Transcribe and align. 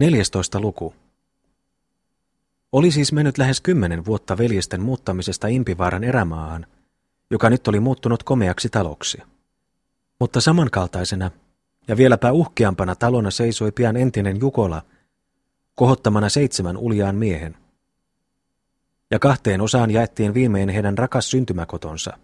14. 0.00 0.60
luku. 0.60 0.94
Oli 2.72 2.90
siis 2.90 3.12
mennyt 3.12 3.38
lähes 3.38 3.60
kymmenen 3.60 4.04
vuotta 4.04 4.38
veljesten 4.38 4.82
muuttamisesta 4.82 5.48
Impivaaran 5.48 6.04
erämaahan, 6.04 6.66
joka 7.30 7.50
nyt 7.50 7.68
oli 7.68 7.80
muuttunut 7.80 8.22
komeaksi 8.22 8.68
taloksi. 8.68 9.18
Mutta 10.20 10.40
samankaltaisena 10.40 11.30
ja 11.88 11.96
vieläpä 11.96 12.32
uhkeampana 12.32 12.94
talona 12.94 13.30
seisoi 13.30 13.72
pian 13.72 13.96
entinen 13.96 14.40
Jukola, 14.40 14.82
kohottamana 15.74 16.28
seitsemän 16.28 16.76
uljaan 16.76 17.16
miehen. 17.16 17.56
Ja 19.10 19.18
kahteen 19.18 19.60
osaan 19.60 19.90
jaettiin 19.90 20.34
viimein 20.34 20.68
heidän 20.68 20.98
rakas 20.98 21.30
syntymäkotonsa. 21.30 22.18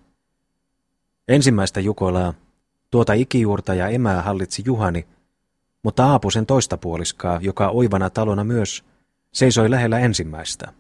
Ensimmäistä 1.29 1.81
Jukolaa, 1.81 2.35
tuota 2.91 3.13
ikijuurta 3.13 3.75
ja 3.75 3.89
emää 3.89 4.23
hallitsi 4.23 4.63
Juhani, 4.67 5.07
mutta 5.85 6.07
Aapusen 6.07 6.47
toista 6.47 6.77
puoliskaa, 6.77 7.39
joka 7.43 7.69
oivana 7.69 8.11
talona 8.11 8.45
myös, 8.45 8.85
seisoi 9.33 9.71
lähellä 9.71 9.99
ensimmäistä. 9.99 10.73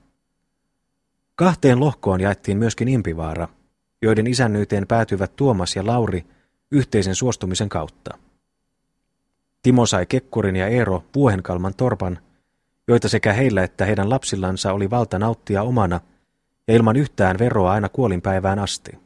Kahteen 1.34 1.80
lohkoon 1.80 2.20
jaettiin 2.20 2.58
myöskin 2.58 2.88
Impivaara, 2.88 3.48
joiden 4.02 4.26
isännyyteen 4.26 4.86
päätyivät 4.86 5.36
Tuomas 5.36 5.76
ja 5.76 5.86
Lauri 5.86 6.26
yhteisen 6.70 7.14
suostumisen 7.14 7.68
kautta. 7.68 8.18
Timo 9.62 9.86
sai 9.86 10.06
Kekkurin 10.06 10.56
ja 10.56 10.68
Eero 10.68 11.04
Puohenkalman 11.12 11.74
torpan, 11.74 12.18
joita 12.88 13.08
sekä 13.08 13.32
heillä 13.32 13.62
että 13.62 13.84
heidän 13.84 14.10
lapsillansa 14.10 14.72
oli 14.72 14.90
valta 14.90 15.18
nauttia 15.18 15.62
omana 15.62 16.00
ja 16.68 16.74
ilman 16.74 16.96
yhtään 16.96 17.38
veroa 17.38 17.72
aina 17.72 17.88
kuolinpäivään 17.88 18.58
asti. 18.58 18.98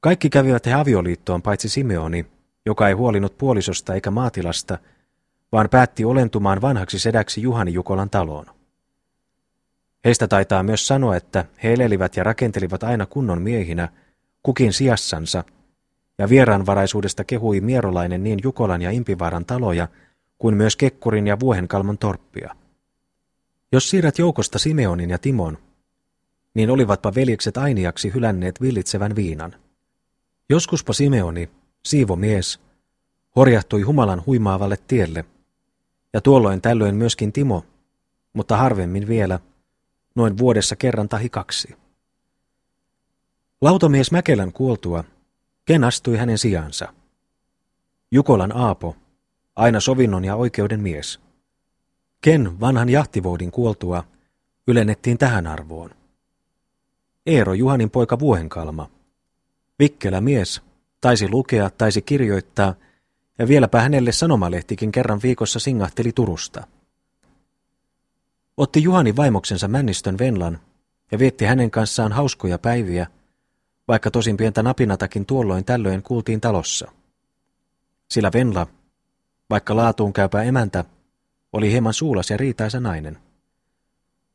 Kaikki 0.00 0.30
kävivät 0.30 0.66
he 0.66 0.72
avioliittoon 0.72 1.42
paitsi 1.42 1.68
Simeoni, 1.68 2.26
joka 2.66 2.88
ei 2.88 2.94
huolinut 2.94 3.38
puolisosta 3.38 3.94
eikä 3.94 4.10
maatilasta, 4.10 4.78
vaan 5.52 5.68
päätti 5.68 6.04
olentumaan 6.04 6.60
vanhaksi 6.60 6.98
sedäksi 6.98 7.42
Juhani 7.42 7.72
Jukolan 7.72 8.10
taloon. 8.10 8.46
Heistä 10.04 10.28
taitaa 10.28 10.62
myös 10.62 10.86
sanoa, 10.86 11.16
että 11.16 11.44
he 11.62 11.72
elelivät 11.72 12.16
ja 12.16 12.24
rakentelivat 12.24 12.82
aina 12.82 13.06
kunnon 13.06 13.42
miehinä, 13.42 13.88
kukin 14.42 14.72
sijassansa, 14.72 15.44
ja 16.18 16.28
vieraanvaraisuudesta 16.28 17.24
kehui 17.24 17.60
mierolainen 17.60 18.22
niin 18.22 18.38
Jukolan 18.42 18.82
ja 18.82 18.90
Impivaaran 18.90 19.44
taloja, 19.44 19.88
kuin 20.38 20.56
myös 20.56 20.76
Kekkurin 20.76 21.26
ja 21.26 21.40
Vuohenkalmon 21.40 21.98
torppia. 21.98 22.56
Jos 23.72 23.90
siirrät 23.90 24.18
joukosta 24.18 24.58
Simeonin 24.58 25.10
ja 25.10 25.18
Timon, 25.18 25.58
niin 26.54 26.70
olivatpa 26.70 27.14
veljekset 27.14 27.56
ainiaksi 27.56 28.14
hylänneet 28.14 28.60
villitsevän 28.60 29.16
viinan. 29.16 29.54
Joskuspa 30.48 30.92
Simeoni, 30.92 31.50
siivomies, 31.82 32.60
horjahtui 33.36 33.82
humalan 33.82 34.22
huimaavalle 34.26 34.76
tielle, 34.88 35.24
ja 36.12 36.20
tuolloin 36.20 36.60
tällöin 36.60 36.94
myöskin 36.94 37.32
Timo, 37.32 37.64
mutta 38.32 38.56
harvemmin 38.56 39.08
vielä, 39.08 39.38
noin 40.14 40.38
vuodessa 40.38 40.76
kerran 40.76 41.08
tahi 41.08 41.28
kaksi. 41.28 41.76
Lautamies 43.60 44.12
Mäkelän 44.12 44.52
kuoltua, 44.52 45.04
Ken 45.64 45.84
astui 45.84 46.16
hänen 46.16 46.38
sijaansa. 46.38 46.94
Jukolan 48.10 48.56
Aapo, 48.56 48.96
aina 49.56 49.80
sovinnon 49.80 50.24
ja 50.24 50.36
oikeuden 50.36 50.80
mies. 50.80 51.20
Ken 52.20 52.60
vanhan 52.60 52.88
jahtivoudin 52.88 53.50
kuoltua 53.50 54.04
ylennettiin 54.66 55.18
tähän 55.18 55.46
arvoon. 55.46 55.90
Eero 57.26 57.54
Juhanin 57.54 57.90
poika 57.90 58.18
Vuohenkalma. 58.18 58.90
Vikkelä 59.78 60.20
mies, 60.20 60.62
taisi 61.02 61.28
lukea, 61.28 61.70
taisi 61.70 62.02
kirjoittaa, 62.02 62.74
ja 63.38 63.48
vieläpä 63.48 63.80
hänelle 63.80 64.12
sanomalehtikin 64.12 64.92
kerran 64.92 65.20
viikossa 65.22 65.58
singahteli 65.58 66.12
Turusta. 66.12 66.66
Otti 68.56 68.82
Juhani 68.82 69.16
vaimoksensa 69.16 69.68
Männistön 69.68 70.18
Venlan 70.18 70.58
ja 71.12 71.18
vietti 71.18 71.44
hänen 71.44 71.70
kanssaan 71.70 72.12
hauskoja 72.12 72.58
päiviä, 72.58 73.06
vaikka 73.88 74.10
tosin 74.10 74.36
pientä 74.36 74.62
napinatakin 74.62 75.26
tuolloin 75.26 75.64
tällöin 75.64 76.02
kuultiin 76.02 76.40
talossa. 76.40 76.92
Sillä 78.10 78.30
Venla, 78.34 78.66
vaikka 79.50 79.76
laatuun 79.76 80.12
käypä 80.12 80.42
emäntä, 80.42 80.84
oli 81.52 81.70
hieman 81.70 81.94
suulas 81.94 82.30
ja 82.30 82.36
riitaisa 82.36 82.80
nainen. 82.80 83.18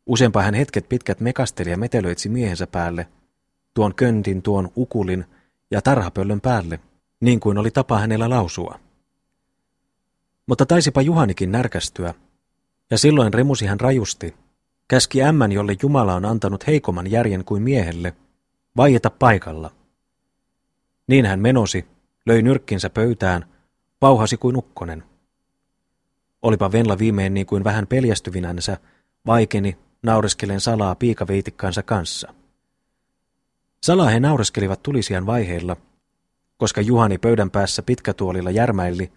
Useampa 0.06 0.42
hän 0.42 0.54
hetket 0.54 0.90
pitkät 0.90 1.20
mekasteli 1.20 1.70
ja 1.70 1.78
metelöitsi 1.78 2.30
miehensä 2.30 2.68
päälle, 2.68 3.08
tuon 3.74 3.96
köntin, 3.96 4.42
tuon 4.42 4.72
ukulin 4.78 5.26
ja 5.72 5.82
tarhapöllön 5.82 6.42
päälle, 6.42 6.80
niin 7.20 7.40
kuin 7.40 7.58
oli 7.58 7.72
tapa 7.72 8.00
hänellä 8.00 8.30
lausua. 8.30 8.80
Mutta 10.48 10.66
taisipa 10.66 11.02
Juhanikin 11.02 11.52
närkästyä, 11.52 12.14
ja 12.92 12.98
silloin 12.98 13.34
remusi 13.34 13.66
hän 13.66 13.80
rajusti, 13.80 14.36
käski 14.88 15.24
ämmän, 15.24 15.52
jolle 15.52 15.76
Jumala 15.82 16.16
on 16.16 16.26
antanut 16.26 16.68
heikomman 16.68 17.12
järjen 17.12 17.46
kuin 17.46 17.64
miehelle, 17.64 18.14
vaieta 18.78 19.10
paikalla. 19.10 19.72
Niin 21.08 21.26
hän 21.26 21.40
menosi, 21.40 21.86
löi 22.26 22.42
nyrkkinsä 22.42 22.90
pöytään, 22.90 23.46
pauhasi 24.00 24.38
kuin 24.38 24.58
ukkonen. 24.58 25.04
Olipa 26.42 26.72
Venla 26.72 26.98
viimein 26.98 27.34
niin 27.34 27.46
kuin 27.46 27.64
vähän 27.64 27.88
peljästyvinänsä, 27.88 28.78
vaikeni, 29.26 29.78
naureskelen 30.04 30.60
salaa 30.60 30.96
piikaveitikkansa 30.96 31.84
kanssa. 31.84 32.34
Salaa 33.84 34.10
he 34.10 34.20
naureskelivat 34.20 34.84
tulisian 34.84 35.26
vaiheilla, 35.26 35.78
koska 36.58 36.82
Juhani 36.82 37.18
pöydän 37.18 37.52
päässä 37.52 37.82
pitkätuolilla 37.82 38.52
järmäilli, 38.52 39.12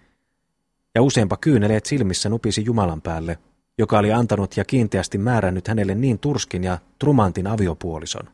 ja 0.94 1.02
useampa 1.02 1.36
kyyneleet 1.36 1.86
silmissä 1.86 2.28
nupisi 2.28 2.64
Jumalan 2.64 3.02
päälle, 3.02 3.38
joka 3.78 3.98
oli 3.98 4.12
antanut 4.12 4.56
ja 4.56 4.64
kiinteästi 4.64 5.18
määrännyt 5.18 5.68
hänelle 5.68 5.94
niin 5.94 6.18
turskin 6.18 6.64
ja 6.64 6.78
trumantin 6.98 7.46
aviopuolison. 7.46 8.30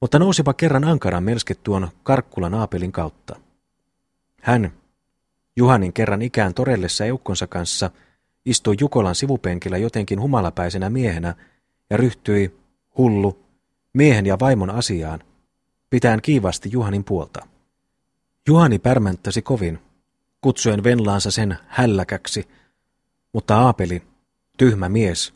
Mutta 0.00 0.18
nousipa 0.18 0.54
kerran 0.54 0.84
ankaran 0.84 1.22
melske 1.22 1.54
tuon 1.54 1.88
Karkkulan 2.02 2.54
aapelin 2.54 2.92
kautta. 2.92 3.36
Hän, 4.40 4.72
Juhanin 5.56 5.92
kerran 5.92 6.22
ikään 6.22 6.54
torellessa 6.54 7.04
eukkonsa 7.04 7.46
kanssa, 7.46 7.90
istui 8.44 8.76
Jukolan 8.80 9.14
sivupenkillä 9.14 9.78
jotenkin 9.78 10.20
humalapäisenä 10.20 10.90
miehenä 10.90 11.34
ja 11.90 11.96
ryhtyi, 11.96 12.58
hullu, 12.98 13.43
miehen 13.94 14.26
ja 14.26 14.36
vaimon 14.40 14.70
asiaan, 14.70 15.20
pitäen 15.90 16.22
kiivasti 16.22 16.68
Juhanin 16.72 17.04
puolta. 17.04 17.46
Juhani 18.48 18.78
pärmänttäsi 18.78 19.42
kovin, 19.42 19.78
kutsuen 20.40 20.84
venlaansa 20.84 21.30
sen 21.30 21.58
hälläkäksi, 21.66 22.48
mutta 23.32 23.56
Aapeli, 23.56 24.02
tyhmä 24.58 24.88
mies, 24.88 25.34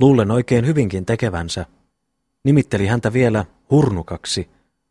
luulen 0.00 0.30
oikein 0.30 0.66
hyvinkin 0.66 1.06
tekevänsä, 1.06 1.66
nimitteli 2.44 2.86
häntä 2.86 3.12
vielä 3.12 3.44
hurnukaksi, 3.70 4.50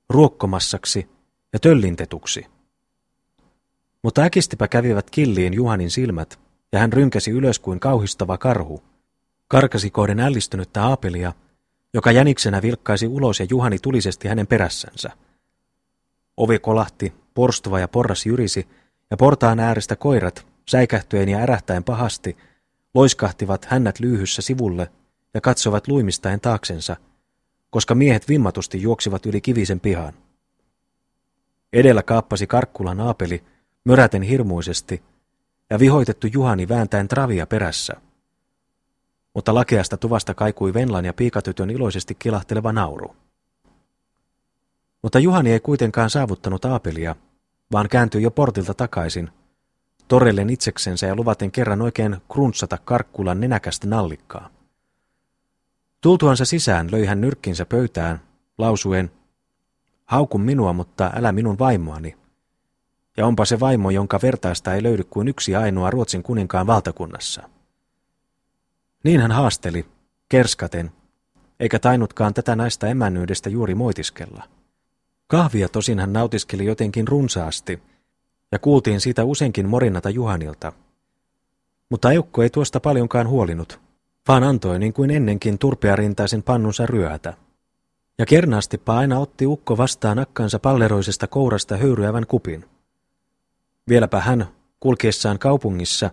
ruokkomassaksi 0.09 1.09
ja 1.53 1.59
töllintetuksi. 1.59 2.45
Mutta 4.03 4.21
äkistipä 4.21 4.67
kävivät 4.67 5.09
killiin 5.09 5.53
Juhanin 5.53 5.91
silmät, 5.91 6.39
ja 6.71 6.79
hän 6.79 6.93
rynkäsi 6.93 7.31
ylös 7.31 7.59
kuin 7.59 7.79
kauhistava 7.79 8.37
karhu. 8.37 8.83
Karkasi 9.47 9.89
kohden 9.89 10.19
ällistynyttä 10.19 10.83
Aapelia, 10.83 11.33
joka 11.93 12.11
jäniksenä 12.11 12.61
vilkkaisi 12.61 13.07
ulos 13.07 13.39
ja 13.39 13.47
Juhani 13.49 13.79
tulisesti 13.79 14.27
hänen 14.27 14.47
perässänsä. 14.47 15.11
Ovi 16.37 16.59
kolahti, 16.59 17.13
porstuva 17.33 17.79
ja 17.79 17.87
porras 17.87 18.25
jyrisi, 18.25 18.67
ja 19.11 19.17
portaan 19.17 19.59
äärestä 19.59 19.95
koirat, 19.95 20.47
säikähtyen 20.69 21.29
ja 21.29 21.39
ärähtäen 21.39 21.83
pahasti, 21.83 22.37
loiskahtivat 22.93 23.65
hännät 23.65 23.99
lyyhyssä 23.99 24.41
sivulle 24.41 24.91
ja 25.33 25.41
katsovat 25.41 25.87
luimistaen 25.87 26.39
taaksensa, 26.39 26.95
koska 27.69 27.95
miehet 27.95 28.29
vimmatusti 28.29 28.81
juoksivat 28.81 29.25
yli 29.25 29.41
kivisen 29.41 29.79
pihan. 29.79 30.13
Edellä 31.73 32.03
kaappasi 32.03 32.47
Karkkulan 32.47 32.97
naapeli, 32.97 33.43
möräten 33.83 34.21
hirmuisesti, 34.21 35.03
ja 35.69 35.79
vihoitettu 35.79 36.27
Juhani 36.33 36.69
vääntäen 36.69 37.07
travia 37.07 37.47
perässä. 37.47 37.93
Mutta 39.39 39.53
lakeasta 39.53 39.97
tuvasta 39.97 40.33
kaikui 40.33 40.73
Venlan 40.73 41.05
ja 41.05 41.13
piikatytön 41.13 41.69
iloisesti 41.69 42.15
kilahteleva 42.15 42.73
nauru. 42.73 43.15
Mutta 45.01 45.19
Juhani 45.19 45.51
ei 45.51 45.59
kuitenkaan 45.59 46.09
saavuttanut 46.09 46.65
Aapelia, 46.65 47.15
vaan 47.71 47.89
kääntyi 47.89 48.23
jo 48.23 48.31
portilta 48.31 48.73
takaisin, 48.73 49.29
torrellen 50.07 50.49
itseksensä 50.49 51.07
ja 51.07 51.15
luvaten 51.15 51.51
kerran 51.51 51.81
oikein 51.81 52.17
kruntsata 52.33 52.77
Karkkulan 52.77 53.39
nenäkästä 53.39 53.87
nallikkaa. 53.87 54.49
Tultuansa 56.01 56.45
sisään 56.45 56.91
löi 56.91 57.05
hän 57.05 57.21
nyrkkinsä 57.21 57.65
pöytään, 57.65 58.21
lausuen, 58.57 59.11
haukun 60.05 60.41
minua, 60.41 60.73
mutta 60.73 61.11
älä 61.15 61.31
minun 61.31 61.59
vaimoani. 61.59 62.17
Ja 63.17 63.25
onpa 63.25 63.45
se 63.45 63.59
vaimo, 63.59 63.89
jonka 63.89 64.19
vertaista 64.23 64.73
ei 64.73 64.83
löydy 64.83 65.03
kuin 65.03 65.27
yksi 65.27 65.55
ainoa 65.55 65.91
Ruotsin 65.91 66.23
kuninkaan 66.23 66.67
valtakunnassa. 66.67 67.49
Niin 69.03 69.21
hän 69.21 69.31
haasteli, 69.31 69.85
kerskaten, 70.29 70.91
eikä 71.59 71.79
tainutkaan 71.79 72.33
tätä 72.33 72.55
naista 72.55 72.87
emännyydestä 72.87 73.49
juuri 73.49 73.75
moitiskella. 73.75 74.43
Kahvia 75.27 75.69
tosin 75.69 75.99
hän 75.99 76.13
nautiskeli 76.13 76.65
jotenkin 76.65 77.07
runsaasti, 77.07 77.83
ja 78.51 78.59
kuultiin 78.59 79.01
siitä 79.01 79.23
useinkin 79.23 79.69
morinata 79.69 80.09
Juhanilta. 80.09 80.73
Mutta 81.89 82.11
Eukko 82.11 82.43
ei 82.43 82.49
tuosta 82.49 82.79
paljonkaan 82.79 83.27
huolinut, 83.27 83.79
vaan 84.27 84.43
antoi 84.43 84.79
niin 84.79 84.93
kuin 84.93 85.11
ennenkin 85.11 85.59
turpearintaisen 85.59 86.43
pannunsa 86.43 86.85
ryötä. 86.85 87.33
Ja 88.17 88.25
kernaastippa 88.25 88.97
aina 88.97 89.19
otti 89.19 89.45
ukko 89.45 89.77
vastaan 89.77 90.19
akkansa 90.19 90.59
palleroisesta 90.59 91.27
kourasta 91.27 91.77
höyryävän 91.77 92.25
kupin. 92.27 92.65
Vieläpä 93.89 94.19
hän, 94.19 94.47
kulkiessaan 94.79 95.39
kaupungissa, 95.39 96.09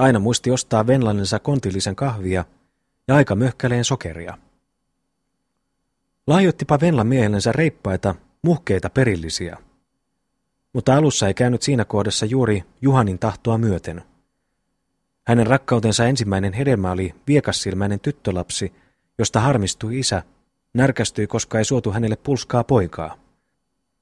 aina 0.00 0.18
muisti 0.18 0.50
ostaa 0.50 0.86
venlannensa 0.86 1.38
kontillisen 1.38 1.96
kahvia 1.96 2.44
ja 3.08 3.14
aika 3.14 3.34
möhkäleen 3.34 3.84
sokeria. 3.84 4.38
Lahjoittipa 6.26 6.80
Venla 6.80 7.04
miehellensä 7.04 7.52
reippaita, 7.52 8.14
muhkeita 8.42 8.90
perillisiä. 8.90 9.56
Mutta 10.72 10.96
alussa 10.96 11.26
ei 11.26 11.34
käynyt 11.34 11.62
siinä 11.62 11.84
kohdassa 11.84 12.26
juuri 12.26 12.64
Juhanin 12.82 13.18
tahtoa 13.18 13.58
myöten. 13.58 14.02
Hänen 15.26 15.46
rakkautensa 15.46 16.06
ensimmäinen 16.06 16.52
hedelmä 16.52 16.90
oli 16.90 17.14
viekassilmäinen 17.26 18.00
tyttölapsi, 18.00 18.72
josta 19.18 19.40
harmistui 19.40 19.98
isä, 19.98 20.22
närkästyi, 20.74 21.26
koska 21.26 21.58
ei 21.58 21.64
suotu 21.64 21.92
hänelle 21.92 22.16
pulskaa 22.16 22.64
poikaa. 22.64 23.16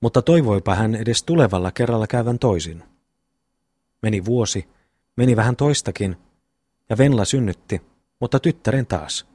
Mutta 0.00 0.22
toivoipa 0.22 0.74
hän 0.74 0.94
edes 0.94 1.22
tulevalla 1.22 1.72
kerralla 1.72 2.06
käyvän 2.06 2.38
toisin. 2.38 2.82
Meni 4.02 4.24
vuosi, 4.24 4.68
meni 5.18 5.36
vähän 5.36 5.56
toistakin, 5.56 6.16
ja 6.88 6.98
Venla 6.98 7.24
synnytti, 7.24 7.82
mutta 8.20 8.40
tyttären 8.40 8.86
taas. 8.86 9.26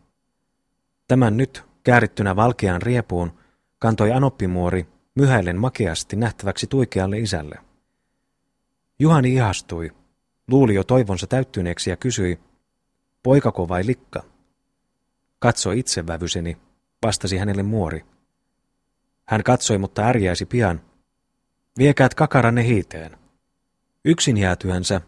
Tämän 1.07 1.37
nyt 1.37 1.63
käärittynä 1.83 2.35
valkeaan 2.35 2.81
riepuun 2.81 3.33
kantoi 3.79 4.11
anoppimuori 4.11 4.87
myhäillen 5.15 5.59
makeasti 5.59 6.15
nähtäväksi 6.15 6.67
tuikealle 6.67 7.19
isälle. 7.19 7.55
Juhani 8.99 9.33
ihastui, 9.33 9.91
luuli 10.47 10.75
jo 10.75 10.83
toivonsa 10.83 11.27
täyttyneeksi 11.27 11.89
ja 11.89 11.97
kysyi, 11.97 12.39
poikako 13.23 13.67
vai 13.67 13.85
likka? 13.85 14.23
Katso 15.39 15.71
itse 15.71 16.07
vävyseni, 16.07 16.57
vastasi 17.05 17.37
hänelle 17.37 17.63
muori. 17.63 18.05
Hän 19.25 19.43
katsoi, 19.43 19.77
mutta 19.77 20.01
ärjäisi 20.01 20.45
pian. 20.45 20.81
Viekäät 21.77 22.13
kakaranne 22.13 22.63
hiiteen. 22.63 23.17
Yksin 24.05 24.37
jäätyänsä, 24.37 25.01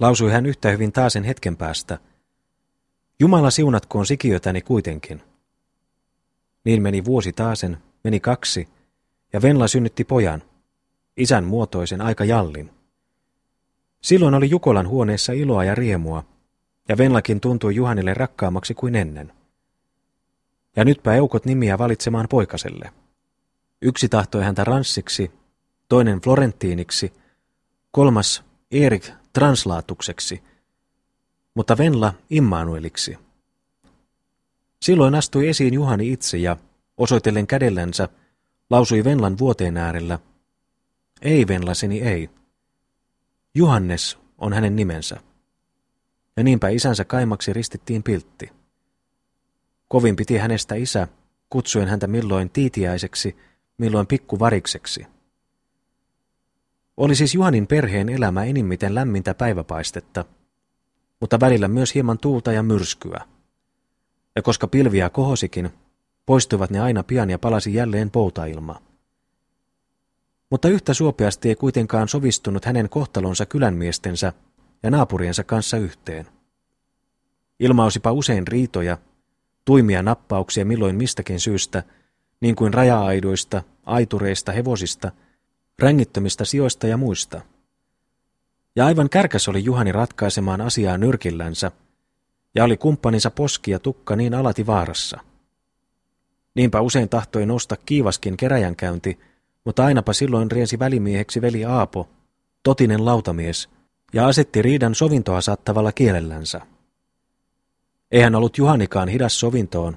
lausui 0.00 0.32
hän 0.32 0.46
yhtä 0.46 0.70
hyvin 0.70 0.92
taasen 0.92 1.24
hetken 1.24 1.56
päästä. 1.56 1.98
Jumala 3.20 3.50
siunatkoon 3.50 4.06
sikiötäni 4.06 4.60
kuitenkin. 4.60 5.22
Niin 6.64 6.82
meni 6.82 7.04
vuosi 7.04 7.32
taasen, 7.32 7.78
meni 8.04 8.20
kaksi, 8.20 8.68
ja 9.32 9.42
Venla 9.42 9.68
synnytti 9.68 10.04
pojan, 10.04 10.42
isän 11.16 11.44
muotoisen 11.44 12.00
aika 12.00 12.24
jallin. 12.24 12.70
Silloin 14.02 14.34
oli 14.34 14.50
Jukolan 14.50 14.88
huoneessa 14.88 15.32
iloa 15.32 15.64
ja 15.64 15.74
riemua, 15.74 16.24
ja 16.88 16.98
Venlakin 16.98 17.40
tuntui 17.40 17.74
Juhanille 17.74 18.14
rakkaammaksi 18.14 18.74
kuin 18.74 18.94
ennen. 18.94 19.32
Ja 20.76 20.84
nytpä 20.84 21.14
eukot 21.14 21.44
nimiä 21.44 21.78
valitsemaan 21.78 22.26
poikaselle. 22.30 22.90
Yksi 23.82 24.08
tahtoi 24.08 24.44
häntä 24.44 24.64
ranssiksi, 24.64 25.30
toinen 25.88 26.20
Florentiiniksi, 26.20 27.12
kolmas 27.90 28.44
Erik 28.70 29.10
translaatukseksi, 29.36 30.42
mutta 31.54 31.78
Venla 31.78 32.14
Immanueliksi. 32.30 33.18
Silloin 34.82 35.14
astui 35.14 35.48
esiin 35.48 35.74
Juhani 35.74 36.12
itse 36.12 36.38
ja, 36.38 36.56
osoitellen 36.96 37.46
kädellänsä, 37.46 38.08
lausui 38.70 39.04
Venlan 39.04 39.38
vuoteen 39.38 39.76
äärellä, 39.76 40.18
ei 41.22 41.48
Venlaseni 41.48 42.00
ei. 42.00 42.30
Juhannes 43.54 44.18
on 44.38 44.52
hänen 44.52 44.76
nimensä. 44.76 45.20
Ja 46.36 46.44
niinpä 46.44 46.68
isänsä 46.68 47.04
kaimaksi 47.04 47.52
ristittiin 47.52 48.02
piltti. 48.02 48.52
Kovin 49.88 50.16
piti 50.16 50.36
hänestä 50.36 50.74
isä, 50.74 51.08
kutsuen 51.50 51.88
häntä 51.88 52.06
milloin 52.06 52.50
tiitiäiseksi, 52.50 53.36
milloin 53.78 54.06
pikkuvarikseksi. 54.06 55.06
Oli 56.96 57.14
siis 57.14 57.34
Juhanin 57.34 57.66
perheen 57.66 58.08
elämä 58.08 58.44
enimmiten 58.44 58.94
lämmintä 58.94 59.34
päiväpaistetta, 59.34 60.24
mutta 61.20 61.40
välillä 61.40 61.68
myös 61.68 61.94
hieman 61.94 62.18
tuulta 62.18 62.52
ja 62.52 62.62
myrskyä. 62.62 63.20
Ja 64.36 64.42
koska 64.42 64.66
pilviä 64.66 65.10
kohosikin, 65.10 65.70
poistuivat 66.26 66.70
ne 66.70 66.80
aina 66.80 67.02
pian 67.02 67.30
ja 67.30 67.38
palasi 67.38 67.74
jälleen 67.74 68.10
poutailma. 68.10 68.82
Mutta 70.50 70.68
yhtä 70.68 70.94
suopeasti 70.94 71.48
ei 71.48 71.54
kuitenkaan 71.54 72.08
sovistunut 72.08 72.64
hänen 72.64 72.88
kohtalonsa 72.88 73.46
kylänmiestensä 73.46 74.32
ja 74.82 74.90
naapuriensa 74.90 75.44
kanssa 75.44 75.76
yhteen. 75.76 76.26
Ilmausipa 77.60 78.12
usein 78.12 78.46
riitoja, 78.46 78.98
tuimia 79.64 80.02
nappauksia 80.02 80.64
milloin 80.64 80.96
mistäkin 80.96 81.40
syystä, 81.40 81.82
niin 82.40 82.56
kuin 82.56 82.74
raja-aidoista, 82.74 83.62
aitureista, 83.86 84.52
hevosista, 84.52 85.12
rängittömistä 85.78 86.44
sijoista 86.44 86.86
ja 86.86 86.96
muista. 86.96 87.40
Ja 88.76 88.86
aivan 88.86 89.08
kärkäs 89.10 89.48
oli 89.48 89.64
Juhani 89.64 89.92
ratkaisemaan 89.92 90.60
asiaa 90.60 90.98
nyrkillänsä, 90.98 91.72
ja 92.54 92.64
oli 92.64 92.76
kumppaninsa 92.76 93.30
poski 93.30 93.70
ja 93.70 93.78
tukka 93.78 94.16
niin 94.16 94.34
alati 94.34 94.66
vaarassa. 94.66 95.20
Niinpä 96.54 96.80
usein 96.80 97.08
tahtoi 97.08 97.46
nousta 97.46 97.76
kiivaskin 97.86 98.36
käynti, 98.76 99.18
mutta 99.64 99.84
ainapa 99.84 100.12
silloin 100.12 100.50
riensi 100.50 100.78
välimieheksi 100.78 101.40
veli 101.40 101.64
Aapo, 101.64 102.08
totinen 102.62 103.04
lautamies, 103.04 103.68
ja 104.12 104.26
asetti 104.26 104.62
riidan 104.62 104.94
sovintoa 104.94 105.40
saattavalla 105.40 105.92
kielellänsä. 105.92 106.60
Eihän 108.10 108.34
ollut 108.34 108.58
Juhanikaan 108.58 109.08
hidas 109.08 109.40
sovintoon, 109.40 109.96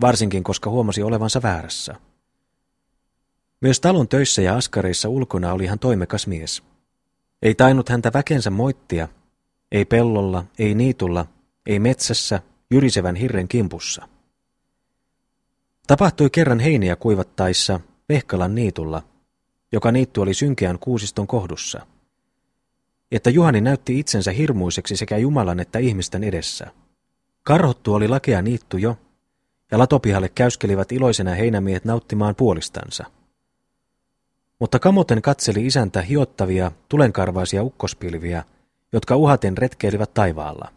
varsinkin 0.00 0.44
koska 0.44 0.70
huomasi 0.70 1.02
olevansa 1.02 1.42
väärässä. 1.42 1.94
Myös 3.64 3.80
talon 3.80 4.08
töissä 4.08 4.42
ja 4.42 4.56
askareissa 4.56 5.08
ulkona 5.08 5.52
oli 5.52 5.66
hän 5.66 5.78
toimekas 5.78 6.26
mies. 6.26 6.62
Ei 7.42 7.54
tainnut 7.54 7.88
häntä 7.88 8.10
väkensä 8.14 8.50
moittia, 8.50 9.08
ei 9.72 9.84
pellolla, 9.84 10.44
ei 10.58 10.74
niitulla, 10.74 11.26
ei 11.66 11.78
metsässä, 11.78 12.40
jyrisevän 12.70 13.16
hirren 13.16 13.48
kimpussa. 13.48 14.08
Tapahtui 15.86 16.30
kerran 16.30 16.60
heiniä 16.60 16.96
kuivattaessa 16.96 17.80
Vehkalan 18.08 18.54
niitulla, 18.54 19.02
joka 19.72 19.92
niitty 19.92 20.20
oli 20.20 20.34
synkeän 20.34 20.78
kuusiston 20.78 21.26
kohdussa. 21.26 21.86
Että 23.12 23.30
Juhani 23.30 23.60
näytti 23.60 23.98
itsensä 23.98 24.30
hirmuiseksi 24.30 24.96
sekä 24.96 25.16
Jumalan 25.16 25.60
että 25.60 25.78
ihmisten 25.78 26.24
edessä. 26.24 26.66
Karhottu 27.42 27.94
oli 27.94 28.08
lakea 28.08 28.42
niittu 28.42 28.76
jo, 28.76 28.96
ja 29.70 29.78
latopihalle 29.78 30.28
käyskelivät 30.28 30.92
iloisena 30.92 31.34
heinämiehet 31.34 31.84
nauttimaan 31.84 32.34
puolistansa. 32.34 33.13
Mutta 34.58 34.78
kamoten 34.78 35.22
katseli 35.22 35.66
isäntä 35.66 36.02
hiottavia, 36.02 36.72
tulenkarvaisia 36.88 37.62
ukkospilviä, 37.62 38.44
jotka 38.92 39.16
uhaten 39.16 39.58
retkeilivät 39.58 40.14
taivaalla. 40.14 40.72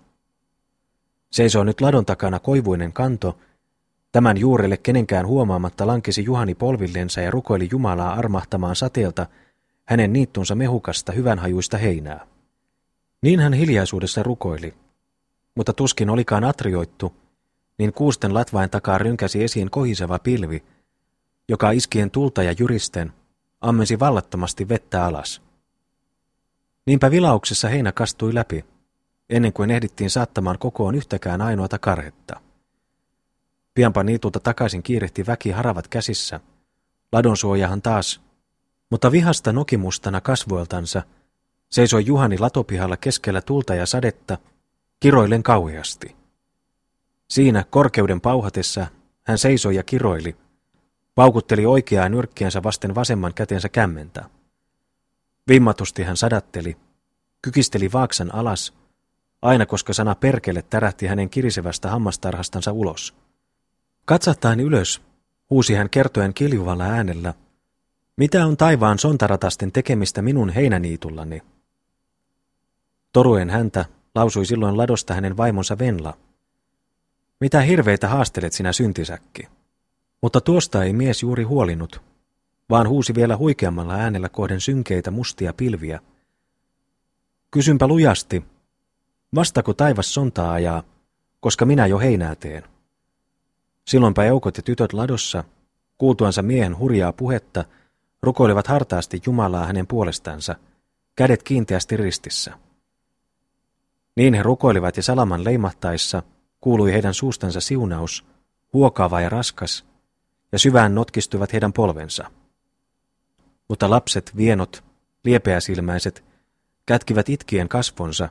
Seisoo 1.31 1.63
nyt 1.63 1.81
ladon 1.81 2.05
takana 2.05 2.39
koivuinen 2.39 2.93
kanto, 2.93 3.37
Tämän 4.11 4.37
juurelle 4.37 4.77
kenenkään 4.77 5.27
huomaamatta 5.27 5.87
lankesi 5.87 6.23
Juhani 6.23 6.55
polvillensa 6.55 7.21
ja 7.21 7.31
rukoili 7.31 7.67
Jumalaa 7.71 8.13
armahtamaan 8.13 8.75
sateelta 8.75 9.25
hänen 9.85 10.13
niittunsa 10.13 10.55
mehukasta 10.55 11.11
hyvänhajuista 11.11 11.77
heinää. 11.77 12.27
Niin 13.21 13.39
hän 13.39 13.53
hiljaisuudessa 13.53 14.23
rukoili, 14.23 14.73
mutta 15.55 15.73
tuskin 15.73 16.09
olikaan 16.09 16.43
atrioittu, 16.43 17.13
niin 17.77 17.93
kuusten 17.93 18.33
latvain 18.33 18.69
takaa 18.69 18.97
rynkäsi 18.97 19.43
esiin 19.43 19.71
kohiseva 19.71 20.19
pilvi, 20.19 20.63
joka 21.49 21.71
iskien 21.71 22.11
tulta 22.11 22.43
ja 22.43 22.53
jyristen 22.59 23.13
ammensi 23.61 23.99
vallattomasti 23.99 24.69
vettä 24.69 25.05
alas. 25.05 25.41
Niinpä 26.85 27.11
vilauksessa 27.11 27.67
heinä 27.67 27.91
kastui 27.91 28.35
läpi, 28.35 28.65
ennen 29.29 29.53
kuin 29.53 29.71
ehdittiin 29.71 30.09
saattamaan 30.09 30.59
kokoon 30.59 30.95
yhtäkään 30.95 31.41
ainoata 31.41 31.79
karhetta. 31.79 32.41
Pianpa 33.73 34.03
niitulta 34.03 34.39
takaisin 34.39 34.83
kiirehti 34.83 35.25
väki 35.25 35.51
haravat 35.51 35.87
käsissä. 35.87 36.39
Ladonsuojahan 37.11 37.81
taas. 37.81 38.21
Mutta 38.89 39.11
vihasta 39.11 39.53
nokimustana 39.53 40.21
kasvoiltansa 40.21 41.03
seisoi 41.69 42.05
Juhani 42.05 42.37
latopihalla 42.37 42.97
keskellä 42.97 43.41
tulta 43.41 43.75
ja 43.75 43.85
sadetta, 43.85 44.37
kiroillen 44.99 45.43
kauheasti. 45.43 46.15
Siinä 47.27 47.65
korkeuden 47.69 48.21
pauhatessa 48.21 48.87
hän 49.23 49.37
seisoi 49.37 49.75
ja 49.75 49.83
kiroili, 49.83 50.35
paukutteli 51.17 51.65
oikeaa 51.65 52.09
nyrkkiänsä 52.09 52.63
vasten 52.63 52.95
vasemman 52.95 53.33
kätensä 53.33 53.69
kämmentä. 53.69 54.29
Vimmatusti 55.47 56.03
hän 56.03 56.17
sadatteli, 56.17 56.77
kykisteli 57.41 57.91
vaaksan 57.91 58.35
alas, 58.35 58.73
aina 59.41 59.65
koska 59.65 59.93
sana 59.93 60.15
perkele 60.15 60.61
tärähti 60.61 61.07
hänen 61.07 61.29
kirisevästä 61.29 61.89
hammastarhastansa 61.89 62.71
ulos. 62.71 63.15
Katsahtain 64.05 64.59
ylös, 64.59 65.01
huusi 65.49 65.73
hän 65.73 65.89
kertoen 65.89 66.33
kiljuvalla 66.33 66.83
äänellä. 66.83 67.33
Mitä 68.17 68.45
on 68.45 68.57
taivaan 68.57 68.99
sontaratasten 68.99 69.71
tekemistä 69.71 70.21
minun 70.21 70.49
heinäniitullani? 70.49 71.41
Toruen 73.13 73.49
häntä, 73.49 73.85
lausui 74.15 74.45
silloin 74.45 74.77
ladosta 74.77 75.13
hänen 75.13 75.37
vaimonsa 75.37 75.79
Venla. 75.79 76.17
Mitä 77.39 77.61
hirveitä 77.61 78.07
haastelet 78.07 78.53
sinä 78.53 78.73
syntisäkki? 78.73 79.56
Mutta 80.21 80.41
tuosta 80.41 80.83
ei 80.83 80.93
mies 80.93 81.21
juuri 81.21 81.43
huolinut, 81.43 82.01
vaan 82.69 82.87
huusi 82.89 83.15
vielä 83.15 83.37
huikeammalla 83.37 83.93
äänellä 83.93 84.29
kohden 84.29 84.61
synkeitä 84.61 85.11
mustia 85.11 85.53
pilviä. 85.53 85.99
Kysynpä 87.51 87.87
lujasti, 87.87 88.45
vastako 89.35 89.73
taivas 89.73 90.13
sontaa 90.13 90.53
ajaa, 90.53 90.83
koska 91.39 91.65
minä 91.65 91.87
jo 91.87 91.99
heinää 91.99 92.35
teen. 92.35 92.63
Silloinpä 93.87 94.23
eukot 94.23 94.57
ja 94.57 94.63
tytöt 94.63 94.93
ladossa, 94.93 95.43
kuultuansa 95.97 96.41
miehen 96.41 96.77
hurjaa 96.77 97.13
puhetta, 97.13 97.65
rukoilivat 98.21 98.67
hartaasti 98.67 99.21
Jumalaa 99.25 99.65
hänen 99.65 99.87
puolestansa, 99.87 100.55
kädet 101.15 101.43
kiinteästi 101.43 101.97
ristissä. 101.97 102.53
Niin 104.15 104.33
he 104.33 104.43
rukoilivat 104.43 104.97
ja 104.97 105.03
salaman 105.03 105.43
leimahtaessa 105.43 106.23
kuului 106.61 106.93
heidän 106.93 107.13
suustansa 107.13 107.61
siunaus, 107.61 108.25
huokaava 108.73 109.21
ja 109.21 109.29
raskas, 109.29 109.85
ja 110.51 110.59
syvään 110.59 110.95
notkistuivat 110.95 111.53
heidän 111.53 111.73
polvensa. 111.73 112.31
Mutta 113.69 113.89
lapset, 113.89 114.31
vienot, 114.37 114.83
liepeäsilmäiset, 115.23 116.23
kätkivät 116.85 117.29
itkien 117.29 117.69
kasvonsa, 117.69 118.29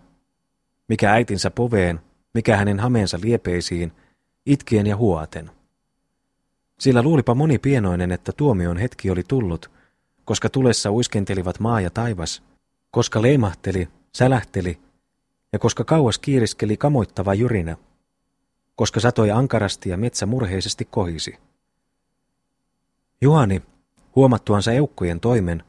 mikä 0.89 1.13
äitinsä 1.13 1.51
poveen, 1.51 2.01
mikä 2.35 2.57
hänen 2.57 2.81
hameensa 2.81 3.19
liepeisiin, 3.23 3.93
itkien 4.47 4.87
ja 4.87 4.97
huoaten. 4.97 5.51
Sillä 6.81 7.03
luulipa 7.03 7.35
moni 7.35 7.59
pienoinen, 7.59 8.13
että 8.13 8.33
tuomion 8.33 8.77
hetki 8.77 9.11
oli 9.11 9.23
tullut, 9.29 9.71
koska 10.25 10.49
tulessa 10.49 10.93
uiskentelivat 10.93 11.61
maa 11.61 11.81
ja 11.81 11.91
taivas, 11.91 12.43
koska 12.91 13.23
leimahteli, 13.23 13.89
sälähteli, 14.15 14.79
ja 15.53 15.59
koska 15.59 15.85
kauas 15.85 16.19
kiiriskeli 16.19 16.77
kamoittava 16.77 17.35
jyrinä, 17.35 17.77
koska 18.77 19.01
satoi 19.01 19.31
ankarasti 19.31 19.89
ja 19.89 19.97
metsä 19.97 20.27
murheisesti 20.27 20.85
kohisi. 20.85 21.39
Juhani, 23.21 23.63
huomattuansa 24.17 24.73
eukkojen 24.73 25.21
toimen, 25.21 25.65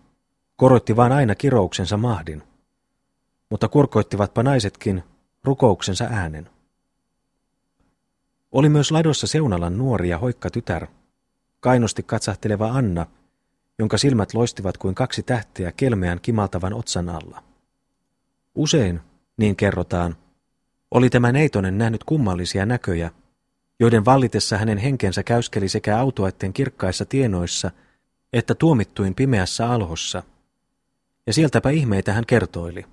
korotti 0.56 0.96
vain 0.96 1.12
aina 1.12 1.36
kirouksensa 1.36 1.98
mahdin, 1.98 2.44
mutta 3.50 3.68
kurkoittivatpa 3.68 4.44
naisetkin 4.44 5.04
rukouksensa 5.44 6.06
äänen. 6.12 6.50
Oli 8.52 8.70
myös 8.70 8.92
ladossa 8.92 9.28
Seunalan 9.28 9.78
nuori 9.78 10.10
ja 10.10 10.18
hoikka 10.18 10.50
tytär, 10.50 10.88
kainosti 11.60 12.04
katsahteleva 12.04 12.68
Anna, 12.68 13.06
jonka 13.80 13.98
silmät 13.98 14.34
loistivat 14.34 14.78
kuin 14.78 14.96
kaksi 14.96 15.24
tähteä 15.24 15.72
kelmeän 15.72 16.20
kimaltavan 16.22 16.74
otsan 16.74 17.10
alla. 17.10 17.44
Usein, 18.56 19.02
niin 19.38 19.56
kerrotaan, 19.56 20.16
oli 20.92 21.10
tämä 21.10 21.32
neitonen 21.32 21.78
nähnyt 21.78 22.04
kummallisia 22.04 22.66
näköjä, 22.66 23.12
joiden 23.80 24.06
vallitessa 24.06 24.58
hänen 24.58 24.78
henkensä 24.78 25.24
käyskeli 25.24 25.70
sekä 25.70 26.00
autoaitten 26.00 26.54
kirkkaissa 26.54 27.06
tienoissa 27.06 27.72
että 28.34 28.56
tuomittuin 28.56 29.16
pimeässä 29.16 29.70
alhossa, 29.72 30.24
ja 31.28 31.34
sieltäpä 31.34 31.70
ihmeitä 31.70 32.14
hän 32.14 32.26
kertoili. 32.26 32.86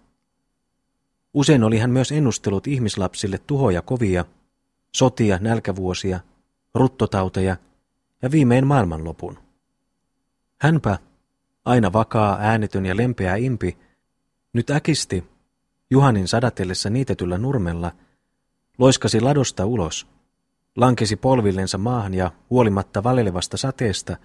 Usein 1.35 1.65
oli 1.65 1.79
hän 1.79 1.91
myös 1.91 2.13
ennustellut 2.13 2.67
ihmislapsille 2.67 3.39
tuhoja 3.39 3.83
kovia, 3.83 4.25
sotia, 4.93 5.39
nälkävuosia, 5.41 6.21
ruttotauteja 6.75 7.57
ja 8.23 8.31
viimein 8.31 8.67
maailmanlopun. 8.67 9.39
Hänpä, 10.61 10.99
aina 11.65 11.93
vakaa, 11.93 12.39
äänetön 12.41 12.87
ja 12.87 12.97
lempeä 12.97 13.37
impi, 13.37 13.79
nyt 14.53 14.71
äkisti, 14.71 15.25
Juhanin 15.91 16.29
sadatellessa 16.29 16.91
niitetyllä 16.91 17.39
nurmella, 17.39 17.93
loiskasi 18.79 19.21
ladosta 19.21 19.67
ulos, 19.67 20.07
lankesi 20.77 21.17
polvillensa 21.17 21.79
maahan 21.79 22.15
ja 22.15 22.31
huolimatta 22.51 23.03
valelevasta 23.03 23.57
sateesta 23.57 24.17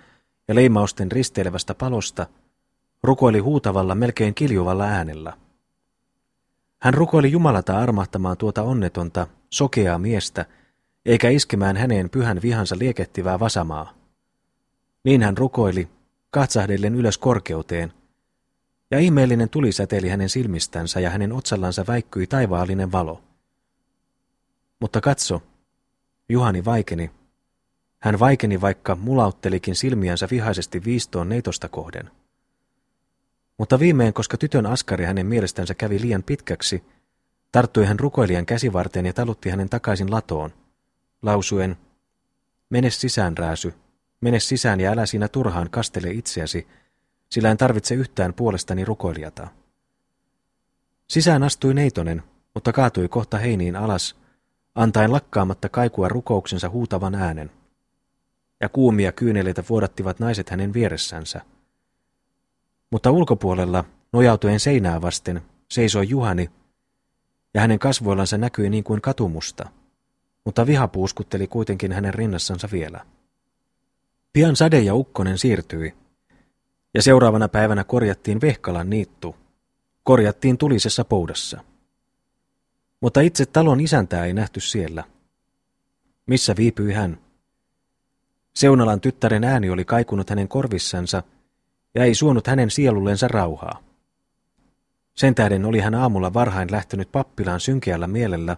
ja 0.48 0.56
leimausten 0.56 1.12
risteilevästä 1.12 1.76
palosta, 1.76 2.28
rukoili 3.04 3.40
huutavalla 3.40 3.96
melkein 3.96 4.36
kiljuvalla 4.36 4.84
äänellä. 4.84 5.38
Hän 6.82 6.94
rukoili 6.94 7.32
Jumalata 7.32 7.80
armahtamaan 7.80 8.38
tuota 8.38 8.64
onnetonta, 8.64 9.28
sokeaa 9.50 10.00
miestä, 10.00 10.46
eikä 11.06 11.30
iskemään 11.30 11.78
häneen 11.78 12.10
pyhän 12.10 12.42
vihansa 12.42 12.76
liekettivää 12.80 13.40
vasamaa. 13.40 13.94
Niin 15.04 15.24
hän 15.24 15.38
rukoili, 15.38 15.88
katsahdellen 16.30 16.96
ylös 16.96 17.18
korkeuteen, 17.18 17.94
ja 18.92 19.00
ihmeellinen 19.00 19.50
tuli 19.50 19.72
säteili 19.72 20.10
hänen 20.10 20.30
silmistänsä 20.30 21.00
ja 21.00 21.10
hänen 21.10 21.34
otsallansa 21.34 21.86
väikkyi 21.88 22.28
taivaallinen 22.28 22.92
valo. 22.92 23.22
Mutta 24.80 25.02
katso, 25.02 25.42
Juhani 26.30 26.66
vaikeni. 26.66 27.12
Hän 28.00 28.20
vaikeni, 28.20 28.62
vaikka 28.62 28.96
mulauttelikin 28.96 29.76
silmiänsä 29.76 30.28
vihaisesti 30.32 30.84
viistoon 30.84 31.30
neitosta 31.30 31.70
kohden. 31.70 32.12
Mutta 33.58 33.80
viimein, 33.80 34.14
koska 34.14 34.38
tytön 34.38 34.66
askari 34.66 35.06
hänen 35.06 35.26
mielestänsä 35.26 35.76
kävi 35.76 36.02
liian 36.02 36.24
pitkäksi, 36.24 36.84
tarttui 37.52 37.86
hän 37.86 38.00
rukoilijan 38.00 38.46
käsivarteen 38.46 39.06
ja 39.06 39.14
talutti 39.14 39.50
hänen 39.50 39.70
takaisin 39.70 40.12
latoon, 40.12 40.54
lausuen, 41.22 41.78
mene 42.70 42.90
sisään, 42.90 43.38
rääsy, 43.38 43.74
mene 44.22 44.40
sisään 44.40 44.80
ja 44.80 44.92
älä 44.92 45.06
siinä 45.06 45.28
turhaan 45.28 45.70
kastele 45.70 46.12
itseäsi, 46.12 46.68
sillä 47.30 47.52
en 47.52 47.58
tarvitse 47.58 47.96
yhtään 47.96 48.34
puolestani 48.34 48.86
rukoilijata. 48.86 49.48
Sisään 51.08 51.44
astui 51.44 51.74
neitonen, 51.74 52.24
mutta 52.54 52.74
kaatui 52.74 53.08
kohta 53.08 53.38
heiniin 53.38 53.76
alas, 53.76 54.19
antaen 54.80 55.12
lakkaamatta 55.12 55.70
kaikua 55.70 56.10
rukouksensa 56.10 56.70
huutavan 56.70 57.16
äänen. 57.16 57.52
Ja 58.62 58.70
kuumia 58.70 59.12
kyyneleitä 59.12 59.64
vuodattivat 59.70 60.20
naiset 60.20 60.50
hänen 60.50 60.74
vieressänsä. 60.74 61.42
Mutta 62.92 63.12
ulkopuolella, 63.12 63.86
nojautuen 64.14 64.60
seinää 64.60 65.02
vasten, 65.02 65.42
seisoi 65.72 66.10
Juhani, 66.10 66.50
ja 67.54 67.62
hänen 67.62 67.80
kasvoillansa 67.80 68.38
näkyi 68.38 68.70
niin 68.70 68.84
kuin 68.84 69.02
katumusta, 69.02 69.70
mutta 70.46 70.68
viha 70.68 70.88
puuskutteli 70.88 71.48
kuitenkin 71.48 71.92
hänen 71.92 72.14
rinnassansa 72.14 72.70
vielä. 72.72 73.06
Pian 74.34 74.56
Sade 74.56 74.80
ja 74.80 74.96
Ukkonen 74.96 75.38
siirtyi, 75.38 75.94
ja 76.94 77.02
seuraavana 77.02 77.48
päivänä 77.48 77.84
korjattiin 77.84 78.42
Vehkalan 78.42 78.90
niittu. 78.90 79.36
Korjattiin 80.04 80.58
tulisessa 80.58 81.06
poudassa. 81.06 81.64
Mutta 83.02 83.22
itse 83.22 83.46
talon 83.46 83.80
isäntää 83.80 84.26
ei 84.26 84.34
nähty 84.34 84.60
siellä. 84.60 85.04
Missä 86.26 86.56
viipyi 86.56 86.94
hän? 86.94 87.18
Seunalan 88.54 89.02
tyttären 89.02 89.44
ääni 89.44 89.70
oli 89.70 89.86
kaikunut 89.86 90.30
hänen 90.30 90.48
korvissansa 90.48 91.24
ja 91.96 92.04
ei 92.04 92.16
suonut 92.16 92.48
hänen 92.48 92.70
sielullensa 92.72 93.28
rauhaa. 93.28 93.84
Sen 95.16 95.36
tähden 95.36 95.66
oli 95.66 95.80
hän 95.80 95.96
aamulla 95.96 96.34
varhain 96.34 96.72
lähtenyt 96.72 97.12
pappilaan 97.12 97.60
synkeällä 97.60 98.08
mielellä 98.08 98.58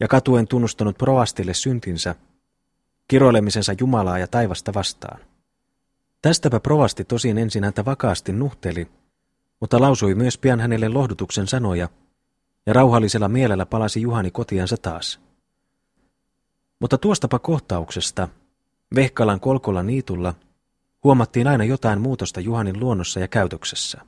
ja 0.00 0.08
katuen 0.08 0.48
tunnustanut 0.48 0.98
proastille 0.98 1.54
syntinsä, 1.54 2.14
kiroilemisensa 3.08 3.72
Jumalaa 3.80 4.18
ja 4.18 4.26
taivasta 4.26 4.74
vastaan. 4.74 5.20
Tästäpä 6.22 6.60
provasti 6.60 7.04
tosin 7.04 7.38
ensin 7.38 7.64
häntä 7.64 7.84
vakaasti 7.84 8.32
nuhteli, 8.32 8.88
mutta 9.60 9.80
lausui 9.80 10.14
myös 10.14 10.38
pian 10.38 10.60
hänelle 10.60 10.88
lohdutuksen 10.88 11.46
sanoja, 11.46 11.88
ja 12.66 12.72
rauhallisella 12.72 13.28
mielellä 13.28 13.66
palasi 13.66 14.02
Juhani 14.02 14.30
kotiansa 14.30 14.76
taas. 14.76 15.20
Mutta 16.80 16.98
tuostapa 16.98 17.38
kohtauksesta, 17.38 18.28
Vehkalan 18.94 19.40
kolkolla 19.40 19.82
niitulla, 19.82 20.34
huomattiin 21.04 21.46
aina 21.46 21.64
jotain 21.64 22.00
muutosta 22.00 22.40
Juhanin 22.40 22.80
luonnossa 22.80 23.20
ja 23.20 23.28
käytöksessä. 23.28 24.00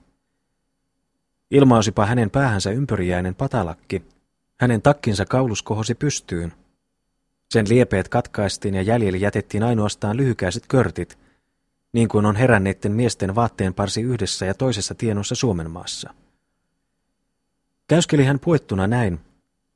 Ilmausipa 1.50 2.06
hänen 2.06 2.30
päähänsä 2.30 2.70
ympyriäinen 2.70 3.34
patalakki, 3.34 4.02
hänen 4.60 4.82
takkinsa 4.82 5.24
kaulus 5.24 5.62
kohosi 5.62 5.94
pystyyn. 5.94 6.52
Sen 7.50 7.68
liepeet 7.68 8.08
katkaistiin 8.08 8.74
ja 8.74 8.82
jäljelle 8.82 9.18
jätettiin 9.18 9.62
ainoastaan 9.62 10.16
lyhykäiset 10.16 10.66
körtit, 10.66 11.18
niin 11.92 12.08
kuin 12.08 12.26
on 12.26 12.36
heränneiden 12.36 12.92
miesten 12.92 13.34
vaatteen 13.34 13.74
parsi 13.74 14.02
yhdessä 14.02 14.46
ja 14.46 14.54
toisessa 14.54 14.94
tienossa 14.94 15.34
Suomen 15.34 15.70
maassa. 15.70 16.14
Käyskeli 17.88 18.24
hän 18.24 18.40
puettuna 18.40 18.86
näin, 18.86 19.20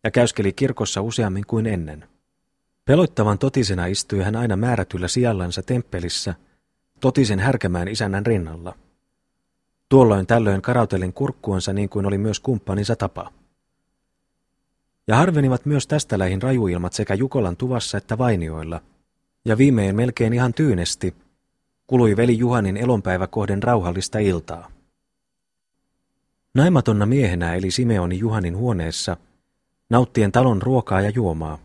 ja 0.05 0.11
käyskeli 0.11 0.53
kirkossa 0.53 1.03
useammin 1.03 1.47
kuin 1.47 1.67
ennen. 1.67 2.09
Peloittavan 2.85 3.39
totisena 3.39 3.87
istui 3.87 4.23
hän 4.23 4.37
aina 4.37 4.57
määrätyllä 4.57 5.09
sijallansa 5.09 5.63
temppelissä, 5.63 6.35
totisen 7.01 7.39
härkämään 7.41 7.89
isännän 7.89 8.27
rinnalla. 8.27 8.75
Tuolloin 9.89 10.27
tällöin 10.27 10.63
karautellen 10.63 11.13
kurkkuansa 11.13 11.73
niin 11.73 11.89
kuin 11.89 12.07
oli 12.07 12.19
myös 12.19 12.41
kumppaninsa 12.41 12.97
tapa. 12.97 13.33
Ja 15.07 15.17
harvenivat 15.17 15.67
myös 15.67 15.87
tästä 15.87 16.19
lähin 16.19 16.43
rajuilmat 16.43 16.93
sekä 16.93 17.15
Jukolan 17.15 17.57
tuvassa 17.57 17.99
että 17.99 18.19
vainioilla, 18.19 18.81
ja 19.45 19.59
viimein 19.59 19.97
melkein 19.97 20.33
ihan 20.33 20.55
tyynesti, 20.55 21.15
kului 21.87 22.17
veli 22.17 22.39
Juhanin 22.39 22.77
elonpäivä 22.77 23.27
kohden 23.27 23.63
rauhallista 23.63 24.19
iltaa. 24.19 24.72
Naimatonna 26.55 27.07
miehenä 27.07 27.55
eli 27.55 27.71
Simeoni 27.71 28.19
Juhanin 28.19 28.57
huoneessa, 28.57 29.17
nauttien 29.91 30.33
talon 30.33 30.63
ruokaa 30.63 31.01
ja 31.01 31.11
juomaa, 31.11 31.59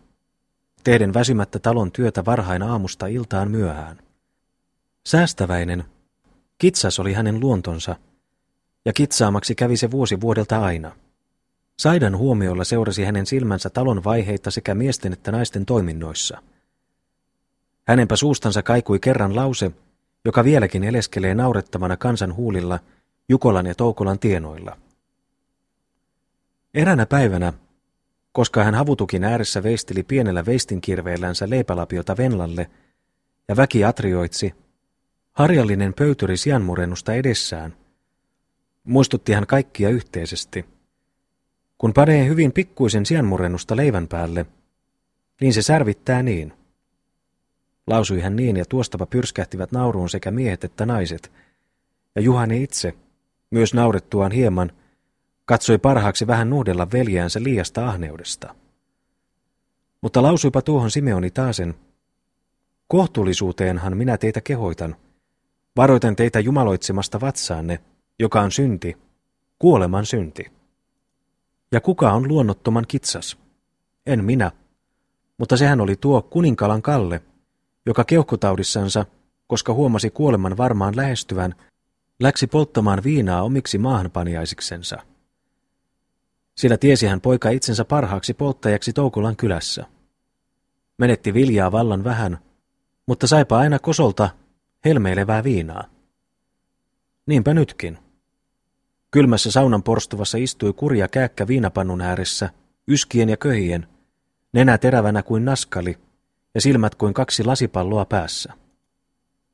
tehden 0.83 1.13
väsymättä 1.13 1.59
talon 1.59 1.91
työtä 1.91 2.25
varhain 2.25 2.63
aamusta 2.63 3.07
iltaan 3.07 3.51
myöhään. 3.51 3.97
Säästäväinen, 5.07 5.83
kitsas 6.57 6.99
oli 6.99 7.13
hänen 7.13 7.39
luontonsa, 7.39 7.95
ja 8.85 8.93
kitsaamaksi 8.93 9.55
kävi 9.55 9.77
se 9.77 9.91
vuosi 9.91 10.21
vuodelta 10.21 10.59
aina. 10.59 10.91
Saidan 11.79 12.17
huomiolla 12.17 12.63
seurasi 12.63 13.03
hänen 13.03 13.25
silmänsä 13.25 13.69
talon 13.69 14.03
vaiheita 14.03 14.51
sekä 14.51 14.75
miesten 14.75 15.13
että 15.13 15.31
naisten 15.31 15.65
toiminnoissa. 15.65 16.41
Hänenpä 17.87 18.15
suustansa 18.15 18.63
kaikui 18.63 18.99
kerran 18.99 19.35
lause, 19.35 19.71
joka 20.25 20.43
vieläkin 20.43 20.83
eleskelee 20.83 21.35
naurettavana 21.35 21.97
kansan 21.97 22.35
huulilla 22.35 22.79
Jukolan 23.29 23.65
ja 23.65 23.75
Toukolan 23.75 24.19
tienoilla. 24.19 24.77
Eränä 26.73 27.05
päivänä, 27.05 27.53
koska 28.31 28.63
hän 28.63 28.75
havutukin 28.75 29.23
ääressä 29.23 29.63
veisteli 29.63 30.03
pienellä 30.03 30.45
veistinkirveellänsä 30.45 31.49
leipälapiota 31.49 32.17
Venlalle, 32.17 32.69
ja 33.47 33.55
väki 33.55 33.85
atrioitsi, 33.85 34.55
harjallinen 35.33 35.93
pöytyri 35.93 36.37
sianmurennusta 36.37 37.13
edessään. 37.13 37.75
Muistutti 38.83 39.33
hän 39.33 39.47
kaikkia 39.47 39.89
yhteisesti. 39.89 40.65
Kun 41.77 41.93
panee 41.93 42.27
hyvin 42.27 42.51
pikkuisen 42.51 43.05
sianmurennusta 43.05 43.75
leivän 43.75 44.07
päälle, 44.07 44.45
niin 45.41 45.53
se 45.53 45.61
särvittää 45.61 46.23
niin. 46.23 46.53
Lausui 47.87 48.21
hän 48.21 48.35
niin 48.35 48.57
ja 48.57 48.65
tuostapa 48.65 49.05
pyrskähtivät 49.05 49.71
nauruun 49.71 50.09
sekä 50.09 50.31
miehet 50.31 50.63
että 50.63 50.85
naiset, 50.85 51.31
ja 52.15 52.21
Juhani 52.21 52.63
itse, 52.63 52.93
myös 53.51 53.73
naurettuaan 53.73 54.31
hieman, 54.31 54.71
katsoi 55.45 55.77
parhaaksi 55.77 56.27
vähän 56.27 56.49
nuhdella 56.49 56.87
veljäänsä 56.93 57.43
liiasta 57.43 57.87
ahneudesta. 57.89 58.55
Mutta 60.01 60.23
lausuipa 60.23 60.61
tuohon 60.61 60.91
Simeoni 60.91 61.31
taasen, 61.31 61.75
kohtuullisuuteenhan 62.87 63.97
minä 63.97 64.17
teitä 64.17 64.41
kehoitan. 64.41 64.95
Varoitan 65.75 66.15
teitä 66.15 66.39
jumaloitsemasta 66.39 67.21
vatsaanne, 67.21 67.79
joka 68.19 68.41
on 68.41 68.51
synti, 68.51 68.97
kuoleman 69.59 70.05
synti. 70.05 70.51
Ja 71.71 71.81
kuka 71.81 72.13
on 72.13 72.27
luonnottoman 72.27 72.85
kitsas? 72.87 73.37
En 74.05 74.25
minä, 74.25 74.51
mutta 75.37 75.57
sehän 75.57 75.81
oli 75.81 75.95
tuo 75.95 76.21
kuninkalan 76.21 76.81
Kalle, 76.81 77.21
joka 77.85 78.03
keuhkotaudissansa, 78.03 79.05
koska 79.47 79.73
huomasi 79.73 80.09
kuoleman 80.09 80.57
varmaan 80.57 80.95
lähestyvän, 80.95 81.55
läksi 82.19 82.47
polttamaan 82.47 83.03
viinaa 83.03 83.43
omiksi 83.43 83.77
maahanpaniaisiksensa. 83.77 84.97
Sillä 86.55 86.77
tiesi 86.77 87.07
hän 87.07 87.21
poika 87.21 87.49
itsensä 87.49 87.85
parhaaksi 87.85 88.33
polttajaksi 88.33 88.93
Toukolan 88.93 89.35
kylässä. 89.35 89.85
Menetti 90.97 91.33
viljaa 91.33 91.71
vallan 91.71 92.03
vähän, 92.03 92.37
mutta 93.05 93.27
saipa 93.27 93.57
aina 93.57 93.79
kosolta 93.79 94.29
helmeilevää 94.85 95.43
viinaa. 95.43 95.83
Niinpä 97.25 97.53
nytkin. 97.53 97.97
Kylmässä 99.11 99.51
saunan 99.51 99.83
porstuvassa 99.83 100.37
istui 100.37 100.73
kurja 100.73 101.07
kääkkä 101.07 101.47
viinapannun 101.47 102.01
ääressä, 102.01 102.49
yskien 102.87 103.29
ja 103.29 103.37
köhien, 103.37 103.87
nenä 104.53 104.77
terävänä 104.77 105.23
kuin 105.23 105.45
naskali 105.45 105.97
ja 106.55 106.61
silmät 106.61 106.95
kuin 106.95 107.13
kaksi 107.13 107.43
lasipalloa 107.43 108.05
päässä. 108.05 108.53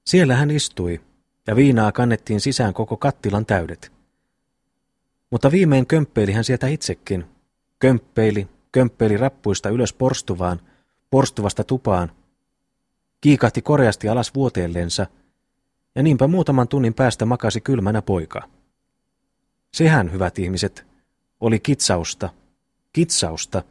Siellä 0.06 0.36
hän 0.36 0.52
istui, 0.52 1.02
ja 1.48 1.56
viinaa 1.56 1.92
kannettiin 1.92 2.42
sisään 2.42 2.74
koko 2.74 2.98
kattilan 2.98 3.46
täydet. 3.46 3.92
Mutta 5.30 5.52
viimein 5.52 5.88
kömppeili 5.88 6.32
hän 6.32 6.44
sieltä 6.44 6.68
itsekin. 6.68 7.26
Kömppeili, 7.80 8.48
kömppeili 8.72 9.18
rappuista 9.18 9.70
ylös 9.70 9.94
porstuvaan, 9.94 10.60
porstuvasta 11.10 11.64
tupaan. 11.64 12.12
Kiikahti 13.22 13.62
koreasti 13.62 14.10
alas 14.10 14.36
vuoteellensa, 14.36 15.08
ja 15.96 16.04
niinpä 16.04 16.28
muutaman 16.28 16.68
tunnin 16.68 16.94
päästä 16.94 17.26
makasi 17.26 17.62
kylmänä 17.62 18.02
poika. 18.02 18.50
Sehän, 19.74 20.12
hyvät 20.12 20.40
ihmiset, 20.40 20.86
oli 21.40 21.60
kitsausta, 21.60 22.30
kitsausta, 22.94 23.64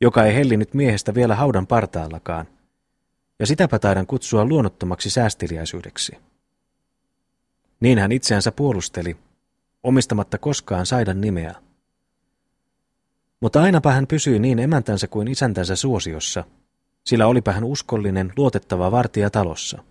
joka 0.00 0.24
ei 0.24 0.34
hellinyt 0.34 0.74
miehestä 0.74 1.14
vielä 1.14 1.34
haudan 1.34 1.66
partaallakaan, 1.66 2.46
ja 3.38 3.46
sitäpä 3.46 3.78
taidan 3.78 4.06
kutsua 4.06 4.44
luonnottomaksi 4.44 5.10
säästeliäisyydeksi. 5.10 6.16
Niin 7.82 7.98
hän 7.98 8.12
itseänsä 8.12 8.52
puolusteli, 8.52 9.16
omistamatta 9.82 10.38
koskaan 10.38 10.86
Saidan 10.86 11.20
nimeä. 11.20 11.54
Mutta 13.40 13.62
ainapa 13.62 13.92
hän 13.92 14.06
pysyi 14.06 14.38
niin 14.38 14.58
emäntänsä 14.58 15.08
kuin 15.08 15.28
isäntänsä 15.28 15.76
suosiossa, 15.76 16.44
sillä 17.04 17.26
olipa 17.26 17.52
hän 17.52 17.64
uskollinen, 17.64 18.32
luotettava 18.36 18.90
vartija 18.90 19.30
talossa. 19.30 19.82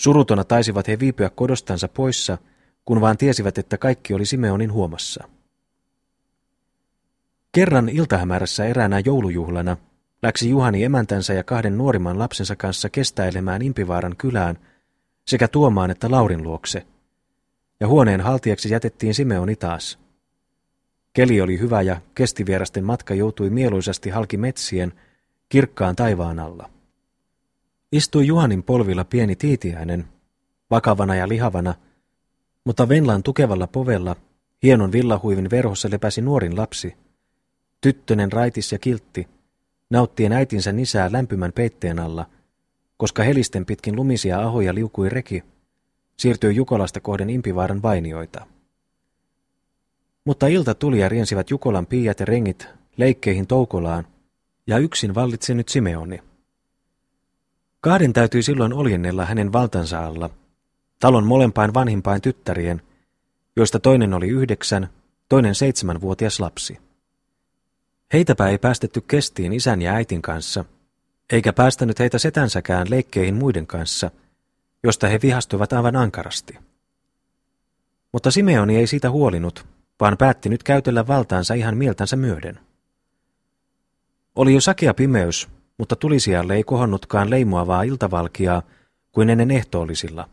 Surutona 0.00 0.44
taisivat 0.44 0.88
he 0.88 0.98
viipyä 0.98 1.30
kodostansa 1.30 1.88
poissa, 1.88 2.38
kun 2.84 3.00
vaan 3.00 3.16
tiesivät, 3.16 3.58
että 3.58 3.78
kaikki 3.78 4.14
oli 4.14 4.26
Simeonin 4.26 4.72
huomassa. 4.72 5.28
Kerran 7.52 7.88
iltahämärässä 7.88 8.64
eräänä 8.64 9.02
joulujuhlana 9.04 9.76
läksi 10.22 10.50
Juhani 10.50 10.84
emäntänsä 10.84 11.34
ja 11.34 11.44
kahden 11.44 11.78
nuorimman 11.78 12.18
lapsensa 12.18 12.56
kanssa 12.56 12.88
kestäilemään 12.88 13.62
Impivaaran 13.62 14.16
kylään 14.16 14.58
sekä 15.28 15.48
tuomaan 15.48 15.90
että 15.90 16.10
Laurin 16.10 16.42
luokse– 16.42 16.86
ja 17.80 17.88
huoneen 17.88 18.20
haltijaksi 18.20 18.70
jätettiin 18.70 19.14
Simeoni 19.14 19.56
taas. 19.56 19.98
Keli 21.12 21.40
oli 21.40 21.58
hyvä 21.58 21.82
ja 21.82 22.00
kestivierasten 22.14 22.84
matka 22.84 23.14
joutui 23.14 23.50
mieluisasti 23.50 24.10
halki 24.10 24.36
metsien, 24.36 24.92
kirkkaan 25.48 25.96
taivaan 25.96 26.38
alla. 26.38 26.70
Istui 27.92 28.26
Juhanin 28.26 28.62
polvilla 28.62 29.04
pieni 29.04 29.36
tiitiäinen, 29.36 30.04
vakavana 30.70 31.14
ja 31.14 31.28
lihavana, 31.28 31.74
mutta 32.64 32.88
Venlan 32.88 33.22
tukevalla 33.22 33.66
povella, 33.66 34.16
hienon 34.62 34.92
villahuivin 34.92 35.50
verhossa 35.50 35.90
lepäsi 35.90 36.20
nuorin 36.20 36.56
lapsi, 36.56 36.96
tyttönen 37.80 38.32
raitis 38.32 38.72
ja 38.72 38.78
kiltti, 38.78 39.28
nauttien 39.90 40.32
äitinsä 40.32 40.72
nisää 40.72 41.12
lämpimän 41.12 41.52
peitteen 41.52 41.98
alla, 41.98 42.26
koska 42.98 43.22
helisten 43.22 43.66
pitkin 43.66 43.96
lumisia 43.96 44.40
ahoja 44.40 44.74
liukui 44.74 45.08
reki, 45.08 45.44
siirtyi 46.16 46.56
Jukolasta 46.56 47.00
kohden 47.00 47.30
Impivaaran 47.30 47.82
vainioita. 47.82 48.46
Mutta 50.24 50.46
ilta 50.46 50.74
tuli 50.74 51.00
ja 51.00 51.08
riensivät 51.08 51.50
Jukolan 51.50 51.86
piiat 51.86 52.20
ja 52.20 52.26
rengit 52.26 52.68
leikkeihin 52.96 53.46
Toukolaan, 53.46 54.06
ja 54.66 54.78
yksin 54.78 55.14
vallitsi 55.14 55.54
nyt 55.54 55.68
Simeoni. 55.68 56.22
Kahden 57.80 58.12
täytyi 58.12 58.42
silloin 58.42 58.72
oljennella 58.72 59.24
hänen 59.24 59.52
valtansa 59.52 60.06
alla, 60.06 60.30
talon 61.00 61.26
molempain 61.26 61.74
vanhimpain 61.74 62.22
tyttärien, 62.22 62.82
joista 63.56 63.80
toinen 63.80 64.14
oli 64.14 64.28
yhdeksän, 64.28 64.88
toinen 65.28 65.54
seitsemänvuotias 65.54 66.40
lapsi. 66.40 66.78
Heitäpä 68.12 68.48
ei 68.48 68.58
päästetty 68.58 69.00
kestiin 69.00 69.52
isän 69.52 69.82
ja 69.82 69.92
äitin 69.92 70.22
kanssa, 70.22 70.64
eikä 71.32 71.52
päästänyt 71.52 71.98
heitä 71.98 72.18
setänsäkään 72.18 72.86
leikkeihin 72.90 73.34
muiden 73.34 73.66
kanssa– 73.66 74.10
josta 74.82 75.08
he 75.08 75.18
vihastuivat 75.22 75.72
aivan 75.72 75.96
ankarasti. 75.96 76.58
Mutta 78.12 78.30
Simeoni 78.30 78.76
ei 78.76 78.86
siitä 78.86 79.10
huolinut, 79.10 79.66
vaan 80.00 80.16
päätti 80.16 80.48
nyt 80.48 80.62
käytellä 80.62 81.06
valtaansa 81.06 81.54
ihan 81.54 81.76
mieltänsä 81.76 82.16
myöden. 82.16 82.60
Oli 84.36 84.54
jo 84.54 84.60
sakea 84.60 84.94
pimeys, 84.94 85.48
mutta 85.78 85.96
tulisijalle 85.96 86.54
ei 86.54 86.64
kohonnutkaan 86.64 87.30
leimuavaa 87.30 87.82
iltavalkiaa 87.82 88.62
kuin 89.12 89.30
ennen 89.30 89.50
ehtoollisilla. 89.50 90.28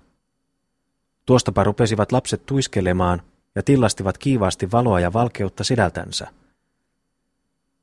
Tuostapa 1.25 1.63
rupesivat 1.63 2.11
lapset 2.11 2.45
tuiskelemaan 2.45 3.21
ja 3.55 3.63
tillastivat 3.63 4.17
kiivaasti 4.17 4.71
valoa 4.71 4.99
ja 4.99 5.13
valkeutta 5.13 5.63
sedältänsä. 5.63 6.27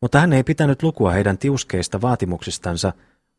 Mutta 0.02 0.20
hän 0.20 0.32
ei 0.32 0.44
pitänyt 0.44 0.82
lukua 0.82 1.12
heidän 1.12 1.38
tiuskeista 1.38 2.00
vaatimuksistansa, 2.00 2.92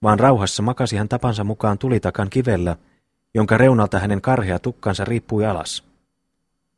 vaan 0.03 0.19
rauhassa 0.19 0.63
makasi 0.63 0.97
hän 0.97 1.09
tapansa 1.09 1.43
mukaan 1.43 1.77
tulitakan 1.77 2.29
kivellä– 2.29 2.75
jonka 3.33 3.57
reunalta 3.57 3.99
hänen 3.99 4.21
karhea 4.21 4.59
tukkansa 4.59 5.05
riippui 5.05 5.45
alas. 5.45 5.83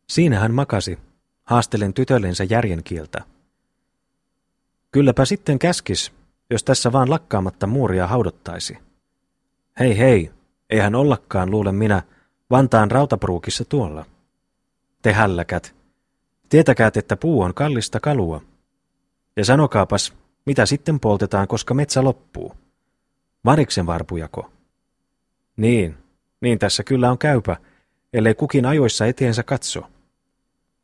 Siinä 0.10 0.39
hän 0.39 0.54
makasi, 0.54 1.00
haastellen 1.43 1.93
tytöllensä 1.93 2.43
järjenkieltä. 2.43 3.21
Kylläpä 4.91 5.26
sitten 5.26 5.60
käskis, 5.60 6.12
jos 6.50 6.63
tässä 6.63 6.91
vaan 6.91 7.10
lakkaamatta 7.10 7.67
muuria 7.67 8.08
haudottaisi. 8.08 8.78
Hei 9.80 9.98
hei, 9.98 10.32
eihän 10.69 10.95
ollakaan, 10.95 11.52
luulen 11.52 11.76
minä, 11.76 12.02
Vantaan 12.52 12.91
rautapruukissa 12.91 13.65
tuolla. 13.65 14.06
Te 15.02 15.13
hälläkät, 15.13 15.76
tietäkäät, 16.50 16.98
että 16.98 17.17
puu 17.17 17.41
on 17.41 17.54
kallista 17.54 18.00
kalua. 18.00 18.41
Ja 19.38 19.45
sanokaapas, 19.45 20.13
mitä 20.45 20.65
sitten 20.65 21.00
poltetaan, 21.00 21.48
koska 21.48 21.74
metsä 21.74 22.04
loppuu. 22.04 22.54
Variksen 23.45 23.86
varpujako? 23.86 24.52
Niin, 25.58 25.98
niin 26.41 26.60
tässä 26.60 26.84
kyllä 26.84 27.12
on 27.12 27.17
käypä, 27.17 27.58
ellei 28.13 28.36
kukin 28.36 28.65
ajoissa 28.65 29.06
eteensä 29.06 29.43
katso. 29.43 29.89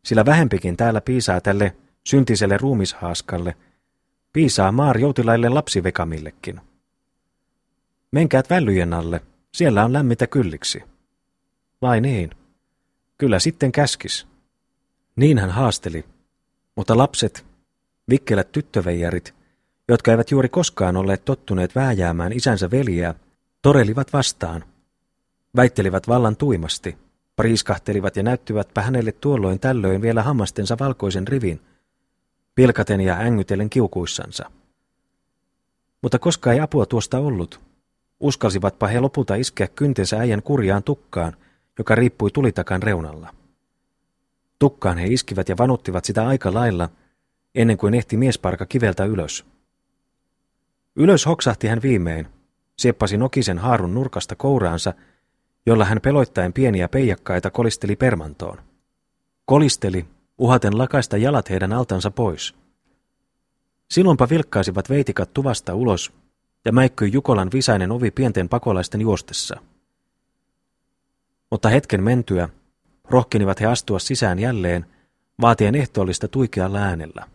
Sillä 0.05 0.25
vähempikin 0.25 0.77
täällä 0.77 1.01
piisaa 1.01 1.41
tälle 1.41 1.75
syntiselle 2.07 2.57
ruumishaaskalle, 2.57 3.55
piisaa 4.33 4.71
maar 4.71 4.97
joutilaille 4.97 5.49
lapsivekamillekin. 5.49 6.61
Menkäät 8.11 8.49
vällyjen 8.49 8.93
alle, 8.93 9.21
siellä 9.53 9.85
on 9.85 9.93
lämmitä 9.93 10.27
kylliksi. 10.27 10.83
Vai 11.81 12.01
niin? 12.01 12.29
Kyllä 13.17 13.39
sitten 13.39 13.71
käskis. 13.71 14.27
Niin 15.15 15.37
hän 15.37 15.49
haasteli, 15.49 16.05
mutta 16.75 16.97
lapset, 16.97 17.45
vikkelät 18.09 18.51
tyttöveijarit, 18.51 19.33
jotka 19.87 20.11
eivät 20.11 20.31
juuri 20.31 20.49
koskaan 20.49 20.97
olleet 20.97 21.25
tottuneet 21.25 21.75
vääjäämään 21.75 22.33
isänsä 22.33 22.71
veljeä, 22.71 23.15
torelivat 23.61 24.13
vastaan. 24.13 24.63
Väittelivät 25.55 26.07
vallan 26.07 26.35
tuimasti, 26.35 26.97
priiskahtelivat 27.35 28.15
ja 28.15 28.23
näyttivätpä 28.23 28.81
hänelle 28.81 29.11
tuolloin 29.11 29.59
tällöin 29.59 30.01
vielä 30.01 30.23
hammastensa 30.23 30.77
valkoisen 30.79 31.27
rivin, 31.27 31.61
pilkaten 32.55 33.01
ja 33.01 33.17
ängytellen 33.19 33.69
kiukuissansa. 33.69 34.51
Mutta 36.01 36.19
koska 36.19 36.53
ei 36.53 36.59
apua 36.59 36.85
tuosta 36.85 37.17
ollut, 37.17 37.59
uskalsivatpa 38.19 38.87
he 38.87 38.99
lopulta 38.99 39.35
iskeä 39.35 39.67
kyntensä 39.67 40.19
äijän 40.19 40.43
kurjaan 40.43 40.83
tukkaan, 40.83 41.35
joka 41.77 41.95
riippui 41.95 42.31
tulitakan 42.31 42.83
reunalla. 42.83 43.33
Tukkaan 44.59 44.97
he 44.97 45.07
iskivät 45.07 45.49
ja 45.49 45.57
vanuttivat 45.57 46.05
sitä 46.05 46.27
aika 46.27 46.53
lailla, 46.53 46.89
ennen 47.55 47.77
kuin 47.77 47.93
ehti 47.93 48.17
miesparka 48.17 48.65
kiveltä 48.65 49.05
ylös. 49.05 49.45
Ylös 50.95 51.25
hoksahti 51.25 51.67
hän 51.67 51.81
viimein, 51.81 52.27
sieppasi 52.79 53.17
nokisen 53.17 53.57
haarun 53.57 53.93
nurkasta 53.93 54.35
kouraansa, 54.35 54.93
jolla 55.65 55.85
hän 55.85 56.01
peloittaen 56.01 56.53
pieniä 56.53 56.87
peijakkaita 56.89 57.51
kolisteli 57.51 57.95
permantoon. 57.95 58.57
Kolisteli, 59.45 60.05
uhaten 60.37 60.77
lakaista 60.77 61.17
jalat 61.17 61.49
heidän 61.49 61.73
altansa 61.73 62.11
pois. 62.11 62.55
Silloinpa 63.91 64.29
vilkkaisivat 64.29 64.89
veitikat 64.89 65.33
tuvasta 65.33 65.75
ulos 65.75 66.13
ja 66.65 66.71
mäikkyi 66.71 67.11
Jukolan 67.13 67.49
visainen 67.53 67.91
ovi 67.91 68.11
pienten 68.11 68.49
pakolaisten 68.49 69.01
juostessa. 69.01 69.55
Mutta 71.51 71.69
hetken 71.69 72.03
mentyä 72.03 72.49
rohkenivat 73.09 73.59
he 73.61 73.65
astua 73.65 73.99
sisään 73.99 74.39
jälleen, 74.39 74.85
vaatien 75.41 75.75
ehtoollista 75.75 76.27
tuikealla 76.27 76.79
äänellä. 76.79 77.27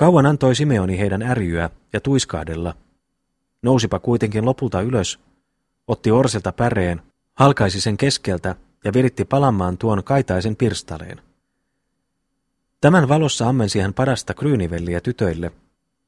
Kauan 0.00 0.26
antoi 0.26 0.54
Simeoni 0.54 0.98
heidän 0.98 1.22
ärjyä 1.22 1.70
ja 1.92 2.00
tuiskahdella. 2.00 2.74
Nousipa 3.62 3.98
kuitenkin 3.98 4.44
lopulta 4.44 4.80
ylös, 4.80 5.20
otti 5.88 6.10
orsilta 6.10 6.52
päreen, 6.52 7.02
halkaisi 7.34 7.80
sen 7.80 7.96
keskeltä 7.96 8.56
ja 8.84 8.92
viritti 8.92 9.24
palamaan 9.24 9.78
tuon 9.78 10.04
kaitaisen 10.04 10.56
pirstaleen. 10.56 11.20
Tämän 12.80 13.08
valossa 13.08 13.48
ammensi 13.48 13.80
hän 13.80 13.94
parasta 13.94 14.34
kryynivelliä 14.34 15.00
tytöille, 15.00 15.52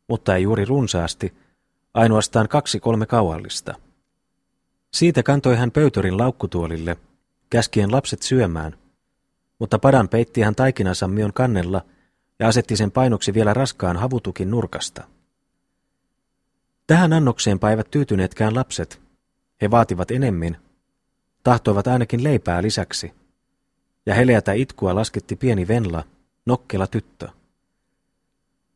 mutta 0.09 0.37
ei 0.37 0.43
juuri 0.43 0.65
runsaasti, 0.65 1.35
ainoastaan 1.95 2.49
kaksi 2.49 2.81
kolme 2.81 3.07
kauallista. 3.07 3.75
Siitä 4.93 5.23
kantoi 5.23 5.57
hän 5.57 5.71
pöytörin 5.71 6.19
laukkutuolille, 6.19 6.97
käskien 7.51 7.93
lapset 7.93 8.23
syömään, 8.23 8.79
mutta 9.59 9.79
padan 9.79 10.09
peitti 10.09 10.41
hän 10.41 10.55
taikinasammion 10.55 11.33
kannella 11.33 11.83
ja 12.41 12.49
asetti 12.49 12.77
sen 12.77 12.91
painoksi 12.91 13.35
vielä 13.35 13.55
raskaan 13.55 13.97
havutukin 13.97 14.51
nurkasta. 14.51 15.05
Tähän 16.87 17.13
annokseen 17.13 17.59
päivät 17.59 17.91
tyytyneetkään 17.91 18.55
lapset. 18.55 19.01
He 19.63 19.71
vaativat 19.71 20.11
enemmän, 20.11 20.57
tahtoivat 21.43 21.87
ainakin 21.87 22.25
leipää 22.25 22.63
lisäksi, 22.63 23.13
ja 24.07 24.15
heleätä 24.15 24.53
itkua 24.53 24.95
lasketti 24.95 25.37
pieni 25.37 25.69
Venla, 25.69 26.05
nokkela 26.47 26.87
tyttö. 26.87 27.29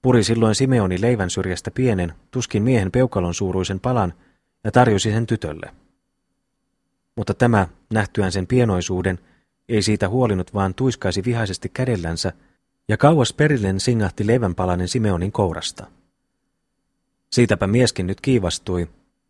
Puri 0.03 0.25
silloin 0.25 0.55
Simeoni 0.55 1.01
leivän 1.01 1.31
syrjästä 1.31 1.71
pienen, 1.71 2.13
tuskin 2.31 2.63
miehen 2.63 2.91
peukalon 2.93 3.35
suuruisen 3.35 3.81
palan 3.81 4.15
ja 4.65 4.73
tarjosi 4.73 5.11
sen 5.11 5.27
tytölle. 5.27 5.75
Mutta 7.17 7.35
tämä, 7.35 7.69
nähtyään 7.91 8.33
sen 8.33 8.47
pienoisuuden, 8.47 9.19
ei 9.69 9.83
siitä 9.83 10.09
huolinut, 10.09 10.55
vaan 10.55 10.75
tuiskaisi 10.75 11.25
vihaisesti 11.25 11.69
kädellänsä, 11.69 12.33
ja 12.89 12.97
kauas 12.97 13.33
perillen 13.33 13.81
singahti 13.81 14.27
leivänpalanen 14.27 14.89
Simeonin 14.89 15.33
kourasta. 15.33 15.87
Siitäpä 17.31 17.67
mieskin 17.67 18.07
nyt 18.07 18.21
kiivastui, 18.21 18.89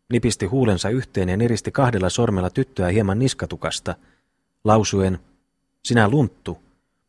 nipisti 0.09 0.45
huulensa 0.45 0.89
yhteen 0.89 1.29
ja 1.29 1.37
neristi 1.37 1.71
kahdella 1.71 2.09
sormella 2.09 2.49
tyttöä 2.49 2.89
hieman 2.89 3.19
niskatukasta, 3.19 3.95
lausuen, 4.63 5.19
sinä 5.83 6.09
lunttu, 6.09 6.57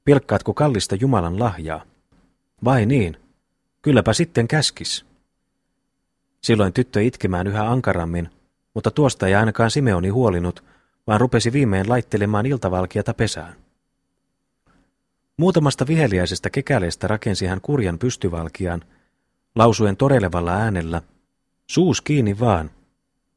pilkkaatko 0.05 0.55
kallista 0.55 0.95
Jumalan 0.95 1.39
lahjaa? 1.39 1.85
Vai 2.65 2.87
niin, 2.87 3.17
Kylläpä 3.87 4.13
sitten 4.13 4.49
käskis. 4.49 5.07
Silloin 6.43 6.73
tyttö 6.73 7.03
itkemään 7.03 7.47
yhä 7.47 7.71
ankarammin, 7.71 8.31
mutta 8.75 8.91
tuosta 8.91 9.27
ei 9.27 9.35
ainakaan 9.35 9.71
Simeoni 9.71 10.09
huolinut, 10.09 10.65
vaan 11.07 11.21
rupesi 11.21 11.53
viimein 11.53 11.89
laittelemaan 11.89 12.47
iltavalkiata 12.47 13.15
pesään. 13.15 13.57
Muutamasta 15.37 15.87
viheliäisestä 15.87 16.51
kekäleestä 16.51 17.09
rakensi 17.09 17.47
hän 17.47 17.61
kurjan 17.61 17.99
pystyvalkian, 17.99 18.85
lausuen 19.55 19.97
torelevalla 19.97 20.53
äänellä, 20.53 21.03
suus 21.67 22.01
kiinni 22.01 22.39
vaan. 22.39 22.71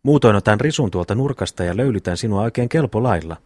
Muutoin 0.04 0.36
otan 0.36 0.60
risun 0.60 0.92
tuolta 0.92 1.16
nurkasta 1.16 1.64
ja 1.64 1.78
löylytän 1.78 2.18
sinua 2.18 2.42
oikein 2.42 2.70
kelpo 2.70 3.04
lailla. 3.04 3.38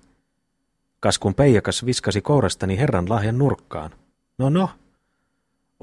Kaskun 0.99 1.35
peijakas 1.35 1.85
viskasi 1.85 2.21
kourastani 2.21 2.77
herran 2.77 3.09
lahjan 3.09 3.37
nurkkaan. 3.37 3.91
No 4.37 4.49
no, 4.49 4.69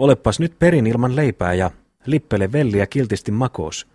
Olepas 0.01 0.41
nyt 0.41 0.59
perin 0.59 0.87
ilman 0.87 1.17
leipää 1.17 1.55
ja 1.55 1.71
lippele 2.07 2.53
velliä 2.53 2.87
kiltisti 2.87 3.33
makoos, 3.33 3.87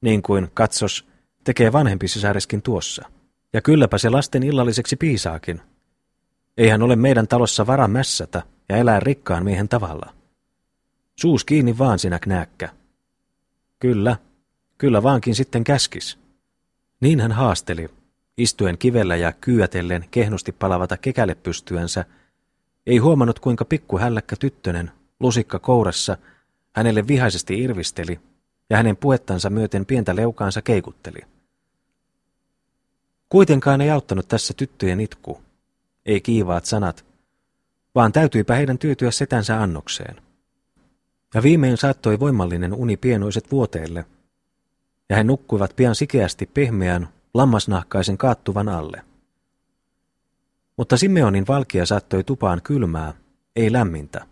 niin 0.00 0.22
kuin, 0.22 0.50
katsos, 0.54 1.08
tekee 1.44 1.72
vanhempi 1.72 2.08
sisäreskin 2.08 2.62
tuossa. 2.62 3.08
Ja 3.52 3.60
kylläpä 3.60 3.98
se 3.98 4.10
lasten 4.10 4.42
illalliseksi 4.42 4.96
piisaakin. 4.96 5.60
Eihän 6.56 6.82
ole 6.82 6.96
meidän 6.96 7.28
talossa 7.28 7.66
vara 7.66 7.88
mässätä 7.88 8.42
ja 8.68 8.76
elää 8.76 9.00
rikkaan 9.00 9.44
miehen 9.44 9.68
tavalla. 9.68 10.14
Suus 11.16 11.44
kiinni 11.44 11.78
vaan 11.78 11.98
sinä 11.98 12.18
knääkkä. 12.18 12.68
Kyllä, 13.78 14.16
kyllä 14.78 15.02
vaankin 15.02 15.34
sitten 15.34 15.64
käskis. 15.64 16.18
Niin 17.00 17.20
hän 17.20 17.32
haasteli, 17.32 17.88
istuen 18.36 18.78
kivellä 18.78 19.16
ja 19.16 19.32
kyötellen 19.32 20.04
kehnosti 20.10 20.52
palavata 20.52 20.96
kekäle 20.96 21.34
pystyänsä, 21.34 22.04
ei 22.86 22.98
huomannut 22.98 23.38
kuinka 23.38 23.64
pikku 23.64 23.98
hälläkkä 23.98 24.36
tyttönen 24.36 24.90
lusikka 25.20 25.58
kourassa, 25.58 26.16
hänelle 26.76 27.06
vihaisesti 27.06 27.60
irvisteli 27.60 28.20
ja 28.70 28.76
hänen 28.76 28.96
puettansa 28.96 29.50
myöten 29.50 29.86
pientä 29.86 30.16
leukaansa 30.16 30.62
keikutteli. 30.62 31.20
Kuitenkaan 33.28 33.80
ei 33.80 33.90
auttanut 33.90 34.28
tässä 34.28 34.54
tyttöjen 34.56 35.00
itku, 35.00 35.42
ei 36.06 36.20
kiivaat 36.20 36.64
sanat, 36.64 37.04
vaan 37.94 38.12
täytyypä 38.12 38.54
heidän 38.54 38.78
tyytyä 38.78 39.10
setänsä 39.10 39.62
annokseen. 39.62 40.16
Ja 41.34 41.42
viimein 41.42 41.76
saattoi 41.76 42.20
voimallinen 42.20 42.74
uni 42.74 42.96
pienoiset 42.96 43.50
vuoteelle, 43.50 44.04
ja 45.08 45.16
he 45.16 45.24
nukkuivat 45.24 45.76
pian 45.76 45.94
sikeästi 45.94 46.46
pehmeän, 46.46 47.08
lammasnahkaisen 47.34 48.18
kaattuvan 48.18 48.68
alle. 48.68 49.02
Mutta 50.76 50.96
Simeonin 50.96 51.46
valkia 51.48 51.86
saattoi 51.86 52.24
tupaan 52.24 52.62
kylmää, 52.62 53.14
ei 53.56 53.72
lämmintä. 53.72 54.26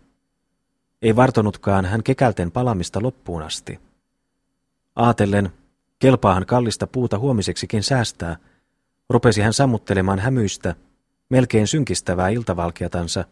Ei 1.01 1.15
vartonutkaan 1.15 1.85
hän 1.85 2.03
kekälten 2.03 2.51
palamista 2.51 3.01
loppuun 3.01 3.41
asti. 3.41 3.79
Aatellen, 4.95 5.49
kelpaahan 5.99 6.45
kallista 6.45 6.87
puuta 6.87 7.19
huomiseksikin 7.19 7.83
säästää, 7.83 8.37
rupesi 9.09 9.41
hän 9.41 9.53
sammuttelemaan 9.53 10.19
hämyistä, 10.19 10.75
melkein 11.31 11.67
synkistävää 11.67 12.29
iltavalkiatansa, 12.29 13.25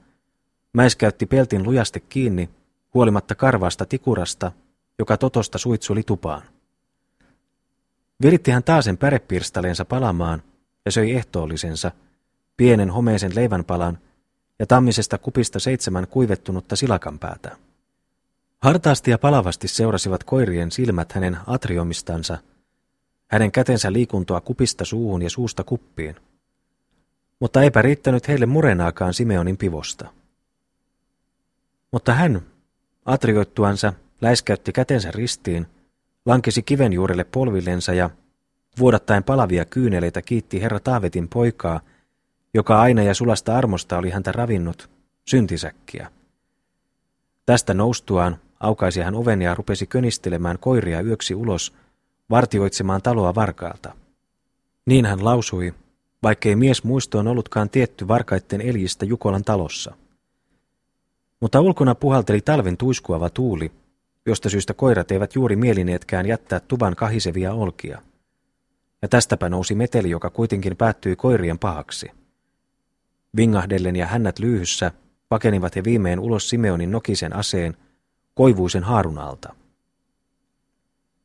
mäiskäytti 0.73 1.25
peltin 1.25 1.63
lujasti 1.63 1.99
kiinni, 1.99 2.49
huolimatta 2.93 3.35
karvaasta 3.35 3.85
tikurasta, 3.85 4.51
joka 4.99 5.17
totosta 5.17 5.57
suitsuli 5.57 6.03
tupaan. 6.03 6.41
Viritti 8.21 8.51
hän 8.51 8.63
taasen 8.63 8.97
pärepirstaleensa 8.97 9.85
palamaan 9.85 10.43
ja 10.85 10.91
söi 10.91 11.11
ehtoollisensa, 11.11 11.91
pienen 12.57 12.89
homeisen 12.89 13.35
leivänpalan, 13.35 13.97
ja 14.59 14.65
tammisesta 14.65 15.17
kupista 15.17 15.59
seitsemän 15.59 16.07
kuivettunutta 16.07 16.75
silakanpäätä. 16.75 17.57
Hartaasti 18.61 19.11
ja 19.11 19.17
palavasti 19.17 19.67
seurasivat 19.67 20.23
koirien 20.23 20.71
silmät 20.71 21.11
hänen 21.11 21.37
atriomistansa, 21.47 22.37
hänen 23.27 23.51
kätensä 23.51 23.93
liikuntoa 23.93 24.41
kupista 24.41 24.85
suuhun 24.85 25.21
ja 25.21 25.29
suusta 25.29 25.63
kuppiin. 25.63 26.15
Mutta 27.39 27.61
eipä 27.61 27.81
riittänyt 27.81 28.27
heille 28.27 28.45
murenaakaan 28.45 29.13
Simeonin 29.13 29.57
pivosta. 29.57 30.07
Mutta 31.91 32.13
hän, 32.13 32.41
atrioittuansa, 33.05 33.93
läiskäytti 34.21 34.71
kätensä 34.71 35.11
ristiin, 35.11 35.67
lankesi 36.25 36.61
kiven 36.61 36.93
juurelle 36.93 37.23
polvillensa 37.23 37.93
ja 37.93 38.09
vuodattaen 38.79 39.23
palavia 39.23 39.65
kyyneleitä 39.65 40.21
kiitti 40.21 40.61
herra 40.61 40.79
Taavetin 40.79 41.27
poikaa, 41.27 41.81
joka 42.53 42.81
aina 42.81 43.03
ja 43.03 43.13
sulasta 43.13 43.57
armosta 43.57 43.97
oli 43.97 44.09
häntä 44.09 44.31
ravinnut, 44.31 44.89
syntisäkkiä. 45.25 46.11
Tästä 47.45 47.73
noustuaan 47.73 48.37
aukaisi 48.59 49.01
hän 49.01 49.15
oven 49.15 49.41
ja 49.41 49.55
rupesi 49.55 49.87
könistelemään 49.87 50.59
koiria 50.59 51.01
yöksi 51.01 51.35
ulos, 51.35 51.73
vartioitsemaan 52.29 53.01
taloa 53.01 53.35
varkaalta. 53.35 53.95
Niin 54.85 55.05
hän 55.05 55.25
lausui, 55.25 55.73
vaikkei 56.23 56.55
mies 56.55 56.83
muistoon 56.83 57.27
ollutkaan 57.27 57.69
tietty 57.69 58.07
varkaitten 58.07 58.61
eljistä 58.61 59.05
Jukolan 59.05 59.43
talossa. 59.43 59.93
Mutta 61.39 61.61
ulkona 61.61 61.95
puhalteli 61.95 62.41
talven 62.41 62.77
tuiskuava 62.77 63.29
tuuli, 63.29 63.71
josta 64.25 64.49
syystä 64.49 64.73
koirat 64.73 65.11
eivät 65.11 65.35
juuri 65.35 65.55
mielineetkään 65.55 66.25
jättää 66.25 66.59
tuvan 66.59 66.95
kahisevia 66.95 67.53
olkia. 67.53 68.01
Ja 69.01 69.07
tästäpä 69.07 69.49
nousi 69.49 69.75
meteli, 69.75 70.09
joka 70.09 70.29
kuitenkin 70.29 70.77
päättyi 70.77 71.15
koirien 71.15 71.59
pahaksi. 71.59 72.11
Vingahdellen 73.37 73.95
ja 73.95 74.05
hännät 74.05 74.39
lyyhyssä 74.39 74.91
pakenivat 75.29 75.75
he 75.75 75.83
viimein 75.83 76.19
ulos 76.19 76.49
Simeonin 76.49 76.91
nokisen 76.91 77.35
aseen, 77.35 77.77
koivuisen 78.33 78.83
haarun 78.83 79.17
alta. 79.17 79.55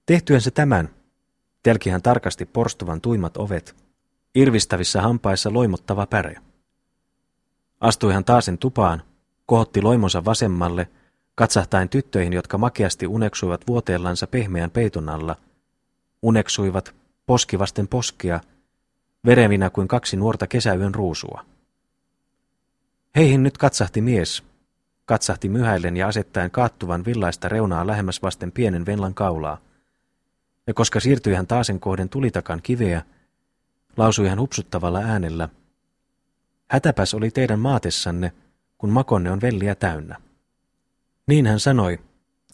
Tehtyensä 0.07 0.51
tämän, 0.51 0.89
telki 1.63 1.91
hän 1.91 2.03
tarkasti 2.03 2.45
porstuvan 2.45 3.01
tuimat 3.01 3.37
ovet, 3.37 3.84
irvistävissä 4.35 5.03
hampaissa 5.03 5.53
loimottava 5.53 6.07
päre. 6.07 6.37
Astui 7.81 8.13
hän 8.13 8.25
taasen 8.25 8.59
tupaan, 8.59 9.03
kohotti 9.47 9.83
loimonsa 9.83 10.25
vasemmalle, 10.25 10.89
katsahtain 11.35 11.89
tyttöihin, 11.89 12.33
jotka 12.33 12.59
makeasti 12.59 13.07
uneksuivat 13.07 13.67
vuoteellansa 13.67 14.27
pehmeän 14.27 14.71
peiton 14.71 15.09
alla, 15.09 15.37
uneksuivat 16.23 16.95
poskivasten 17.27 17.89
poskia, 17.89 18.41
verevinä 19.27 19.71
kuin 19.71 19.89
kaksi 19.89 20.17
nuorta 20.17 20.47
kesäyön 20.47 20.95
ruusua. 20.95 21.45
Heihin 23.17 23.43
nyt 23.43 23.59
katsahti 23.59 24.01
mies, 24.01 24.43
katsahti 25.05 25.49
myhäillen 25.49 25.97
ja 25.97 26.09
asettaen 26.09 26.51
kaattuvan 26.51 27.05
villaista 27.05 27.49
reunaa 27.49 27.87
lähemmäs 27.87 28.23
vasten 28.23 28.53
pienen 28.53 28.87
venlan 28.87 29.15
kaulaa. 29.15 29.59
Ja 30.67 30.75
koska 30.75 31.01
siirtyi 31.01 31.35
hän 31.35 31.47
taasen 31.47 31.81
kohden 31.81 32.09
tulitakan 32.09 32.61
kiveä, 32.63 33.03
lausui 33.97 34.29
hän 34.29 34.41
hupsuttavalla 34.41 34.99
äänellä, 34.99 35.49
Hätäpäs 36.75 37.15
oli 37.15 37.31
teidän 37.31 37.59
maatessanne, 37.59 38.33
kun 38.79 38.91
makonne 38.91 39.31
on 39.31 39.41
velliä 39.41 39.75
täynnä. 39.75 40.17
Niin 41.27 41.47
hän 41.47 41.61
sanoi, 41.61 41.99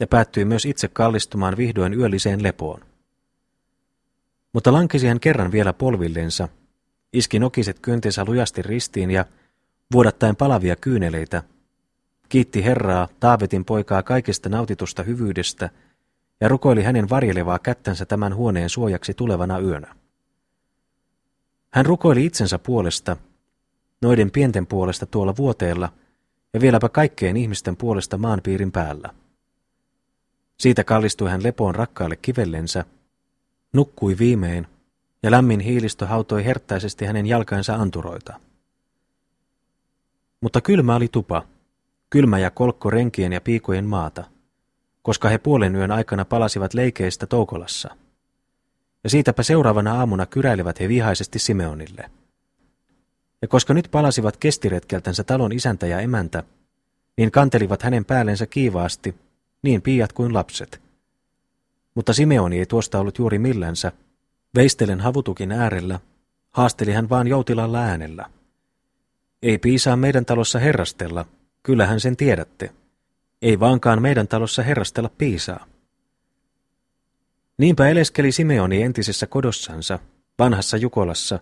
ja 0.01 0.07
päättyi 0.07 0.45
myös 0.45 0.65
itse 0.65 0.89
kallistumaan 0.89 1.57
vihdoin 1.57 1.95
yölliseen 1.95 2.43
lepoon. 2.43 2.81
Mutta 4.53 4.73
lankesi 4.73 5.07
hän 5.07 5.21
kerran 5.21 5.53
vielä 5.53 5.73
polvillensa, 5.73 6.49
iski 7.13 7.39
nokiset 7.39 7.79
kyntensä 7.79 8.25
lujasti 8.25 8.63
ristiin 8.63 9.11
ja 9.11 9.25
vuodattaen 9.93 10.37
palavia 10.37 10.77
kyyneleitä, 10.77 11.43
kiitti 12.29 12.65
Herraa, 12.65 13.09
Taavetin 13.21 13.65
poikaa 13.65 14.03
kaikesta 14.03 14.49
nautitusta 14.49 15.03
hyvyydestä 15.03 15.71
ja 16.41 16.49
rukoili 16.49 16.83
hänen 16.83 17.11
varjelevaa 17.11 17.59
kättänsä 17.59 18.07
tämän 18.07 18.35
huoneen 18.35 18.69
suojaksi 18.69 19.15
tulevana 19.15 19.59
yönä. 19.59 20.00
Hän 21.71 21.87
rukoili 21.87 22.25
itsensä 22.25 22.59
puolesta, 22.59 23.17
noiden 24.03 24.31
pienten 24.31 24.67
puolesta 24.67 25.07
tuolla 25.07 25.37
vuoteella 25.37 25.93
ja 26.55 26.61
vieläpä 26.61 26.89
kaikkeen 26.89 27.37
ihmisten 27.37 27.77
puolesta 27.77 28.19
maanpiirin 28.19 28.73
päällä. 28.73 29.11
Siitä 30.59 30.85
kallistui 30.85 31.31
hän 31.31 31.43
lepoon 31.43 31.75
rakkaalle 31.75 32.17
kivellensä, 32.17 32.85
nukkui 33.73 34.19
viimein 34.19 34.67
ja 35.23 35.31
lämmin 35.31 35.61
hiilistö 35.61 36.07
hautoi 36.07 36.45
herttäisesti 36.45 37.05
hänen 37.05 37.27
jalkansa 37.27 37.75
anturoita. 37.75 38.41
Mutta 40.41 40.61
kylmä 40.61 40.97
oli 40.97 41.09
tupa, 41.09 41.43
kylmä 42.11 42.39
ja 42.39 42.51
kolkko 42.51 42.91
renkien 42.91 43.33
ja 43.33 43.41
piikojen 43.41 43.85
maata, 43.85 44.25
koska 45.03 45.29
he 45.29 45.39
puolen 45.39 45.77
yön 45.77 45.91
aikana 45.91 46.25
palasivat 46.25 46.75
leikeistä 46.75 47.27
Toukolassa. 47.27 47.97
Ja 49.05 49.11
siitäpä 49.11 49.43
seuraavana 49.43 49.95
aamuna 49.95 50.27
kyräilivät 50.27 50.81
he 50.81 50.89
vihaisesti 50.89 51.39
Simeonille. 51.39 52.11
Ja 53.43 53.49
koska 53.49 53.75
nyt 53.75 53.89
palasivat 53.91 54.37
kestiretkeltänsä 54.37 55.25
talon 55.25 55.53
isäntä 55.53 55.87
ja 55.87 56.01
emäntä, 56.01 56.43
niin 57.17 57.31
kantelivat 57.31 57.83
hänen 57.83 58.05
päällensä 58.05 58.47
kiivaasti, 58.47 59.15
niin 59.63 59.83
piiat 59.83 60.13
kuin 60.13 60.35
lapset. 60.35 60.81
Mutta 61.95 62.13
Simeoni 62.13 62.59
ei 62.59 62.67
tuosta 62.67 62.99
ollut 62.99 63.19
juuri 63.19 63.39
millänsä. 63.39 63.93
Veistelen 64.55 65.01
havutukin 65.01 65.53
äärellä, 65.53 66.01
haasteli 66.51 66.93
hän 66.93 67.09
vaan 67.09 67.27
joutilalla 67.27 67.79
äänellä. 67.79 68.27
Ei 69.43 69.59
piisaa 69.59 69.97
meidän 69.97 70.25
talossa 70.25 70.59
herrastella, 70.59 71.27
kyllähän 71.63 72.01
sen 72.01 72.17
tiedätte. 72.17 72.71
Ei 73.43 73.61
vaankaan 73.61 74.03
meidän 74.03 74.29
talossa 74.29 74.63
herrastella 74.63 75.11
piisaa. 75.19 75.67
Niinpä 77.61 77.89
eleskeli 77.89 78.33
Simeoni 78.33 78.83
entisessä 78.83 79.27
kodossansa, 79.27 79.99
vanhassa 80.39 80.77
Jukolassa, 80.77 81.39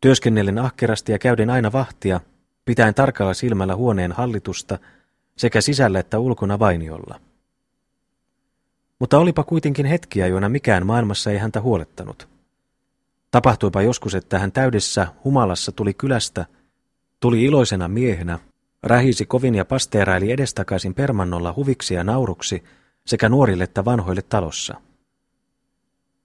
työskennellen 0.00 0.58
ahkerasti 0.58 1.12
ja 1.12 1.18
käyden 1.18 1.50
aina 1.50 1.72
vahtia, 1.72 2.20
pitäen 2.64 2.94
tarkalla 2.94 3.34
silmällä 3.34 3.76
huoneen 3.76 4.12
hallitusta 4.12 4.78
sekä 5.36 5.60
sisällä 5.60 5.98
että 5.98 6.18
ulkona 6.18 6.58
vainiolla. 6.58 7.20
Mutta 8.98 9.18
olipa 9.18 9.44
kuitenkin 9.44 9.86
hetkiä, 9.86 10.26
joina 10.26 10.48
mikään 10.48 10.86
maailmassa 10.86 11.30
ei 11.30 11.38
häntä 11.38 11.60
huolettanut. 11.60 12.28
Tapahtuipa 13.30 13.82
joskus, 13.82 14.14
että 14.14 14.38
hän 14.38 14.52
täydessä 14.52 15.06
humalassa 15.24 15.72
tuli 15.72 15.94
kylästä– 15.94 16.46
Tuli 17.20 17.44
iloisena 17.44 17.88
miehenä, 17.88 18.38
rähisi 18.82 19.26
kovin 19.26 19.54
ja 19.54 19.64
pasteeraili 19.64 20.32
edestakaisin 20.32 20.94
permannolla 20.94 21.54
huviksi 21.56 21.94
ja 21.94 22.04
nauruksi 22.04 22.64
sekä 23.06 23.28
nuorille 23.28 23.64
että 23.64 23.84
vanhoille 23.84 24.22
talossa. 24.22 24.89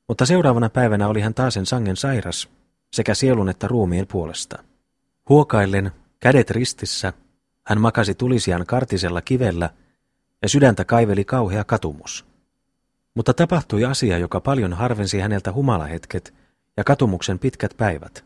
Mutta 0.08 0.26
seuraavana 0.26 0.70
päivänä 0.70 1.08
oli 1.08 1.22
hän 1.22 1.34
taasen 1.34 1.65
sangen 1.65 1.96
sairas, 1.96 2.50
sekä 2.94 3.13
sielun 3.13 3.50
että 3.50 3.68
ruumiin 3.68 4.08
puolesta. 4.08 4.63
Huokaillen, 5.30 5.91
kädet 6.20 6.52
ristissä, 6.52 7.13
hän 7.63 7.82
makasi 7.82 8.15
tulisian 8.15 8.65
kartisella 8.65 9.22
kivellä 9.22 9.70
ja 10.41 10.50
sydäntä 10.50 10.86
kaiveli 10.86 11.26
kauhea 11.26 11.63
katumus. 11.63 12.26
Mutta 13.13 13.34
tapahtui 13.34 13.86
asia, 13.86 14.18
joka 14.18 14.39
paljon 14.39 14.74
harvensi 14.74 15.20
häneltä 15.20 15.52
humalahetket 15.52 16.34
ja 16.78 16.84
katumuksen 16.84 17.39
pitkät 17.39 17.74
päivät. 17.78 18.26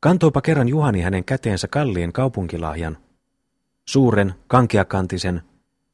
Kantoipa 0.00 0.40
kerran 0.40 0.68
Juhani 0.68 1.00
hänen 1.00 1.24
käteensä 1.24 1.68
kalliin 1.68 2.12
kaupunkilahjan, 2.12 2.98
suuren, 3.84 4.34
kankeakantisen, 4.46 5.42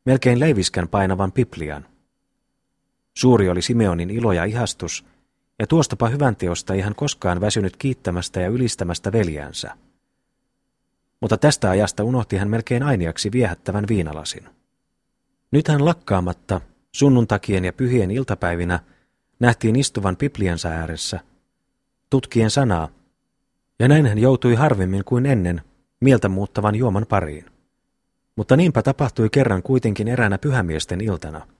melkein 0.04 0.40
leiviskän 0.40 0.88
painavan 0.88 1.32
piplian. 1.32 1.86
Suuri 3.16 3.48
oli 3.48 3.62
Simeonin 3.62 4.10
ilo 4.10 4.32
ja 4.32 4.44
ihastus, 4.44 5.04
ja 5.58 5.66
tuostapa 5.66 6.08
hyvän 6.08 6.36
teosta 6.36 6.74
ei 6.74 6.80
hän 6.80 6.94
koskaan 6.94 7.40
väsynyt 7.40 7.76
kiittämästä 7.76 8.40
ja 8.40 8.48
ylistämästä 8.48 9.12
veljäänsä. 9.12 9.70
Mutta 11.20 11.36
tästä 11.36 11.70
ajasta 11.70 12.04
unohti 12.04 12.36
hän 12.36 12.50
melkein 12.50 12.82
ainiaksi 12.82 13.32
viehättävän 13.32 13.84
viinalasin. 13.88 14.48
Nyt 15.50 15.68
hän 15.68 15.84
lakkaamatta, 15.84 16.60
sunnuntakien 16.92 17.64
ja 17.64 17.72
pyhien 17.72 18.10
iltapäivinä, 18.10 18.80
nähtiin 19.40 19.76
istuvan 19.76 20.16
pipliansa 20.16 20.68
ääressä, 20.68 21.20
tutkien 22.10 22.50
sanaa, 22.50 22.88
ja 23.78 23.88
näin 23.88 24.06
hän 24.06 24.18
joutui 24.18 24.54
harvemmin 24.54 25.04
kuin 25.04 25.26
ennen 25.26 25.62
mieltä 26.00 26.28
muuttavan 26.28 26.74
juoman 26.74 27.06
pariin. 27.08 27.44
Mutta 28.36 28.56
niinpä 28.56 28.82
tapahtui 28.82 29.28
kerran 29.30 29.62
kuitenkin 29.62 30.08
eräänä 30.08 30.38
pyhämiesten 30.38 31.00
iltana. 31.00 31.55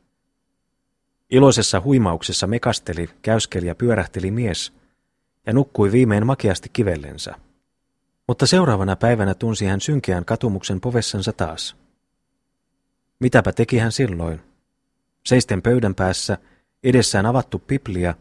Iloisessa 1.30 1.80
huimauksessa 1.80 2.46
mekasteli, 2.46 3.10
käyskeli 3.22 3.66
ja 3.66 3.74
pyörähteli 3.74 4.30
mies, 4.30 4.72
ja 5.46 5.52
nukkui 5.52 5.92
viimein 5.92 6.26
makeasti 6.26 6.68
kivellensä. 6.72 7.34
Mutta 8.28 8.46
seuraavana 8.46 8.96
päivänä 8.96 9.34
tunsi 9.34 9.66
hän 9.66 9.80
synkeän 9.80 10.24
katumuksen 10.24 10.80
povessansa 10.80 11.32
taas. 11.32 11.76
Mitäpä 13.20 13.52
teki 13.52 13.78
hän 13.78 13.92
silloin? 13.92 14.40
Seisten 15.26 15.62
pöydän 15.62 15.94
päässä, 15.94 16.38
edessään 16.84 17.26
avattu 17.26 17.58
piplia 17.58 18.14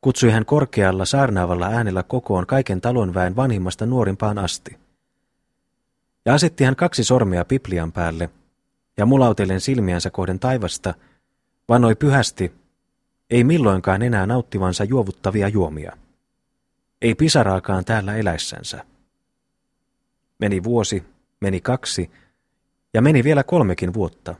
Kutsui 0.00 0.30
hän 0.30 0.46
korkealla 0.46 1.04
saarnaavalla 1.04 1.66
äänellä 1.66 2.02
kokoon 2.02 2.46
kaiken 2.46 2.80
talonväen 2.80 3.36
vanhimmasta 3.36 3.86
nuorimpaan 3.86 4.38
asti. 4.38 4.78
Ja 6.24 6.34
asetti 6.34 6.64
hän 6.64 6.76
kaksi 6.76 7.04
sormea 7.04 7.44
Biblian 7.44 7.92
päälle, 7.92 8.30
ja 8.96 9.06
mulautellen 9.06 9.60
silmiänsä 9.60 10.10
kohden 10.10 10.38
taivasta, 10.38 10.94
vanoi 11.70 11.94
pyhästi, 11.94 12.52
ei 13.30 13.44
milloinkaan 13.44 14.02
enää 14.02 14.26
nauttivansa 14.26 14.84
juovuttavia 14.84 15.48
juomia. 15.48 15.96
Ei 17.02 17.14
pisaraakaan 17.14 17.84
täällä 17.84 18.16
eläissänsä. 18.16 18.84
Meni 20.38 20.64
vuosi, 20.64 21.04
meni 21.40 21.60
kaksi, 21.60 22.10
ja 22.94 23.02
meni 23.02 23.24
vielä 23.24 23.44
kolmekin 23.44 23.94
vuotta. 23.94 24.34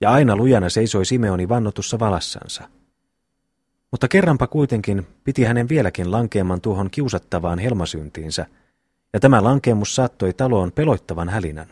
Ja 0.00 0.12
aina 0.12 0.36
lujana 0.36 0.68
seisoi 0.68 1.04
Simeoni 1.04 1.48
vannotussa 1.48 1.98
valassansa. 1.98 2.68
Mutta 3.90 4.08
kerranpa 4.08 4.46
kuitenkin 4.46 5.06
piti 5.24 5.44
hänen 5.44 5.68
vieläkin 5.68 6.12
lankeaman 6.12 6.60
tuohon 6.60 6.90
kiusattavaan 6.90 7.58
helmasyntiinsä, 7.58 8.46
ja 9.12 9.20
tämä 9.20 9.44
lankeemus 9.44 9.94
saattoi 9.94 10.32
taloon 10.32 10.72
peloittavan 10.72 11.28
hälinän. 11.28 11.68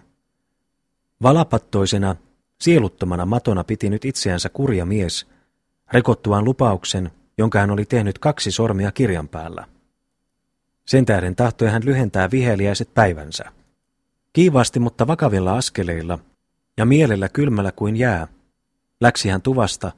Valapattoisena, 1.23 2.17
sieluttomana 2.61 3.27
matona 3.27 3.65
piti 3.65 3.91
nyt 3.91 4.05
itseänsä 4.05 4.49
kurja 4.49 4.87
mies, 4.87 5.27
rekottuaan 5.93 6.45
lupauksen, 6.45 7.11
jonka 7.39 7.59
hän 7.59 7.71
oli 7.71 7.85
tehnyt 7.85 8.19
kaksi 8.19 8.51
sormia 8.51 8.93
kirjan 8.93 9.29
päällä. 9.29 9.67
Sen 10.87 11.07
tähden 11.07 11.37
tahtoi 11.37 11.69
hän 11.69 11.85
lyhentää 11.85 12.31
viheliäiset 12.31 12.95
päivänsä. 12.95 13.45
Kiivaasti, 14.33 14.81
mutta 14.81 15.07
vakavilla 15.07 15.57
askeleilla, 15.57 16.19
ja 16.77 16.87
mielellä 16.87 17.29
kylmällä 17.29 17.73
kuin 17.73 17.97
jää, 17.97 18.29
läksi 19.01 19.29
hän 19.29 19.43
tuvasta, 19.43 19.93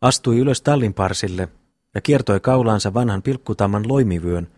astui 0.00 0.38
ylös 0.38 0.62
tallinparsille 0.62 1.48
ja 1.94 2.00
kiertoi 2.00 2.40
kaulaansa 2.40 2.94
vanhan 2.94 3.22
pilkkutamman 3.22 3.88
loimivyön, 3.88 4.48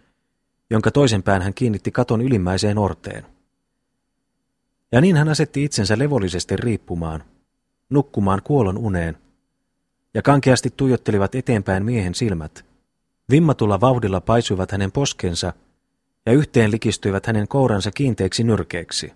jonka 0.70 0.90
toisen 0.90 1.22
pään 1.22 1.42
hän 1.42 1.54
kiinnitti 1.54 1.90
katon 1.90 2.22
ylimmäiseen 2.22 2.78
orteen. 2.78 3.26
Ja 4.92 5.00
niin 5.00 5.16
hän 5.16 5.28
asetti 5.28 5.64
itsensä 5.64 5.98
levollisesti 5.98 6.56
riippumaan, 6.56 7.24
nukkumaan 7.90 8.42
kuolon 8.44 8.78
uneen, 8.78 9.16
ja 10.14 10.22
kankeasti 10.22 10.72
tuijottelivat 10.76 11.34
eteenpäin 11.34 11.84
miehen 11.84 12.14
silmät. 12.14 12.64
Vimmatulla 13.30 13.80
vauhdilla 13.80 14.20
paisuivat 14.20 14.72
hänen 14.72 14.92
poskensa 14.92 15.52
ja 16.26 16.32
yhteen 16.32 16.70
likistyivät 16.70 17.26
hänen 17.26 17.48
kouransa 17.48 17.90
kiinteiksi 17.90 18.44
nyrkeiksi. 18.44 19.12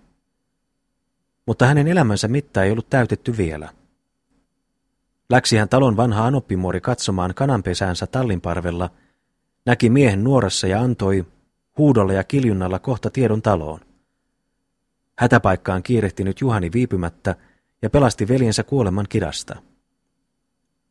Mutta 1.47 1.67
hänen 1.67 1.89
elämänsä 1.89 2.29
mitta 2.29 2.65
ei 2.65 2.71
ollut 2.73 2.91
täytetty 2.91 3.37
vielä. 3.37 3.69
Läksi 5.31 5.57
hän 5.57 5.69
talon 5.69 5.97
vanha 5.97 6.27
anoppimuori 6.27 6.81
katsomaan 6.81 7.35
kananpesäänsä 7.35 8.07
tallinparvella, 8.07 8.91
näki 9.67 9.91
miehen 9.91 10.25
nuorassa 10.25 10.67
ja 10.67 10.81
antoi 10.81 11.27
huudolla 11.79 12.13
ja 12.13 12.25
kiljunnalla 12.25 12.79
kohta 12.79 13.11
tiedon 13.11 13.43
taloon. 13.43 13.81
Hätäpaikkaan 15.19 15.83
kiirehtinyt 15.83 16.41
Juhani 16.41 16.73
viipymättä 16.73 17.37
ja 17.83 17.91
pelasti 17.91 18.29
veljensä 18.29 18.63
kuoleman 18.63 19.07
kidasta. 19.09 19.57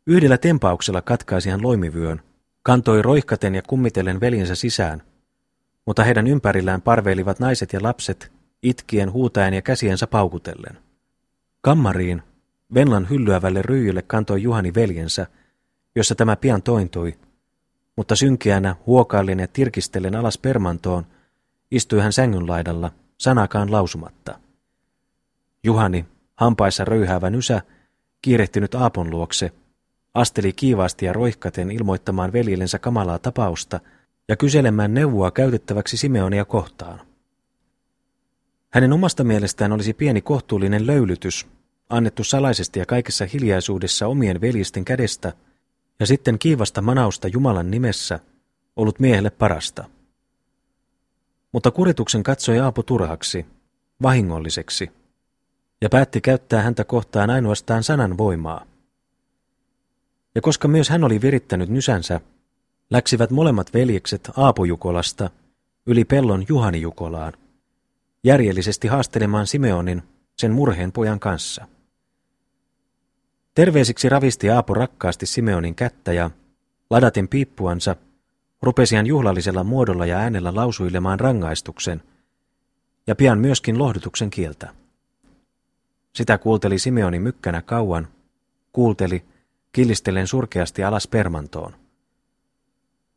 Yhdellä 0.07 0.37
tempauksella 0.37 1.01
katkaisi 1.01 1.49
hän 1.49 1.63
loimivyön, 1.63 2.21
kantoi 2.63 3.01
roihkaten 3.01 3.55
ja 3.55 3.61
kummitellen 3.61 4.19
veljensä 4.19 4.55
sisään, 4.55 5.01
mutta 5.85 6.03
heidän 6.03 6.27
ympärillään 6.27 6.81
parveilivat 6.81 7.39
naiset 7.39 7.73
ja 7.73 7.83
lapset, 7.83 8.31
itkien, 8.63 9.11
huutaen 9.11 9.53
ja 9.53 9.61
käsiensä 9.61 10.07
paukutellen. 10.07 10.77
Kammariin, 11.61 12.21
Venlan 12.73 13.09
hyllyävälle 13.09 13.61
ryijylle 13.61 14.01
kantoi 14.01 14.43
Juhani 14.43 14.73
veljensä, 14.73 15.27
jossa 15.95 16.15
tämä 16.15 16.35
pian 16.35 16.63
tointui, 16.63 17.17
mutta 17.95 18.15
synkeänä, 18.15 18.75
huokaillen 18.85 19.39
ja 19.39 19.47
tirkistellen 19.47 20.15
alas 20.15 20.37
permantoon, 20.37 21.05
istui 21.71 21.99
hän 21.99 22.13
sängyn 22.13 22.47
laidalla, 22.47 22.91
sanakaan 23.17 23.71
lausumatta. 23.71 24.39
Juhani, 25.63 26.05
hampaissa 26.39 26.85
röyhäävä 26.85 27.29
nysä, 27.29 27.61
kiirehtynyt 28.21 28.75
Aapon 28.75 29.09
luokse, 29.09 29.51
asteli 30.13 30.53
kiivaasti 30.53 31.05
ja 31.05 31.13
roihkaten 31.13 31.71
ilmoittamaan 31.71 32.33
veljellensä 32.33 32.79
kamalaa 32.79 33.19
tapausta 33.19 33.79
ja 34.27 34.35
kyselemään 34.35 34.93
neuvoa 34.93 35.31
käytettäväksi 35.31 35.97
Simeonia 35.97 36.45
kohtaan. 36.45 37.01
Hänen 38.69 38.93
omasta 38.93 39.23
mielestään 39.23 39.71
olisi 39.71 39.93
pieni 39.93 40.21
kohtuullinen 40.21 40.87
löylytys, 40.87 41.47
annettu 41.89 42.23
salaisesti 42.23 42.79
ja 42.79 42.85
kaikessa 42.85 43.25
hiljaisuudessa 43.33 44.07
omien 44.07 44.41
veljesten 44.41 44.85
kädestä, 44.85 45.33
ja 45.99 46.05
sitten 46.05 46.39
kiivasta 46.39 46.81
manausta 46.81 47.27
Jumalan 47.27 47.71
nimessä, 47.71 48.19
ollut 48.75 48.99
miehelle 48.99 49.29
parasta. 49.29 49.85
Mutta 51.51 51.71
kurituksen 51.71 52.23
katsoi 52.23 52.59
Aapo 52.59 52.83
turhaksi, 52.83 53.45
vahingolliseksi, 54.01 54.98
ja 55.81 55.89
päätti 55.89 56.21
käyttää 56.21 56.61
häntä 56.61 56.83
kohtaan 56.83 57.29
ainoastaan 57.29 57.83
sanan 57.83 58.17
voimaa. 58.17 58.65
Ja 60.35 60.41
koska 60.41 60.67
myös 60.67 60.89
hän 60.89 61.03
oli 61.03 61.21
virittänyt 61.21 61.69
nysänsä, 61.69 62.21
läksivät 62.89 63.29
molemmat 63.29 63.73
veljekset 63.73 64.31
Aapojukolasta 64.37 65.29
yli 65.85 66.05
pellon 66.05 66.45
Juhani 66.49 66.81
Jukolaan, 66.81 67.33
järjellisesti 68.23 68.87
haastelemaan 68.87 69.47
Simeonin 69.47 70.03
sen 70.37 70.51
murheen 70.51 70.91
pojan 70.91 71.19
kanssa. 71.19 71.67
Terveisiksi 73.55 74.09
ravisti 74.09 74.49
Aapo 74.49 74.73
rakkaasti 74.73 75.25
Simeonin 75.25 75.75
kättä 75.75 76.13
ja, 76.13 76.31
ladaten 76.89 77.27
piippuansa, 77.27 77.95
rupesi 78.61 78.95
hän 78.95 79.07
juhlallisella 79.07 79.63
muodolla 79.63 80.05
ja 80.05 80.17
äänellä 80.17 80.55
lausuilemaan 80.55 81.19
rangaistuksen, 81.19 82.01
ja 83.07 83.15
pian 83.15 83.39
myöskin 83.39 83.79
lohdutuksen 83.79 84.29
kieltä. 84.29 84.73
Sitä 86.15 86.37
kuulteli 86.37 86.79
Simeoni 86.79 87.19
mykkänä 87.19 87.61
kauan, 87.61 88.07
kuulteli, 88.73 89.23
killistellen 89.71 90.27
surkeasti 90.27 90.83
alas 90.83 91.07
permantoon. 91.07 91.75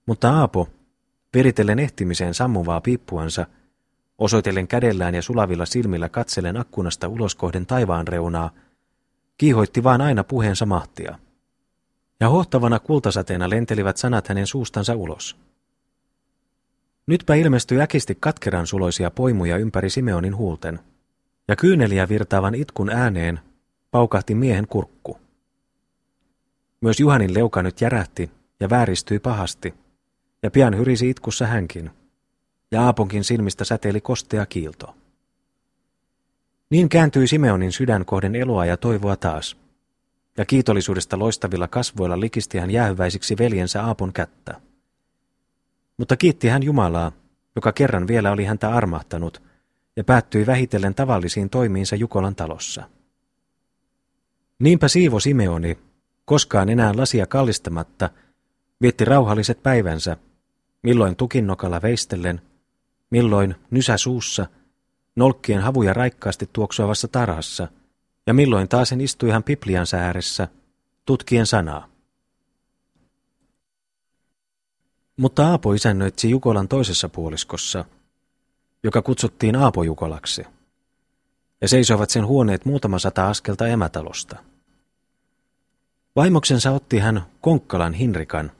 Mutta 0.07 0.31
Aapo, 0.31 0.69
viritellen 1.35 1.79
ehtimiseen 1.79 2.35
sammuvaa 2.35 2.81
piippuansa, 2.81 3.47
osoitellen 4.19 4.69
kädellään 4.69 5.15
ja 5.15 5.23
sulavilla 5.23 5.67
silmillä 5.67 6.09
katsellen 6.09 6.57
akkunasta 6.57 7.09
ulos 7.09 7.35
kohden 7.35 7.67
taivaan 7.67 8.09
reunaa, 8.09 8.51
kiihoitti 9.39 9.83
vaan 9.83 10.01
aina 10.01 10.25
puheensa 10.25 10.67
mahtia. 10.67 11.19
Ja 12.21 12.29
hohtavana 12.29 12.79
kultasateena 12.79 13.51
lentelivät 13.51 13.97
sanat 13.97 14.29
hänen 14.29 14.47
suustansa 14.47 14.95
ulos. 14.95 15.37
Nytpä 17.07 17.35
ilmestyi 17.35 17.81
äkisti 17.81 18.17
katkeran 18.21 18.67
suloisia 18.67 19.11
poimuja 19.11 19.57
ympäri 19.57 19.91
Simeonin 19.91 20.37
huulten, 20.37 20.81
ja 21.53 21.57
kyyneliä 21.57 22.09
virtaavan 22.09 22.55
itkun 22.55 22.91
ääneen 22.91 23.41
paukahti 23.91 24.35
miehen 24.35 24.67
kurkku. 24.67 25.19
Myös 26.81 27.01
Juhanin 27.01 27.35
leuka 27.35 27.63
nyt 27.63 27.81
järähti 27.81 28.31
ja 28.61 28.71
vääristyi 28.71 29.19
pahasti, 29.19 29.75
ja 30.43 30.51
pian 30.51 30.77
hyrisi 30.77 31.11
itkussa 31.11 31.47
hänkin, 31.47 31.91
ja 32.71 32.83
Aaponkin 32.83 33.25
silmistä 33.25 33.65
säteili 33.65 34.01
kostea 34.01 34.47
kiilto. 34.47 34.95
Niin 36.71 36.89
kääntyi 36.89 37.27
Simeonin 37.27 37.73
sydän 37.73 38.05
kohden 38.05 38.35
eloa 38.35 38.67
ja 38.67 38.77
toivoa 38.77 39.17
taas, 39.17 39.57
ja 40.39 40.45
kiitollisuudesta 40.45 41.19
loistavilla 41.19 41.69
kasvoilla 41.69 42.21
likisti 42.21 42.59
hän 42.59 42.71
jäähyväisiksi 42.71 43.39
veljensä 43.39 43.85
Aapon 43.85 44.13
kättä. 44.13 44.61
Mutta 45.97 46.17
kiitti 46.17 46.49
hän 46.49 46.63
Jumalaa, 46.63 47.13
joka 47.57 47.73
kerran 47.73 48.07
vielä 48.09 48.33
oli 48.33 48.45
häntä 48.45 48.71
armahtanut, 48.71 49.52
ja 49.97 50.05
päättyi 50.05 50.47
vähitellen 50.47 50.95
tavallisiin 50.95 51.51
toimiinsa 51.51 51.97
Jukolan 51.97 52.35
talossa. 52.35 52.89
Niinpä 54.59 54.89
siivo 54.89 55.21
Simeoni, 55.21 55.79
koskaan 56.25 56.69
enää 56.69 56.93
lasia 56.97 57.27
kallistamatta, 57.27 58.11
vietti 58.81 59.05
rauhalliset 59.05 59.63
päivänsä, 59.63 60.17
milloin 60.83 61.17
tukinnokalla 61.17 61.83
veistellen, 61.83 62.41
milloin 63.11 63.55
nysä 63.71 63.97
suussa, 63.97 64.47
nolkkien 65.17 65.61
havuja 65.61 65.95
raikkaasti 65.95 66.51
tuoksuavassa 66.53 67.09
tarhassa, 67.09 67.69
ja 68.27 68.35
milloin 68.35 68.69
taasen 68.69 69.01
istui 69.01 69.31
hän 69.31 69.45
Bibliansa 69.45 69.97
ääressä, 69.97 70.49
tutkien 71.07 71.47
sanaa. 71.47 71.89
Mutta 75.17 75.49
Aapo 75.49 75.73
isännöitsi 75.73 76.31
Jukolan 76.31 76.69
toisessa 76.69 77.09
puoliskossa, 77.09 77.85
joka 78.85 79.03
kutsuttiin 79.03 79.57
Aapo 79.57 79.83
Jukolaksi, 79.83 80.45
ja 81.61 81.69
seisoivat 81.69 82.11
sen 82.11 82.27
huoneet 82.27 82.65
muutama 82.65 82.99
sata 82.99 83.29
askelta 83.29 83.67
emätalosta. 83.67 84.37
Vaimoksensa 86.17 86.71
otti 86.71 86.99
hän 86.99 87.23
Konkkalan 87.41 87.95
Hinrikan. 87.95 88.53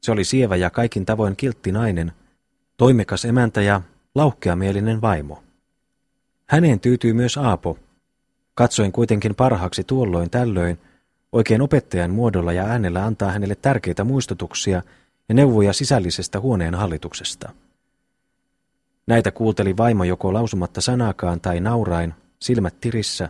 Se 0.00 0.12
oli 0.12 0.24
sievä 0.24 0.56
ja 0.56 0.70
kaikin 0.70 1.06
tavoin 1.06 1.36
kiltti 1.36 1.72
nainen, 1.72 2.12
toimekas 2.76 3.24
emäntä 3.24 3.62
ja 3.62 3.80
lauhkeamielinen 4.14 5.00
vaimo. 5.00 5.42
Häneen 6.46 6.80
tyytyi 6.80 7.12
myös 7.12 7.36
Aapo, 7.36 7.78
katsoin 8.54 8.92
kuitenkin 8.92 9.34
parhaaksi 9.34 9.84
tuolloin 9.84 10.30
tällöin, 10.30 10.78
oikein 11.32 11.62
opettajan 11.62 12.10
muodolla 12.10 12.52
ja 12.52 12.64
äänellä 12.64 13.04
antaa 13.04 13.30
hänelle 13.30 13.54
tärkeitä 13.54 14.04
muistutuksia 14.04 14.82
ja 15.28 15.34
neuvoja 15.34 15.72
sisällisestä 15.72 16.40
huoneen 16.40 16.74
hallituksesta. 16.74 17.52
Näitä 19.10 19.30
kuulteli 19.30 19.76
vaimo 19.76 20.04
joko 20.04 20.32
lausumatta 20.32 20.80
sanaakaan 20.80 21.40
tai 21.40 21.60
naurain, 21.60 22.14
silmät 22.40 22.80
tirissä, 22.80 23.28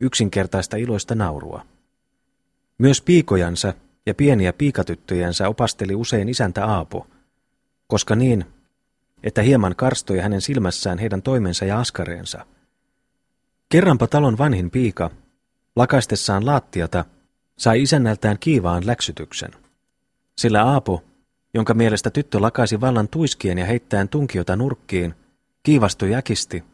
yksinkertaista 0.00 0.76
iloista 0.76 1.14
naurua. 1.14 1.66
Myös 2.78 3.00
piikojansa 3.00 3.74
ja 4.06 4.14
pieniä 4.14 4.52
piikatyttöjänsä 4.52 5.48
opasteli 5.48 5.94
usein 5.94 6.28
isäntä 6.28 6.66
Aapo, 6.66 7.06
koska 7.86 8.16
niin, 8.16 8.44
että 9.22 9.42
hieman 9.42 9.76
karstoi 9.76 10.18
hänen 10.18 10.40
silmässään 10.40 10.98
heidän 10.98 11.22
toimensa 11.22 11.64
ja 11.64 11.80
askareensa. 11.80 12.46
Kerranpa 13.68 14.06
talon 14.06 14.38
vanhin 14.38 14.70
piika, 14.70 15.10
lakaistessaan 15.76 16.46
laattiata, 16.46 17.04
sai 17.58 17.82
isännältään 17.82 18.36
kiivaan 18.40 18.86
läksytyksen. 18.86 19.50
Sillä 20.38 20.64
Aapo, 20.64 21.02
jonka 21.54 21.74
mielestä 21.74 22.10
tyttö 22.10 22.40
lakaisi 22.40 22.80
vallan 22.80 23.08
tuiskien 23.08 23.58
ja 23.58 23.64
heittäen 23.64 24.08
tunkiota 24.08 24.56
nurkkiin, 24.56 25.14
kiivastui 25.62 26.14
äkisti 26.14 26.64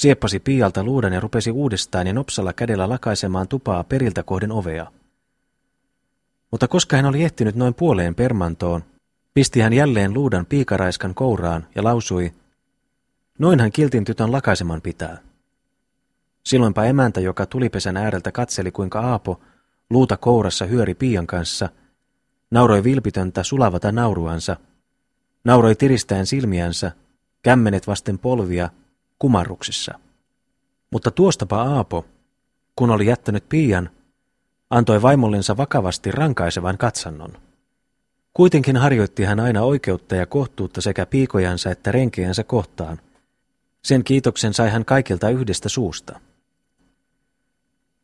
Sieppasi 0.00 0.40
Pialta 0.40 0.84
luudan 0.84 1.12
ja 1.12 1.20
rupesi 1.20 1.50
uudestaan 1.50 2.06
ja 2.06 2.12
nopsalla 2.12 2.52
kädellä 2.52 2.88
lakaisemaan 2.88 3.48
tupaa 3.48 3.84
periltä 3.84 4.22
kohden 4.22 4.52
ovea. 4.52 4.86
Mutta 6.50 6.68
koska 6.68 6.96
hän 6.96 7.06
oli 7.06 7.24
ehtinyt 7.24 7.54
noin 7.54 7.74
puoleen 7.74 8.14
permantoon, 8.14 8.84
pisti 9.34 9.60
hän 9.60 9.72
jälleen 9.72 10.14
luudan 10.14 10.46
piikaraiskan 10.46 11.14
kouraan 11.14 11.66
ja 11.74 11.84
lausui, 11.84 12.32
noinhan 13.38 13.72
kiltin 13.72 14.04
tytön 14.04 14.32
lakaiseman 14.32 14.82
pitää. 14.82 15.18
Silloinpa 16.44 16.84
emäntä, 16.84 17.20
joka 17.20 17.46
tulipesän 17.46 17.96
ääreltä 17.96 18.32
katseli, 18.32 18.70
kuinka 18.70 19.00
Aapo 19.00 19.40
luuta 19.90 20.16
kourassa 20.16 20.66
hyöri 20.66 20.94
Piian 20.94 21.26
kanssa, 21.26 21.68
nauroi 22.50 22.84
vilpitöntä 22.84 23.42
sulavata 23.42 23.92
nauruansa, 23.92 24.56
nauroi 25.44 25.74
tiristäen 25.74 26.26
silmiänsä, 26.26 26.92
kämmenet 27.42 27.86
vasten 27.86 28.18
polvia, 28.18 28.70
kumarruksissa. 29.18 29.98
Mutta 30.90 31.10
tuostapa 31.10 31.62
Aapo, 31.62 32.04
kun 32.76 32.90
oli 32.90 33.06
jättänyt 33.06 33.48
Piian, 33.48 33.90
antoi 34.70 35.02
vaimollensa 35.02 35.56
vakavasti 35.56 36.10
rankaisevan 36.10 36.78
katsannon. 36.78 37.32
Kuitenkin 38.34 38.76
harjoitti 38.76 39.24
hän 39.24 39.40
aina 39.40 39.62
oikeutta 39.62 40.16
ja 40.16 40.26
kohtuutta 40.26 40.80
sekä 40.80 41.06
piikojansa 41.06 41.70
että 41.70 41.92
renkiänsä 41.92 42.44
kohtaan. 42.44 43.00
Sen 43.84 44.04
kiitoksen 44.04 44.54
sai 44.54 44.70
hän 44.70 44.84
kaikilta 44.84 45.30
yhdestä 45.30 45.68
suusta. 45.68 46.20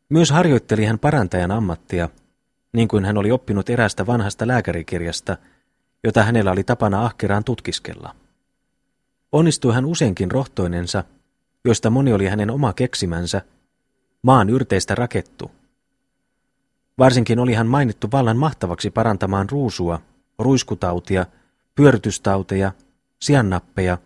Myös 0.09 0.31
harjoitteli 0.31 0.85
hän 0.85 0.99
parantajan 0.99 1.51
ammattia, 1.51 2.09
niin 2.73 2.87
kuin 2.87 3.05
hän 3.05 3.17
oli 3.17 3.31
oppinut 3.31 3.69
erästä 3.69 4.05
vanhasta 4.05 4.47
lääkärikirjasta, 4.47 5.37
jota 6.03 6.23
hänellä 6.23 6.51
oli 6.51 6.63
tapana 6.63 7.05
ahkeraan 7.05 7.43
tutkiskella. 7.43 8.15
Onnistui 9.31 9.73
hän 9.73 9.85
useinkin 9.85 10.31
rohtoinensa, 10.31 11.03
joista 11.65 11.89
moni 11.89 12.13
oli 12.13 12.27
hänen 12.27 12.51
oma 12.51 12.73
keksimänsä, 12.73 13.41
maan 14.21 14.49
yrteistä 14.49 14.95
rakettu. 14.95 15.51
Varsinkin 16.97 17.39
oli 17.39 17.53
hän 17.53 17.67
mainittu 17.67 18.07
vallan 18.11 18.37
mahtavaksi 18.37 18.89
parantamaan 18.89 19.49
ruusua, 19.49 19.99
ruiskutautia, 20.39 21.25
pyörytystauteja, 21.75 22.71
siannappeja 23.21 23.97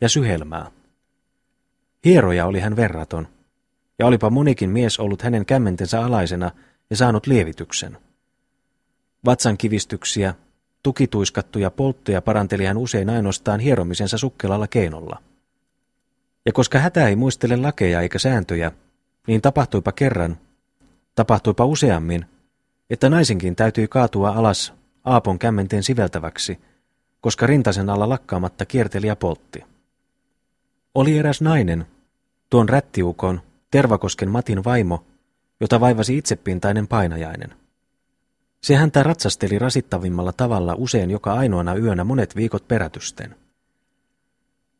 ja 0.00 0.08
syhelmää. 0.08 0.70
Hieroja 2.04 2.46
oli 2.46 2.60
hän 2.60 2.76
verraton, 2.76 3.28
ja 3.98 4.06
olipa 4.06 4.30
monikin 4.30 4.70
mies 4.70 5.00
ollut 5.00 5.22
hänen 5.22 5.46
kämmentensä 5.46 6.04
alaisena 6.04 6.50
ja 6.90 6.96
saanut 6.96 7.26
lievityksen. 7.26 7.98
Vatsan 9.24 9.58
kivistyksiä, 9.58 10.34
tukituiskattuja 10.82 11.70
polttoja 11.70 12.22
paranteli 12.22 12.64
hän 12.64 12.76
usein 12.76 13.10
ainoastaan 13.10 13.60
hieromisensa 13.60 14.18
sukkelalla 14.18 14.66
keinolla. 14.66 15.22
Ja 16.46 16.52
koska 16.52 16.78
hätä 16.78 17.08
ei 17.08 17.16
muistele 17.16 17.56
lakeja 17.56 18.00
eikä 18.00 18.18
sääntöjä, 18.18 18.72
niin 19.26 19.42
tapahtuipa 19.42 19.92
kerran, 19.92 20.38
tapahtuipa 21.14 21.64
useammin, 21.64 22.26
että 22.90 23.08
naisenkin 23.08 23.56
täytyi 23.56 23.88
kaatua 23.88 24.30
alas 24.30 24.72
Aapon 25.04 25.38
kämmenten 25.38 25.82
siveltäväksi, 25.82 26.58
koska 27.20 27.46
rintasen 27.46 27.90
alla 27.90 28.08
lakkaamatta 28.08 28.66
kierteli 28.66 29.06
ja 29.06 29.16
poltti. 29.16 29.64
Oli 30.94 31.18
eräs 31.18 31.40
nainen, 31.40 31.86
tuon 32.50 32.68
rättiukon, 32.68 33.40
Tervakosken 33.70 34.28
Matin 34.28 34.64
vaimo, 34.64 35.04
jota 35.60 35.80
vaivasi 35.80 36.18
itsepintainen 36.18 36.88
painajainen. 36.88 37.54
Se 38.60 38.76
häntä 38.76 39.02
ratsasteli 39.02 39.58
rasittavimmalla 39.58 40.32
tavalla 40.32 40.74
usein 40.74 41.10
joka 41.10 41.32
ainoana 41.32 41.74
yönä 41.74 42.04
monet 42.04 42.36
viikot 42.36 42.68
perätysten. 42.68 43.36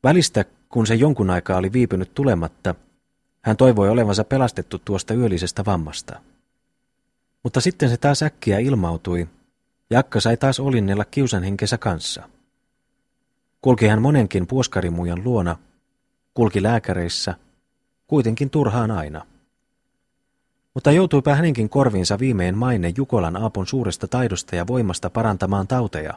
Välistä, 0.04 0.44
kun 0.68 0.86
se 0.86 0.94
jonkun 0.94 1.30
aikaa 1.30 1.58
oli 1.58 1.72
viipynyt 1.72 2.14
tulematta, 2.14 2.74
hän 3.42 3.56
toivoi 3.56 3.88
olevansa 3.88 4.24
pelastettu 4.24 4.78
tuosta 4.78 5.14
yöllisestä 5.14 5.64
vammasta. 5.64 6.20
Mutta 7.42 7.60
sitten 7.60 7.88
se 7.88 7.96
taas 7.96 8.22
äkkiä 8.22 8.58
ilmautui, 8.58 9.28
ja 9.90 9.98
Akka 9.98 10.20
sai 10.20 10.36
taas 10.36 10.60
olinnella 10.60 11.04
kiusanhenkensä 11.04 11.78
kanssa. 11.78 12.28
Kulki 13.62 13.86
hän 13.86 14.02
monenkin 14.02 14.46
puoskarimujan 14.46 15.24
luona, 15.24 15.56
kulki 16.34 16.62
lääkäreissä, 16.62 17.34
kuitenkin 18.06 18.50
turhaan 18.50 18.90
aina. 18.90 19.26
Mutta 20.78 20.92
joutuipa 20.92 21.34
hänenkin 21.34 21.68
korviinsa 21.68 22.18
viimein 22.18 22.58
maine 22.58 22.92
Jukolan 22.96 23.36
Aapon 23.36 23.66
suuresta 23.66 24.08
taidosta 24.08 24.56
ja 24.56 24.66
voimasta 24.66 25.10
parantamaan 25.10 25.68
tauteja, 25.68 26.14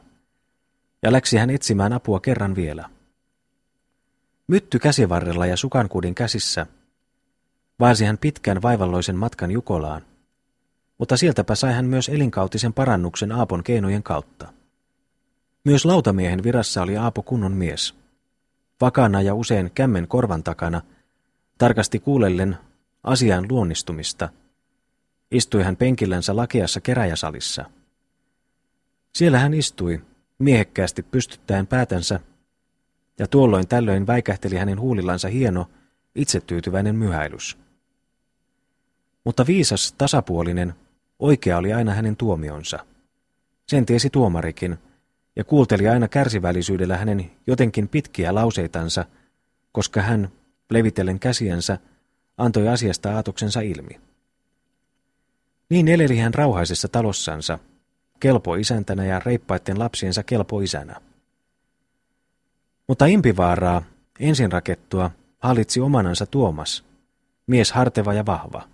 ja 1.01 1.11
läksi 1.11 1.37
hän 1.37 1.49
etsimään 1.49 1.93
apua 1.93 2.19
kerran 2.19 2.55
vielä. 2.55 2.89
Mytty 4.47 4.79
käsivarrella 4.79 5.45
ja 5.45 5.57
sukankudin 5.57 6.15
käsissä, 6.15 6.65
vaasi 7.79 8.05
hän 8.05 8.17
pitkän 8.17 8.61
vaivalloisen 8.61 9.15
matkan 9.15 9.51
Jukolaan, 9.51 10.01
mutta 10.97 11.17
sieltäpä 11.17 11.55
sai 11.55 11.73
hän 11.73 11.85
myös 11.85 12.09
elinkautisen 12.09 12.73
parannuksen 12.73 13.31
Aapon 13.31 13.63
keinojen 13.63 14.03
kautta. 14.03 14.53
Myös 15.63 15.85
lautamiehen 15.85 16.43
virassa 16.43 16.81
oli 16.81 16.97
Aapo 16.97 17.23
kunnon 17.23 17.51
mies. 17.51 17.95
Vakana 18.81 19.21
ja 19.21 19.35
usein 19.35 19.71
kämmen 19.75 20.07
korvan 20.07 20.43
takana, 20.43 20.81
tarkasti 21.57 21.99
kuulellen 21.99 22.57
asian 23.03 23.45
luonnistumista, 23.49 24.29
istui 25.31 25.63
hän 25.63 25.77
penkillänsä 25.77 26.35
lakeassa 26.35 26.81
keräjäsalissa. 26.81 27.65
Siellä 29.15 29.39
hän 29.39 29.53
istui, 29.53 30.01
miehekkäästi 30.39 31.03
pystyttäen 31.03 31.67
päätänsä, 31.67 32.19
ja 33.19 33.27
tuolloin 33.27 33.67
tällöin 33.67 34.07
väikähteli 34.07 34.55
hänen 34.55 34.79
huulillansa 34.79 35.27
hieno, 35.27 35.69
itsetyytyväinen 36.15 36.95
myhäilys. 36.95 37.57
Mutta 39.23 39.47
viisas, 39.47 39.93
tasapuolinen, 39.97 40.75
Oikea 41.21 41.57
oli 41.57 41.73
aina 41.73 41.93
hänen 41.93 42.15
tuomionsa. 42.15 42.79
Sen 43.67 43.85
tiesi 43.85 44.09
tuomarikin, 44.09 44.77
ja 45.35 45.43
kuulteli 45.43 45.87
aina 45.87 46.07
kärsivällisyydellä 46.07 46.97
hänen 46.97 47.31
jotenkin 47.47 47.87
pitkiä 47.87 48.35
lauseitansa, 48.35 49.05
koska 49.71 50.01
hän, 50.01 50.29
levitellen 50.69 51.19
käsiensä, 51.19 51.77
antoi 52.37 52.67
asiasta 52.67 53.15
aatoksensa 53.15 53.61
ilmi. 53.61 53.99
Niin 55.71 55.87
eleli 55.87 56.17
hän 56.17 56.33
rauhaisessa 56.33 56.87
talossansa, 56.87 57.59
kelpo 58.19 58.55
isäntänä 58.55 59.05
ja 59.05 59.19
reippaiden 59.19 59.79
lapsiensa 59.79 60.23
kelpo 60.23 60.61
isänä. 60.61 61.01
Mutta 62.87 63.05
impivaaraa, 63.05 63.81
ensin 64.19 64.51
rakettua, 64.51 65.11
hallitsi 65.39 65.81
omanansa 65.81 66.25
Tuomas, 66.25 66.85
mies 67.47 67.71
harteva 67.71 68.13
ja 68.13 68.25
vahva. 68.25 68.67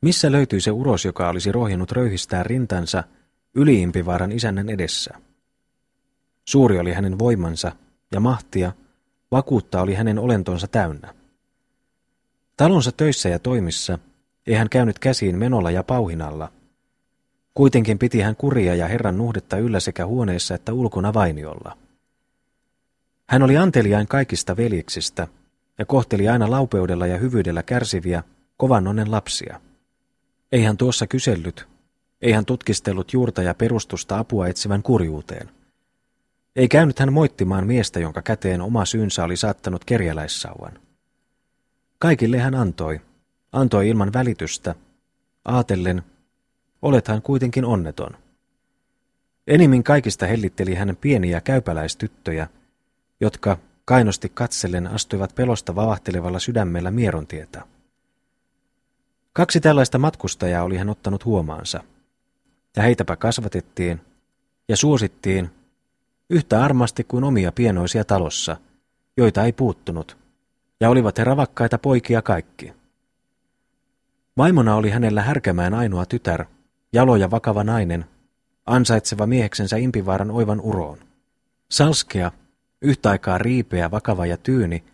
Missä 0.00 0.32
löytyi 0.32 0.60
se 0.60 0.70
uros, 0.70 1.04
joka 1.04 1.28
olisi 1.28 1.52
rohjennut 1.52 1.92
röyhistää 1.92 2.42
rintansa 2.42 3.04
yliimpivaaran 3.54 4.32
isännän 4.32 4.68
edessä? 4.68 5.14
Suuri 6.48 6.78
oli 6.78 6.92
hänen 6.92 7.18
voimansa 7.18 7.72
ja 8.12 8.20
mahtia, 8.20 8.72
vakuutta 9.30 9.80
oli 9.80 9.94
hänen 9.94 10.18
olentonsa 10.18 10.66
täynnä. 10.66 11.14
Talonsa 12.56 12.92
töissä 12.92 13.28
ja 13.28 13.38
toimissa 13.38 13.98
ei 14.46 14.54
hän 14.54 14.68
käynyt 14.68 14.98
käsiin 14.98 15.38
menolla 15.38 15.70
ja 15.70 15.82
pauhinalla. 15.82 16.52
Kuitenkin 17.54 17.98
piti 17.98 18.20
hän 18.20 18.36
kuria 18.36 18.74
ja 18.74 18.88
Herran 18.88 19.18
nuhdetta 19.18 19.56
yllä 19.56 19.80
sekä 19.80 20.06
huoneessa 20.06 20.54
että 20.54 20.72
ulkona 20.72 21.14
vainiolla. 21.14 21.76
Hän 23.28 23.42
oli 23.42 23.56
anteliain 23.56 24.08
kaikista 24.08 24.56
veljeksistä 24.56 25.28
ja 25.78 25.86
kohteli 25.86 26.28
aina 26.28 26.50
laupeudella 26.50 27.06
ja 27.06 27.18
hyvyydellä 27.18 27.62
kärsiviä, 27.62 28.22
kovan 28.56 28.88
onnen 28.88 29.10
lapsia. 29.10 29.60
Ei 30.52 30.62
hän 30.64 30.76
tuossa 30.76 31.06
kysellyt, 31.06 31.68
ei 32.22 32.32
hän 32.32 32.44
tutkistellut 32.44 33.12
juurta 33.12 33.42
ja 33.42 33.54
perustusta 33.54 34.18
apua 34.18 34.48
etsivän 34.48 34.82
kurjuuteen. 34.82 35.50
Ei 36.56 36.68
käynyt 36.68 36.98
hän 36.98 37.12
moittimaan 37.12 37.66
miestä, 37.66 38.00
jonka 38.00 38.22
käteen 38.22 38.60
oma 38.60 38.84
syynsä 38.84 39.24
oli 39.24 39.36
saattanut 39.36 39.84
kerjäläissauvan. 39.84 40.78
Kaikille 41.98 42.38
hän 42.38 42.54
antoi, 42.54 43.00
antoi 43.52 43.88
ilman 43.88 44.12
välitystä, 44.12 44.74
aatellen, 45.44 46.02
olethan 46.82 47.22
kuitenkin 47.22 47.64
onneton. 47.64 48.10
Enimmin 49.46 49.84
kaikista 49.84 50.26
hellitteli 50.26 50.74
hän 50.74 50.96
pieniä 51.00 51.40
käypäläistyttöjä, 51.40 52.48
jotka 53.20 53.58
kainosti 53.84 54.28
katsellen 54.28 54.86
astuivat 54.86 55.34
pelosta 55.34 55.74
vavahtelevalla 55.74 56.38
sydämellä 56.38 56.90
mierontietä. 56.90 57.62
Kaksi 59.32 59.60
tällaista 59.60 59.98
matkustajaa 59.98 60.64
oli 60.64 60.76
hän 60.76 60.88
ottanut 60.90 61.24
huomaansa, 61.24 61.84
ja 62.76 62.82
heitäpä 62.82 63.16
kasvatettiin 63.16 64.00
ja 64.68 64.76
suosittiin 64.76 65.50
yhtä 66.30 66.64
armasti 66.64 67.04
kuin 67.04 67.24
omia 67.24 67.52
pienoisia 67.52 68.04
talossa, 68.04 68.56
joita 69.16 69.44
ei 69.44 69.52
puuttunut, 69.52 70.16
ja 70.80 70.90
olivat 70.90 71.18
he 71.18 71.24
ravakkaita 71.24 71.78
poikia 71.78 72.22
kaikki. 72.22 72.79
Vaimona 74.36 74.76
oli 74.76 74.90
hänellä 74.90 75.22
härkämään 75.22 75.74
ainoa 75.74 76.06
tytär, 76.06 76.44
jalo 76.92 77.16
ja 77.16 77.30
vakava 77.30 77.64
nainen, 77.64 78.04
ansaitseva 78.66 79.26
mieheksensä 79.26 79.76
impivaaran 79.76 80.30
oivan 80.30 80.60
uroon. 80.60 80.98
Salskea, 81.70 82.32
yhtä 82.82 83.10
aikaa 83.10 83.38
riipeä, 83.38 83.90
vakava 83.90 84.26
ja 84.26 84.36
tyyni, 84.36 84.84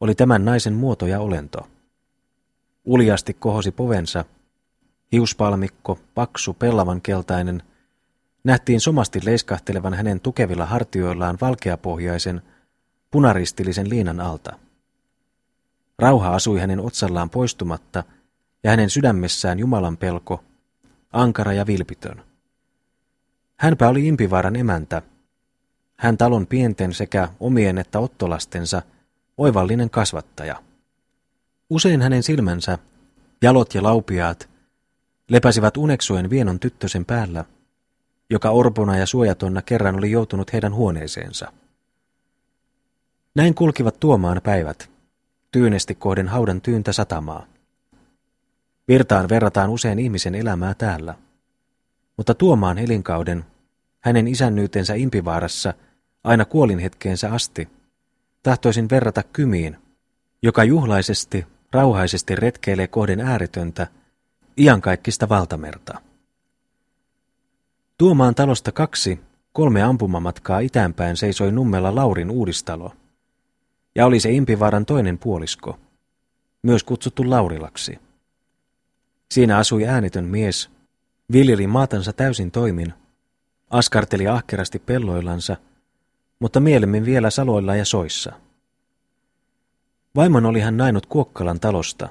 oli 0.00 0.14
tämän 0.14 0.44
naisen 0.44 0.74
muoto 0.74 1.06
ja 1.06 1.20
olento. 1.20 1.68
Uljasti 2.84 3.34
kohosi 3.34 3.70
povensa, 3.70 4.24
hiuspalmikko, 5.12 5.98
paksu, 6.14 6.54
pellavan 6.54 7.00
keltainen, 7.00 7.62
nähtiin 8.44 8.80
somasti 8.80 9.20
leiskahtelevan 9.24 9.94
hänen 9.94 10.20
tukevilla 10.20 10.66
hartioillaan 10.66 11.38
valkeapohjaisen, 11.40 12.42
punaristillisen 13.10 13.90
liinan 13.90 14.20
alta. 14.20 14.58
Rauha 15.98 16.34
asui 16.34 16.60
hänen 16.60 16.80
otsallaan 16.80 17.30
poistumatta, 17.30 18.04
ja 18.66 18.70
hänen 18.70 18.90
sydämessään 18.90 19.58
Jumalan 19.58 19.96
pelko, 19.96 20.44
ankara 21.12 21.52
ja 21.52 21.66
vilpitön. 21.66 22.22
Hänpä 23.56 23.88
oli 23.88 24.06
Impivaaran 24.06 24.56
emäntä, 24.56 25.02
hän 25.96 26.16
talon 26.16 26.46
pienten 26.46 26.94
sekä 26.94 27.28
omien 27.40 27.78
että 27.78 27.98
ottolastensa 27.98 28.82
oivallinen 29.36 29.90
kasvattaja. 29.90 30.62
Usein 31.70 32.02
hänen 32.02 32.22
silmänsä, 32.22 32.78
jalot 33.42 33.74
ja 33.74 33.82
laupiaat, 33.82 34.48
lepäsivät 35.28 35.76
uneksuen 35.76 36.30
vienon 36.30 36.60
tyttösen 36.60 37.04
päällä, 37.04 37.44
joka 38.30 38.50
orpona 38.50 38.96
ja 38.96 39.06
suojatonna 39.06 39.62
kerran 39.62 39.96
oli 39.96 40.10
joutunut 40.10 40.52
heidän 40.52 40.74
huoneeseensa. 40.74 41.52
Näin 43.34 43.54
kulkivat 43.54 44.00
tuomaan 44.00 44.40
päivät, 44.44 44.90
tyynesti 45.52 45.94
kohden 45.94 46.28
haudan 46.28 46.60
tyyntä 46.60 46.92
satamaa. 46.92 47.55
Virtaan 48.88 49.28
verrataan 49.28 49.70
usein 49.70 49.98
ihmisen 49.98 50.34
elämää 50.34 50.74
täällä, 50.74 51.14
mutta 52.16 52.34
tuomaan 52.34 52.78
elinkauden, 52.78 53.44
hänen 54.00 54.28
isännyytensä 54.28 54.94
Impivaarassa– 54.94 55.74
aina 56.26 56.44
kuolinhetkeensä 56.44 57.32
asti, 57.32 57.68
tahtoisin 58.42 58.90
verrata 58.90 59.22
kymiin, 59.22 59.76
joka 60.42 60.64
juhlaisesti, 60.64 61.46
rauhaisesti 61.72 62.36
retkeilee 62.36 62.86
kohden 62.86 63.20
ääretöntä, 63.20 63.86
iankaikkista 64.58 65.28
valtamerta. 65.28 66.00
Tuomaan 67.98 68.34
talosta 68.34 68.72
kaksi, 68.72 69.20
kolme 69.52 69.82
ampumamatkaa 69.82 70.58
itäänpäin 70.58 71.16
seisoi 71.16 71.52
nummella 71.52 71.94
Laurin 71.94 72.30
uudistalo, 72.30 72.92
ja 73.94 74.06
oli 74.06 74.20
se 74.20 74.30
Impivaaran 74.30 74.86
toinen 74.86 75.18
puolisko, 75.18 75.78
myös 76.62 76.84
kutsuttu 76.84 77.30
Laurilaksi. 77.30 77.98
Siinä 79.30 79.58
asui 79.58 79.86
äänitön 79.86 80.24
mies, 80.24 80.70
viljeli 81.32 81.66
maatansa 81.66 82.12
täysin 82.12 82.50
toimin, 82.50 82.94
askarteli 83.70 84.28
ahkerasti 84.28 84.78
pelloillansa– 84.78 85.56
mutta 86.38 86.60
mielemmin 86.60 87.04
vielä 87.04 87.30
saloilla 87.30 87.76
ja 87.76 87.84
soissa. 87.84 88.32
Vaimon 90.16 90.46
oli 90.46 90.60
hän 90.60 90.76
nainut 90.76 91.06
Kuokkalan 91.06 91.60
talosta. 91.60 92.08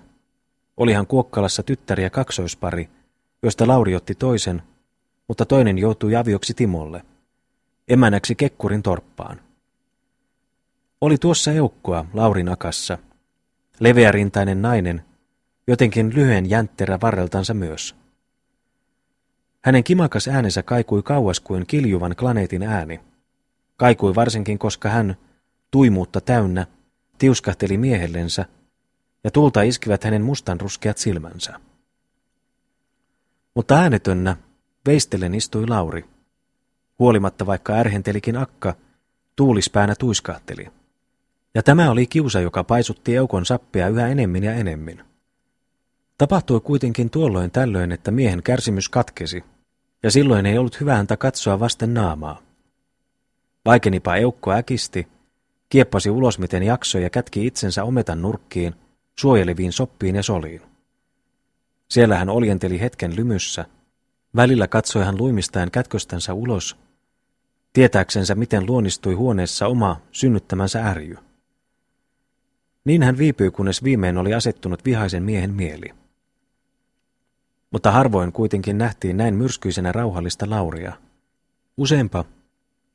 Olihan 0.77 1.07
Kuokkalassa 1.07 1.63
tyttäri 1.63 2.03
ja 2.03 2.09
kaksoispari, 2.09 2.89
joista 3.43 3.67
Lauri 3.67 3.95
otti 3.95 4.15
toisen, 4.15 4.63
mutta 5.27 5.45
toinen 5.45 5.77
joutui 5.77 6.15
avioksi 6.15 6.53
Timolle, 6.53 7.05
emänäksi 7.87 8.35
Kekkurin 8.35 8.83
torppaan. 8.83 9.41
Oli 11.01 11.17
tuossa 11.17 11.51
eukkoa 11.51 12.05
Laurin 12.13 12.49
akassa, 12.49 12.97
leveärintainen 13.79 14.61
nainen, 14.61 15.05
jotenkin 15.67 16.15
lyhyen 16.15 16.49
jäntterä 16.49 16.99
varreltansa 17.01 17.53
myös. 17.53 17.95
Hänen 19.61 19.83
kimakas 19.83 20.27
äänensä 20.27 20.63
kaikui 20.63 21.03
kauas 21.03 21.39
kuin 21.39 21.67
kiljuvan 21.67 22.15
klaneetin 22.15 22.63
ääni. 22.63 22.99
Kaikui 23.77 24.15
varsinkin, 24.15 24.59
koska 24.59 24.89
hän, 24.89 25.17
tuimuutta 25.71 26.21
täynnä, 26.21 26.67
tiuskahteli 27.17 27.77
miehellensä, 27.77 28.45
ja 29.23 29.31
tulta 29.31 29.61
iskivät 29.61 30.03
hänen 30.03 30.21
mustanruskeat 30.21 30.97
silmänsä. 30.97 31.59
Mutta 33.53 33.75
äänetönnä, 33.75 34.37
veistellen 34.85 35.35
istui 35.35 35.67
Lauri. 35.67 36.05
Huolimatta 36.99 37.45
vaikka 37.45 37.73
ärhentelikin 37.73 38.37
akka, 38.37 38.75
tuulispäänä 39.35 39.95
tuiskahteli. 39.95 40.67
Ja 41.55 41.63
tämä 41.63 41.91
oli 41.91 42.07
kiusa, 42.07 42.39
joka 42.39 42.63
paisutti 42.63 43.15
eukon 43.15 43.45
sappia 43.45 43.87
yhä 43.87 44.07
enemmän 44.07 44.43
ja 44.43 44.53
enemmän. 44.53 45.14
Tapahtui 46.17 46.59
kuitenkin 46.61 47.09
tuolloin 47.09 47.51
tällöin, 47.51 47.91
että 47.91 48.11
miehen 48.11 48.43
kärsimys 48.43 48.89
katkesi, 48.89 49.43
ja 50.03 50.11
silloin 50.11 50.45
ei 50.45 50.57
ollut 50.57 50.79
hyvä 50.79 50.95
häntä 50.95 51.17
katsoa 51.17 51.59
vasten 51.59 51.93
naamaa. 51.93 52.41
Vaikenipa 53.65 54.15
eukko 54.15 54.51
äkisti, 54.51 55.07
kieppasi 55.69 56.09
ulos 56.09 56.39
miten 56.39 56.63
jaksoi 56.63 57.03
ja 57.03 57.09
kätki 57.09 57.47
itsensä 57.47 57.83
ometan 57.83 58.21
nurkkiin, 58.21 58.75
suojeleviin 59.19 59.71
soppiin 59.71 60.15
ja 60.15 60.23
soliin. 60.23 60.61
Siellä 61.89 62.17
hän 62.17 62.29
oljenteli 62.29 62.79
hetken 62.79 63.15
lymyssä. 63.15 63.65
Välillä 64.35 64.67
katsoi 64.67 65.05
hän 65.05 65.17
luimistaen 65.17 65.71
kätköstänsä 65.71 66.33
ulos, 66.33 66.77
tietääksensä 67.73 68.35
miten 68.35 68.65
luonnistui 68.65 69.13
huoneessa 69.13 69.67
oma 69.67 70.01
synnyttämänsä 70.11 70.87
ärjy. 70.87 71.17
Niin 72.85 73.03
hän 73.03 73.17
viipyi, 73.17 73.51
kunnes 73.51 73.83
viimein 73.83 74.17
oli 74.17 74.33
asettunut 74.33 74.85
vihaisen 74.85 75.23
miehen 75.23 75.53
mieli. 75.53 76.04
Mutta 77.75 77.91
harvoin 77.91 78.31
kuitenkin 78.31 78.77
nähtiin 78.77 79.17
näin 79.17 79.35
myrskyisenä 79.35 79.91
rauhallista 79.91 80.49
Lauria. 80.49 80.93
Useampa 81.77 82.25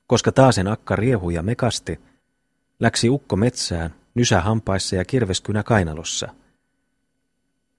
koska 0.06 0.32
taasen 0.32 0.68
akka 0.68 0.96
riehui 0.96 1.34
ja 1.34 1.42
mekasti, 1.42 2.00
läksi 2.78 3.08
ukko 3.08 3.36
metsään, 3.36 3.94
nysä 4.14 4.40
hampaissa 4.40 4.96
ja 4.96 5.04
kirveskynä 5.04 5.62
kainalossa. 5.62 6.28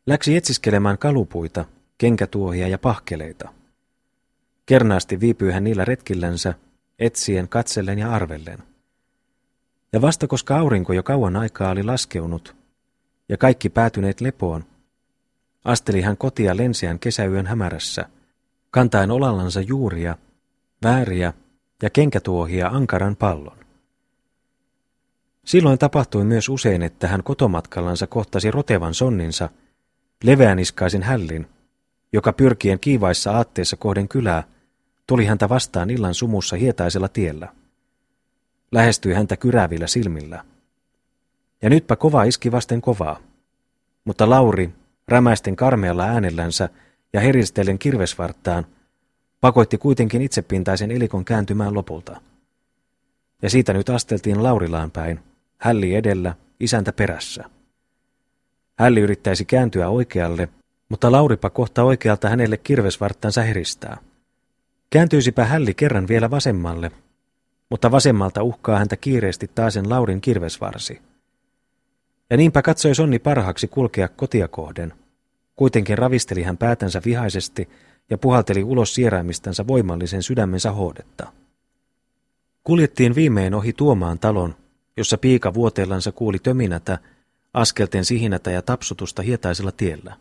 Läksi 0.06 0.36
etsiskelemään 0.36 0.98
kalupuita, 0.98 1.66
kenkätuohia 1.98 2.68
ja 2.68 2.78
pahkeleita. 2.78 3.50
Kernaasti 4.66 5.20
viipyi 5.20 5.52
hän 5.52 5.64
niillä 5.64 5.86
retkillänsä, 5.86 6.54
etsien, 7.00 7.50
katsellen 7.50 8.00
ja 8.00 8.12
arvellen. 8.12 8.60
Ja 9.94 10.02
vasta 10.02 10.28
koska 10.28 10.58
aurinko 10.58 10.94
jo 10.94 11.04
kauan 11.04 11.36
aikaa 11.36 11.72
oli 11.72 11.84
laskeunut, 11.84 12.56
ja 13.30 13.38
kaikki 13.38 13.70
päätyneet 13.70 14.22
lepoon, 14.22 14.71
asteli 15.66 16.02
hän 16.02 16.18
kotia 16.18 16.58
lensiään 16.58 17.00
kesäyön 17.00 17.48
hämärässä, 17.48 18.06
kantaen 18.72 19.12
olallansa 19.12 19.62
juuria, 19.62 20.18
vääriä 20.84 21.34
ja 21.84 21.90
kenkätuohia 21.90 22.68
ankaran 22.68 23.16
pallon. 23.16 23.58
Silloin 25.46 25.80
tapahtui 25.80 26.26
myös 26.26 26.50
usein, 26.50 26.82
että 26.82 27.08
hän 27.08 27.24
kotomatkallansa 27.24 28.08
kohtasi 28.08 28.52
rotevan 28.52 28.94
sonninsa, 28.94 29.50
leveäniskaisen 30.24 31.04
hällin, 31.04 31.48
joka 32.14 32.34
pyrkien 32.34 32.80
kiivaissa 32.80 33.32
aatteessa 33.32 33.78
kohden 33.78 34.08
kylää, 34.08 34.44
tuli 35.08 35.26
häntä 35.26 35.50
vastaan 35.50 35.90
illan 35.90 36.14
sumussa 36.14 36.56
hietaisella 36.56 37.08
tiellä. 37.08 37.48
Lähestyi 38.72 39.14
häntä 39.14 39.38
kyräävillä 39.38 39.88
silmillä. 39.88 40.44
Ja 41.62 41.70
nytpä 41.70 41.96
kova 41.96 42.24
iski 42.24 42.52
vasten 42.52 42.82
kovaa. 42.82 43.20
Mutta 44.06 44.30
Lauri, 44.30 44.70
rämäisten 45.08 45.56
karmealla 45.56 46.04
äänellänsä 46.04 46.70
ja 47.14 47.22
heristellen 47.22 47.80
kirvesvarttaan, 47.80 48.66
pakoitti 49.42 49.78
kuitenkin 49.78 50.22
itsepintaisen 50.22 50.92
elikon 50.92 51.26
kääntymään 51.26 51.74
lopulta. 51.74 52.22
Ja 53.42 53.50
siitä 53.50 53.74
nyt 53.74 53.90
asteltiin 53.90 54.44
Laurilaan 54.44 54.92
päin, 54.92 55.20
hälli 55.58 55.96
edellä, 55.96 56.36
isäntä 56.60 56.94
perässä. 56.94 57.44
Hälli 58.80 59.00
yrittäisi 59.00 59.46
kääntyä 59.46 59.90
oikealle, 59.90 60.50
mutta 60.90 61.12
Lauripa 61.12 61.50
kohta 61.50 61.84
oikealta 61.84 62.30
hänelle 62.30 62.58
kirvesvarttansa 62.58 63.42
heristää. 63.42 63.98
Kääntyisipä 64.90 65.46
hälli 65.46 65.74
kerran 65.74 66.08
vielä 66.08 66.32
vasemmalle, 66.32 66.92
mutta 67.70 67.92
vasemmalta 67.92 68.44
uhkaa 68.44 68.80
häntä 68.80 68.98
kiireesti 68.98 69.52
taasen 69.56 69.90
Laurin 69.90 70.22
kirvesvarsi. 70.22 71.02
Ja 72.32 72.38
niinpä 72.38 72.62
katsoi 72.62 72.96
Sonni 72.96 73.20
parhaaksi 73.20 73.68
kulkea 73.68 74.08
kotia 74.08 74.48
kohden. 74.48 74.94
Kuitenkin 75.56 75.98
ravisteli 75.98 76.44
hän 76.44 76.58
päätänsä 76.58 77.02
vihaisesti 77.06 77.70
ja 78.10 78.18
puhalteli 78.18 78.64
ulos 78.64 78.96
sieraimistansa 78.96 79.68
voimallisen 79.68 80.24
sydämensä 80.24 80.72
hohdetta. 80.72 81.32
Kuljettiin 82.64 83.16
viimein 83.16 83.54
ohi 83.54 83.74
tuomaan 83.74 84.20
talon, 84.20 84.56
jossa 84.98 85.18
piika 85.18 85.54
vuoteellansa 85.54 86.12
kuuli 86.12 86.40
töminätä, 86.40 86.98
askelten 87.54 88.06
sihinätä 88.06 88.52
ja 88.52 88.62
tapsutusta 88.62 89.22
hietaisella 89.22 89.72
tiellä. 89.72 90.16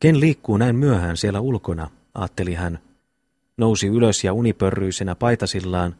Ken 0.00 0.20
liikkuu 0.20 0.56
näin 0.56 0.76
myöhään 0.76 1.16
siellä 1.16 1.40
ulkona, 1.40 1.90
ajatteli 2.14 2.54
hän. 2.54 2.78
Nousi 3.56 3.86
ylös 3.86 4.24
ja 4.24 4.32
unipörryisenä 4.32 5.14
paitasillaan, 5.14 5.96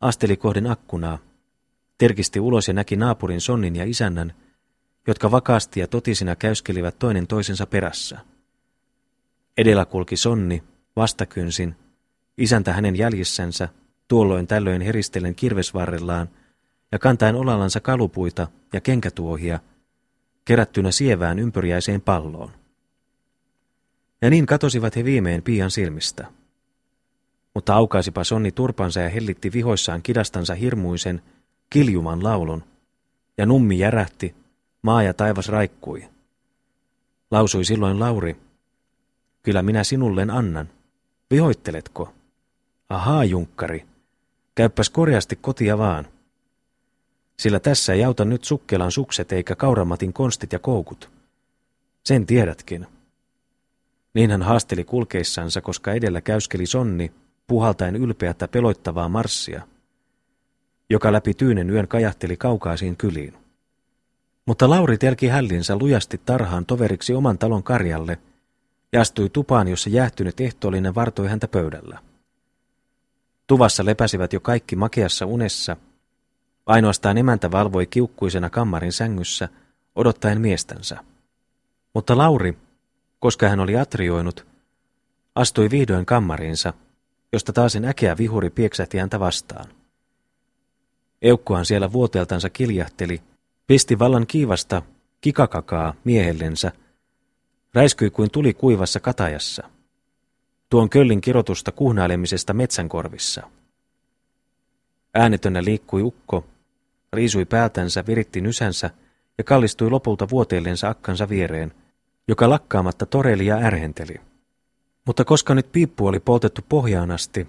asteli 0.00 0.36
kohden 0.36 0.70
akkunaa, 0.70 1.18
terkisti 1.98 2.40
ulos 2.40 2.68
ja 2.68 2.74
näki 2.74 2.96
naapurin 2.96 3.40
sonnin 3.40 3.76
ja 3.76 3.84
isännän, 3.84 4.34
jotka 5.06 5.30
vakaasti 5.30 5.80
ja 5.80 5.88
totisina 5.88 6.36
käyskelivät 6.36 6.98
toinen 6.98 7.26
toisensa 7.26 7.66
perässä. 7.66 8.18
Edellä 9.56 9.84
kulki 9.84 10.16
sonni, 10.16 10.62
vastakynsin, 10.96 11.76
isäntä 12.38 12.72
hänen 12.72 12.96
jäljissänsä, 12.96 13.68
tuolloin 14.08 14.46
tällöin 14.46 14.82
heristellen 14.82 15.34
kirvesvarrellaan 15.34 16.28
ja 16.92 16.98
kantaen 16.98 17.34
olallansa 17.34 17.80
kalupuita 17.80 18.48
ja 18.72 18.80
kenkätuohia, 18.80 19.60
kerättynä 20.44 20.90
sievään 20.90 21.38
ympyriäiseen 21.38 22.00
palloon. 22.00 22.50
Ja 24.22 24.30
niin 24.30 24.46
katosivat 24.46 24.96
he 24.96 25.04
viimein 25.04 25.42
pian 25.42 25.70
silmistä. 25.70 26.26
Mutta 27.54 27.74
aukaisipa 27.74 28.24
Sonni 28.24 28.52
turpansa 28.52 29.00
ja 29.00 29.08
hellitti 29.08 29.52
vihoissaan 29.52 30.02
kidastansa 30.02 30.54
hirmuisen, 30.54 31.22
kiljuman 31.72 32.24
laulun, 32.24 32.64
ja 33.38 33.46
nummi 33.46 33.78
järähti, 33.78 34.34
maa 34.82 35.02
ja 35.02 35.14
taivas 35.14 35.48
raikkui. 35.48 36.08
Lausui 37.30 37.64
silloin 37.64 38.00
Lauri, 38.00 38.36
kyllä 39.42 39.62
minä 39.62 39.84
sinulleen 39.84 40.30
annan. 40.30 40.68
Vihoitteletko? 41.30 42.12
Ahaa, 42.88 43.24
junkkari, 43.24 43.86
käyppäs 44.54 44.90
korjasti 44.90 45.36
kotia 45.36 45.78
vaan. 45.78 46.06
Sillä 47.36 47.60
tässä 47.60 47.92
ei 47.92 48.04
auta 48.04 48.24
nyt 48.24 48.44
sukkelan 48.44 48.92
sukset 48.92 49.32
eikä 49.32 49.56
kauramatin 49.56 50.12
konstit 50.12 50.52
ja 50.52 50.58
koukut. 50.58 51.10
Sen 52.04 52.26
tiedätkin. 52.26 52.86
Niin 54.14 54.30
hän 54.30 54.42
haasteli 54.42 54.84
kulkeissansa, 54.84 55.60
koska 55.60 55.92
edellä 55.92 56.20
käyskeli 56.20 56.66
sonni, 56.66 57.12
puhaltaen 57.46 57.96
ylpeätä 57.96 58.48
peloittavaa 58.48 59.08
marssia, 59.08 59.62
joka 60.92 61.12
läpi 61.12 61.34
tyynen 61.34 61.70
yön 61.70 61.88
kajahteli 61.88 62.36
kaukaisiin 62.36 62.96
kyliin. 62.96 63.34
Mutta 64.46 64.70
Lauri 64.70 64.98
telki 64.98 65.28
hällinsä 65.28 65.76
lujasti 65.76 66.20
tarhaan 66.26 66.66
toveriksi 66.66 67.14
oman 67.14 67.38
talon 67.38 67.62
karjalle 67.62 68.18
ja 68.92 69.00
astui 69.00 69.28
tupaan, 69.28 69.68
jossa 69.68 69.90
jäähtynyt 69.90 70.40
ehtoollinen 70.40 70.94
vartoi 70.94 71.28
häntä 71.28 71.48
pöydällä. 71.48 71.98
Tuvassa 73.46 73.84
lepäsivät 73.84 74.32
jo 74.32 74.40
kaikki 74.40 74.76
makeassa 74.76 75.26
unessa. 75.26 75.76
Ainoastaan 76.66 77.18
emäntä 77.18 77.50
valvoi 77.50 77.86
kiukkuisena 77.86 78.50
kammarin 78.50 78.92
sängyssä, 78.92 79.48
odottaen 79.94 80.40
miestänsä. 80.40 80.96
Mutta 81.94 82.16
Lauri, 82.16 82.58
koska 83.20 83.48
hän 83.48 83.60
oli 83.60 83.76
atrioinut, 83.76 84.46
astui 85.34 85.70
vihdoin 85.70 86.06
kammariinsa, 86.06 86.72
josta 87.32 87.52
taasen 87.52 87.84
äkeä 87.84 88.16
vihuri 88.16 88.50
pieksähti 88.50 88.98
häntä 88.98 89.20
vastaan. 89.20 89.81
Eukkuhan 91.22 91.66
siellä 91.66 91.92
vuoteltansa 91.92 92.50
kiljahteli, 92.50 93.20
pisti 93.66 93.98
vallan 93.98 94.26
kiivasta 94.26 94.82
kikakakaa 95.20 95.94
miehellensä, 96.04 96.72
räiskyi 97.74 98.10
kuin 98.10 98.30
tuli 98.30 98.54
kuivassa 98.54 99.00
katajassa 99.00 99.68
tuon 100.72 100.90
köllin 100.90 101.20
kirotusta 101.20 101.72
kuhnailemisesta 101.72 102.52
metsänkorvissa. 102.52 103.42
Äänetönnä 105.14 105.64
liikkui 105.64 106.02
ukko, 106.02 106.44
riisui 107.12 107.44
päätänsä, 107.44 108.06
viritti 108.06 108.40
nysänsä 108.40 108.90
ja 109.38 109.44
kallistui 109.44 109.90
lopulta 109.90 110.28
vuoteellensa 110.30 110.88
akkansa 110.88 111.28
viereen, 111.28 111.72
joka 112.28 112.50
lakkaamatta 112.50 113.06
toreli 113.06 113.46
ja 113.46 113.56
ärhenteli. 113.56 114.14
Mutta 115.06 115.24
koska 115.24 115.54
nyt 115.54 115.72
piippu 115.72 116.06
oli 116.06 116.20
poltettu 116.20 116.62
pohjaan 116.68 117.10
asti, 117.10 117.48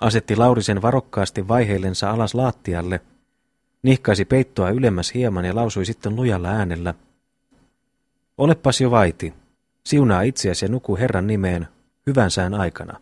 asetti 0.00 0.36
Laurisen 0.36 0.82
varokkaasti 0.82 1.48
vaiheillensa 1.48 2.10
alas 2.10 2.34
laattialle, 2.34 3.00
nihkaisi 3.82 4.24
peittoa 4.24 4.70
ylemmäs 4.70 5.14
hieman 5.14 5.44
ja 5.44 5.54
lausui 5.54 5.86
sitten 5.86 6.16
lujalla 6.16 6.48
äänellä. 6.48 6.94
Olepas 8.38 8.80
jo 8.80 8.90
vaiti, 8.90 9.34
siunaa 9.84 10.22
itseäsi 10.22 10.64
ja 10.64 10.68
nuku 10.68 10.96
Herran 10.96 11.26
nimeen, 11.26 11.68
hyvän 12.06 12.30
sään 12.30 12.54
aikana. 12.54 13.00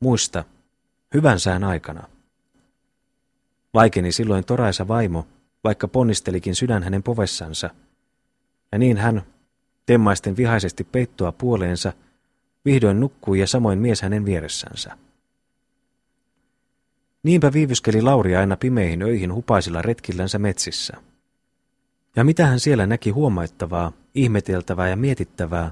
Muista, 0.00 0.44
hyvän 1.14 1.40
sään 1.40 1.64
aikana. 1.64 2.08
Vaikeni 3.74 4.12
silloin 4.12 4.44
toraisa 4.44 4.88
vaimo, 4.88 5.26
vaikka 5.64 5.88
ponnistelikin 5.88 6.54
sydän 6.54 6.82
hänen 6.82 7.02
povessansa. 7.02 7.70
Ja 8.72 8.78
niin 8.78 8.96
hän, 8.96 9.22
temmaisten 9.86 10.36
vihaisesti 10.36 10.84
peittoa 10.84 11.32
puoleensa, 11.32 11.92
vihdoin 12.64 13.00
nukkui 13.00 13.40
ja 13.40 13.46
samoin 13.46 13.78
mies 13.78 14.02
hänen 14.02 14.24
vieressänsä. 14.24 14.96
Niinpä 17.22 17.52
viivyskeli 17.52 18.02
Lauri 18.02 18.36
aina 18.36 18.56
pimeihin 18.56 19.02
öihin 19.02 19.34
hupaisilla 19.34 19.82
retkillänsä 19.82 20.38
metsissä. 20.38 20.96
Ja 22.16 22.24
mitä 22.24 22.46
hän 22.46 22.60
siellä 22.60 22.86
näki 22.86 23.10
huomaittavaa, 23.10 23.92
ihmeteltävää 24.14 24.88
ja 24.88 24.96
mietittävää, 24.96 25.70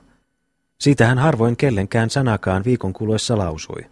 siitä 0.80 1.06
hän 1.06 1.18
harvoin 1.18 1.56
kellenkään 1.56 2.10
sanakaan 2.10 2.64
viikon 2.64 2.92
kuluessa 2.92 3.38
lausui. 3.38 3.86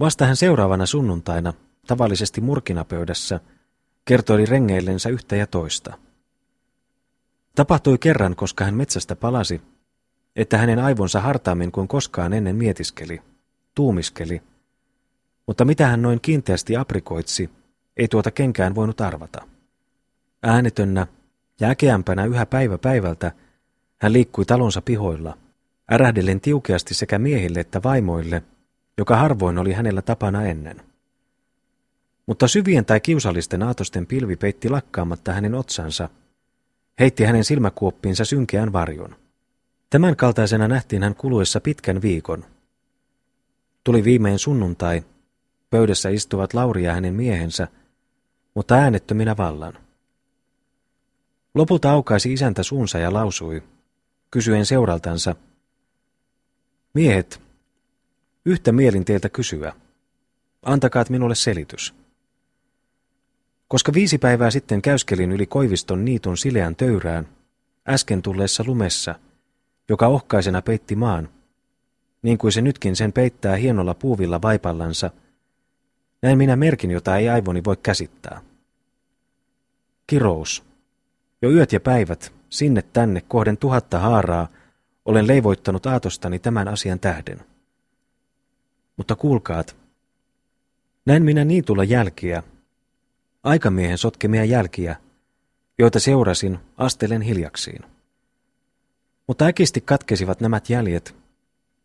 Vasta 0.00 0.26
hän 0.26 0.36
seuraavana 0.36 0.86
sunnuntaina, 0.86 1.52
tavallisesti 1.86 2.40
murkinapöydässä, 2.40 3.40
kertoi 4.04 4.46
rengeillensä 4.46 5.08
yhtä 5.08 5.36
ja 5.36 5.46
toista. 5.46 5.98
Tapahtui 7.54 7.98
kerran, 7.98 8.36
koska 8.36 8.64
hän 8.64 8.74
metsästä 8.74 9.16
palasi, 9.16 9.60
että 10.36 10.58
hänen 10.58 10.78
aivonsa 10.78 11.20
hartaammin 11.20 11.72
kuin 11.72 11.88
koskaan 11.88 12.32
ennen 12.32 12.56
mietiskeli, 12.56 13.22
tuumiskeli, 13.74 14.42
mutta 15.46 15.64
mitä 15.64 15.86
hän 15.86 16.02
noin 16.02 16.20
kiinteästi 16.20 16.76
aprikoitsi, 16.76 17.50
ei 17.96 18.08
tuota 18.08 18.30
kenkään 18.30 18.74
voinut 18.74 19.00
arvata. 19.00 19.46
Äänetönnä 20.42 21.06
ja 21.60 21.68
äkeämpänä 21.68 22.24
yhä 22.24 22.46
päivä 22.46 22.78
päivältä 22.78 23.32
hän 24.02 24.12
liikkui 24.12 24.44
talonsa 24.44 24.82
pihoilla, 24.82 25.38
ärähdellen 25.92 26.40
tiukeasti 26.40 26.94
sekä 26.94 27.18
miehille 27.18 27.60
että 27.60 27.82
vaimoille, 27.82 28.42
joka 28.98 29.16
harvoin 29.16 29.58
oli 29.58 29.72
hänellä 29.72 30.02
tapana 30.02 30.44
ennen. 30.44 30.82
Mutta 32.26 32.48
syvien 32.48 32.84
tai 32.84 33.00
kiusallisten 33.00 33.62
aatosten 33.62 34.06
pilvi 34.06 34.36
peitti 34.36 34.68
lakkaamatta 34.68 35.32
hänen 35.32 35.54
otsansa, 35.54 36.08
heitti 37.00 37.24
hänen 37.24 37.44
silmäkuoppiinsa 37.44 38.24
synkeän 38.24 38.72
varjon. 38.72 39.16
Tämän 39.90 40.16
kaltaisena 40.16 40.68
nähtiin 40.68 41.02
hän 41.02 41.14
kuluessa 41.14 41.60
pitkän 41.60 42.02
viikon. 42.02 42.44
Tuli 43.84 44.04
viimein 44.04 44.38
sunnuntai, 44.38 45.04
pöydässä 45.72 46.08
istuvat 46.08 46.54
Lauri 46.54 46.84
ja 46.84 46.94
hänen 46.94 47.14
miehensä, 47.14 47.68
mutta 48.54 48.74
äänettöminä 48.74 49.36
vallan. 49.36 49.78
Lopulta 51.54 51.90
aukaisi 51.90 52.32
isäntä 52.32 52.62
suunsa 52.62 52.98
ja 52.98 53.12
lausui, 53.12 53.62
kysyen 54.30 54.66
seuraltansa, 54.66 55.36
Miehet, 56.94 57.42
yhtä 58.44 58.72
mielin 58.72 59.04
teiltä 59.04 59.28
kysyä. 59.28 59.72
Antakaat 60.62 61.10
minulle 61.10 61.34
selitys. 61.34 61.94
Koska 63.68 63.92
viisi 63.92 64.18
päivää 64.18 64.50
sitten 64.50 64.82
käyskelin 64.82 65.32
yli 65.32 65.46
Koiviston 65.46 66.04
niitun 66.04 66.36
sileän 66.36 66.76
töyrään, 66.76 67.28
äsken 67.88 68.22
tulleessa 68.22 68.64
lumessa, 68.66 69.14
joka 69.88 70.06
ohkaisena 70.06 70.62
peitti 70.62 70.96
maan, 70.96 71.28
niin 72.22 72.38
kuin 72.38 72.52
se 72.52 72.60
nytkin 72.60 72.96
sen 72.96 73.12
peittää 73.12 73.56
hienolla 73.56 73.94
puuvilla 73.94 74.42
vaipallansa, 74.42 75.10
näin 76.22 76.38
minä 76.38 76.56
merkin, 76.56 76.90
jota 76.90 77.16
ei 77.16 77.28
aivoni 77.28 77.64
voi 77.64 77.76
käsittää. 77.82 78.40
Kirous. 80.06 80.64
Jo 81.42 81.50
yöt 81.50 81.72
ja 81.72 81.80
päivät, 81.80 82.32
sinne 82.50 82.82
tänne 82.82 83.20
kohden 83.28 83.56
tuhatta 83.56 83.98
haaraa, 83.98 84.48
olen 85.04 85.26
leivoittanut 85.26 85.86
aatostani 85.86 86.38
tämän 86.38 86.68
asian 86.68 87.00
tähden. 87.00 87.40
Mutta 88.96 89.16
kuulkaat, 89.16 89.76
näin 91.06 91.22
minä 91.22 91.44
niin 91.44 91.64
tulla 91.64 91.84
jälkiä, 91.84 92.42
aikamiehen 93.42 93.98
sotkemia 93.98 94.44
jälkiä, 94.44 94.96
joita 95.78 96.00
seurasin 96.00 96.58
astelen 96.76 97.22
hiljaksiin. 97.22 97.84
Mutta 99.26 99.46
äkisti 99.46 99.80
katkesivat 99.80 100.40
nämä 100.40 100.60
jäljet, 100.68 101.14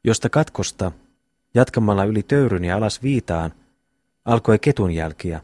josta 0.03 0.29
katkosta, 0.29 0.91
jatkamalla 1.53 2.05
yli 2.05 2.23
töyryn 2.23 2.65
ja 2.65 2.77
alas 2.77 3.03
viitaan, 3.03 3.53
alkoi 4.28 4.59
ketunjälkiä, 4.59 5.41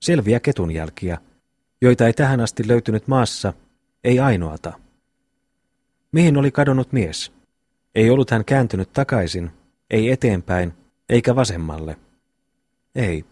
selviä 0.00 0.40
ketunjälkiä, 0.40 1.18
joita 1.82 2.06
ei 2.06 2.12
tähän 2.12 2.40
asti 2.40 2.68
löytynyt 2.68 3.08
maassa 3.08 3.52
ei 4.04 4.20
ainoata. 4.20 4.72
Mihin 6.12 6.36
oli 6.36 6.50
kadonnut 6.50 6.92
mies? 6.92 7.32
Ei 7.94 8.10
ollut 8.10 8.30
hän 8.30 8.44
kääntynyt 8.44 8.92
takaisin, 8.92 9.50
ei 9.90 10.10
eteenpäin, 10.10 10.72
eikä 11.08 11.36
vasemmalle. 11.36 11.96
Ei, 12.94 13.24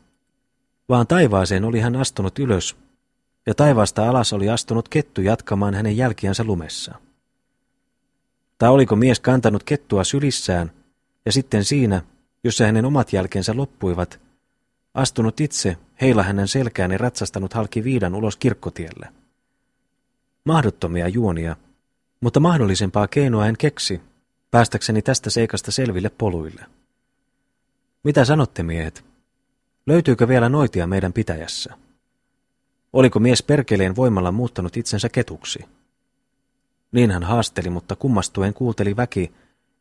vaan 0.88 1.06
taivaaseen 1.06 1.64
oli 1.64 1.80
hän 1.80 1.96
astunut 1.96 2.38
ylös, 2.38 2.76
ja 3.46 3.54
taivaasta 3.54 4.08
alas 4.08 4.32
oli 4.32 4.48
astunut 4.48 4.88
kettu 4.88 5.20
jatkamaan 5.20 5.74
hänen 5.74 5.96
jälkiänsä 5.96 6.44
lumessa. 6.44 6.94
Tai 8.58 8.70
oliko 8.70 8.96
mies 8.96 9.20
kantanut 9.20 9.62
kettua 9.62 10.04
sylissään, 10.04 10.70
ja 11.26 11.32
sitten 11.32 11.64
siinä, 11.64 12.02
jossa 12.44 12.64
hänen 12.64 12.84
omat 12.84 13.12
jälkensä 13.12 13.56
loppuivat, 13.56 14.27
astunut 14.94 15.40
itse 15.40 15.76
heillä 16.00 16.22
hänen 16.22 16.48
selkään 16.48 16.92
ja 16.92 16.98
ratsastanut 16.98 17.52
halki 17.54 17.84
viidan 17.84 18.14
ulos 18.14 18.36
kirkkotielle. 18.36 19.08
Mahdottomia 20.44 21.08
juonia, 21.08 21.56
mutta 22.20 22.40
mahdollisempaa 22.40 23.08
keinoa 23.08 23.46
en 23.46 23.56
keksi, 23.58 24.00
päästäkseni 24.50 25.02
tästä 25.02 25.30
seikasta 25.30 25.70
selville 25.72 26.10
poluille. 26.18 26.66
Mitä 28.04 28.24
sanotte, 28.24 28.62
miehet? 28.62 29.04
Löytyykö 29.86 30.28
vielä 30.28 30.48
noitia 30.48 30.86
meidän 30.86 31.12
pitäjässä? 31.12 31.74
Oliko 32.92 33.18
mies 33.20 33.42
perkeleen 33.42 33.96
voimalla 33.96 34.32
muuttanut 34.32 34.76
itsensä 34.76 35.08
ketuksi? 35.08 35.58
Niin 36.92 37.10
hän 37.10 37.22
haasteli, 37.22 37.70
mutta 37.70 37.96
kummastuen 37.96 38.54
kuulteli 38.54 38.96
väki, 38.96 39.32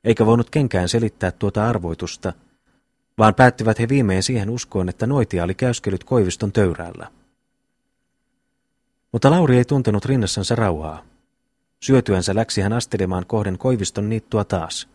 eikä 0.04 0.26
voinut 0.26 0.50
kenkään 0.50 0.90
selittää 0.90 1.32
tuota 1.32 1.68
arvoitusta, 1.70 2.34
vaan 3.18 3.36
päättivät 3.36 3.80
he 3.80 3.90
viimein 3.90 4.24
siihen 4.24 4.50
uskoon, 4.50 4.90
että 4.90 5.08
noitia 5.08 5.44
oli 5.44 5.56
käyskelyt 5.56 6.04
Koiviston 6.04 6.52
töyräällä. 6.52 7.12
Mutta 9.12 9.32
Lauri 9.32 9.58
ei 9.58 9.66
tuntenut 9.66 10.06
rinnassansa 10.06 10.56
rauhaa. 10.56 11.04
Syötyänsä 11.80 12.36
läksi 12.36 12.62
hän 12.62 12.74
astelemaan 12.74 13.26
kohden 13.26 13.58
Koiviston 13.58 14.10
niittua 14.10 14.44
taas. 14.44 14.88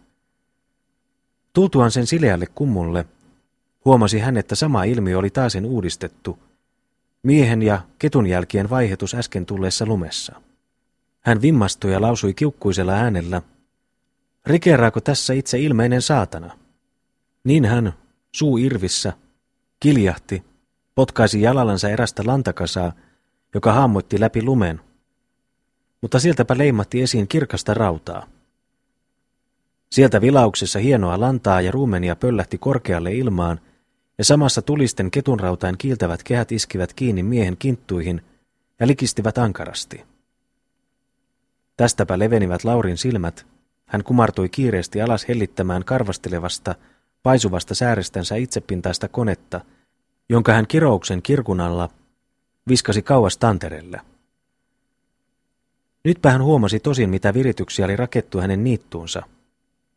Tultuaan 1.52 1.90
sen 1.90 2.06
sileälle 2.06 2.46
kummulle, 2.46 3.06
huomasi 3.84 4.18
hän, 4.18 4.36
että 4.36 4.54
sama 4.54 4.84
ilmiö 4.84 5.18
oli 5.18 5.30
taasen 5.30 5.66
uudistettu, 5.66 6.38
miehen 7.22 7.62
ja 7.62 7.80
ketun 7.98 8.26
jälkien 8.26 8.70
vaihetus 8.70 9.14
äsken 9.14 9.46
tulleessa 9.46 9.86
lumessa. 9.86 10.42
Hän 11.20 11.42
vimmastui 11.42 11.92
ja 11.92 12.00
lausui 12.00 12.34
kiukkuisella 12.34 12.92
äänellä, 12.92 13.42
rikeraako 14.46 15.00
tässä 15.00 15.32
itse 15.32 15.58
ilmeinen 15.58 16.02
saatana? 16.02 16.58
Niin 17.44 17.64
hän, 17.64 17.92
suu 18.36 18.56
irvissä, 18.56 19.12
kiljahti, 19.80 20.44
potkaisi 20.94 21.42
jalallansa 21.42 21.88
erästä 21.88 22.22
lantakasaa, 22.26 22.92
joka 23.54 23.72
hammoitti 23.72 24.20
läpi 24.20 24.42
lumen, 24.42 24.80
mutta 26.00 26.20
sieltäpä 26.20 26.58
leimatti 26.58 27.02
esiin 27.02 27.28
kirkasta 27.28 27.74
rautaa. 27.74 28.26
Sieltä 29.90 30.20
vilauksessa 30.20 30.78
hienoa 30.78 31.20
lantaa 31.20 31.60
ja 31.60 31.70
ruumenia 31.70 32.16
pöllähti 32.16 32.58
korkealle 32.58 33.14
ilmaan, 33.14 33.60
ja 34.18 34.24
samassa 34.24 34.62
tulisten 34.62 35.10
ketunrautain 35.10 35.78
kiiltävät 35.78 36.22
kehät 36.22 36.52
iskivät 36.52 36.94
kiinni 36.94 37.22
miehen 37.22 37.56
kinttuihin 37.56 38.22
ja 38.80 38.86
likistivät 38.86 39.38
ankarasti. 39.38 40.04
Tästäpä 41.76 42.18
levenivät 42.18 42.64
Laurin 42.64 42.98
silmät, 42.98 43.46
hän 43.86 44.04
kumartui 44.04 44.48
kiireesti 44.48 45.02
alas 45.02 45.28
hellittämään 45.28 45.84
karvastelevasta, 45.84 46.74
paisuvasta 47.22 47.74
säärestänsä 47.74 48.36
itsepintaista 48.36 49.08
konetta, 49.08 49.60
jonka 50.28 50.52
hän 50.52 50.66
kirouksen 50.66 51.22
kirkun 51.22 51.60
alla 51.60 51.88
viskasi 52.68 53.02
kauas 53.02 53.36
tanterelle. 53.38 54.00
Nytpä 56.04 56.30
hän 56.30 56.42
huomasi 56.42 56.80
tosin, 56.80 57.10
mitä 57.10 57.34
virityksiä 57.34 57.84
oli 57.84 57.96
rakettu 57.96 58.40
hänen 58.40 58.64
niittuunsa, 58.64 59.22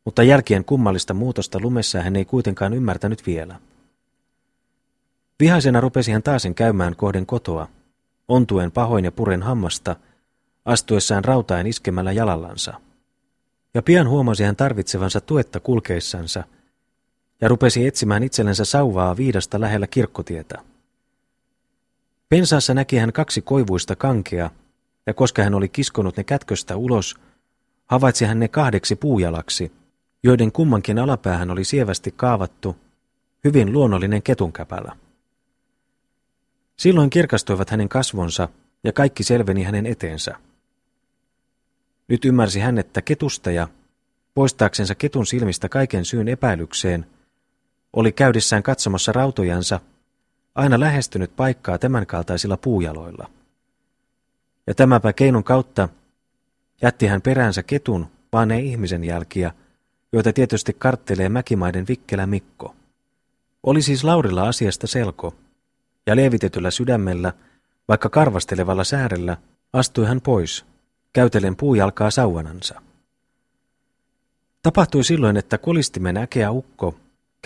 mutta 0.05 0.23
jälkien 0.23 0.65
kummallista 0.65 1.13
muutosta 1.13 1.59
lumessa 1.59 2.01
hän 2.01 2.15
ei 2.15 2.25
kuitenkaan 2.25 2.73
ymmärtänyt 2.73 3.27
vielä. 3.27 3.59
Vihaisena 5.39 5.81
rupesi 5.81 6.11
hän 6.11 6.23
taasen 6.23 6.55
käymään 6.55 6.95
kohden 6.95 7.25
kotoa, 7.25 7.67
ontuen 8.27 8.71
pahoin 8.71 9.05
ja 9.05 9.11
puren 9.11 9.43
hammasta, 9.43 9.95
astuessaan 10.65 11.25
rautain 11.25 11.67
iskemällä 11.67 12.11
jalallansa. 12.11 12.73
Ja 13.73 13.81
pian 13.81 14.09
huomasi 14.09 14.43
hän 14.43 14.55
tarvitsevansa 14.55 15.21
tuetta 15.21 15.59
kulkeissansa, 15.59 16.43
ja 17.41 17.47
rupesi 17.47 17.87
etsimään 17.87 18.23
itsellensä 18.23 18.65
sauvaa 18.65 19.17
viidasta 19.17 19.61
lähellä 19.61 19.87
kirkkotietä. 19.87 20.55
Pensaassa 22.29 22.73
näki 22.73 22.97
hän 22.97 23.13
kaksi 23.13 23.41
koivuista 23.41 23.95
kankea, 23.95 24.49
ja 25.07 25.13
koska 25.13 25.43
hän 25.43 25.53
oli 25.53 25.69
kiskonut 25.69 26.17
ne 26.17 26.23
kätköstä 26.23 26.75
ulos, 26.75 27.15
havaitsi 27.85 28.25
hän 28.25 28.39
ne 28.39 28.47
kahdeksi 28.47 28.95
puujalaksi, 28.95 29.71
joiden 30.23 30.51
kummankin 30.51 30.99
alapäähän 30.99 31.51
oli 31.51 31.63
sievästi 31.63 32.13
kaavattu 32.17 32.75
hyvin 33.43 33.73
luonnollinen 33.73 34.23
ketunkäpälä. 34.23 34.95
Silloin 36.77 37.09
kirkastuivat 37.09 37.69
hänen 37.69 37.89
kasvonsa 37.89 38.49
ja 38.83 38.93
kaikki 38.93 39.23
selveni 39.23 39.63
hänen 39.63 39.85
eteensä. 39.85 40.35
Nyt 42.07 42.25
ymmärsi 42.25 42.59
hän, 42.59 42.77
että 42.77 43.01
ketustaja, 43.01 43.67
poistaaksensa 44.33 44.95
ketun 44.95 45.25
silmistä 45.25 45.69
kaiken 45.69 46.05
syyn 46.05 46.27
epäilykseen, 46.27 47.05
oli 47.95 48.11
käydessään 48.11 48.63
katsomassa 48.63 49.11
rautojansa 49.11 49.79
aina 50.55 50.79
lähestynyt 50.79 51.35
paikkaa 51.35 51.77
tämänkaltaisilla 51.77 52.57
puujaloilla. 52.57 53.29
Ja 54.67 54.75
tämäpä 54.75 55.13
keinon 55.13 55.43
kautta 55.43 55.89
jätti 56.81 57.07
hän 57.07 57.21
peräänsä 57.21 57.63
ketun, 57.63 58.07
vaan 58.33 58.51
ei 58.51 58.67
ihmisen 58.67 59.03
jälkiä, 59.03 59.51
joita 60.13 60.33
tietysti 60.33 60.73
karttelee 60.73 61.29
mäkimaiden 61.29 61.85
vikkelä 61.87 62.25
Mikko. 62.25 62.75
Oli 63.63 63.81
siis 63.81 64.03
Laurilla 64.03 64.47
asiasta 64.47 64.87
selko, 64.87 65.35
ja 66.05 66.15
levitetyllä 66.15 66.71
sydämellä, 66.71 67.33
vaikka 67.87 68.09
karvastelevalla 68.09 68.83
säärellä, 68.83 69.37
astui 69.73 70.05
hän 70.05 70.21
pois, 70.21 70.65
käytellen 71.13 71.55
puujalkaa 71.55 72.11
sauvanansa. 72.11 72.81
Tapahtui 74.63 75.03
silloin, 75.03 75.37
että 75.37 75.57
kolistimen 75.57 76.17
äkeä 76.17 76.51
ukko, 76.51 76.95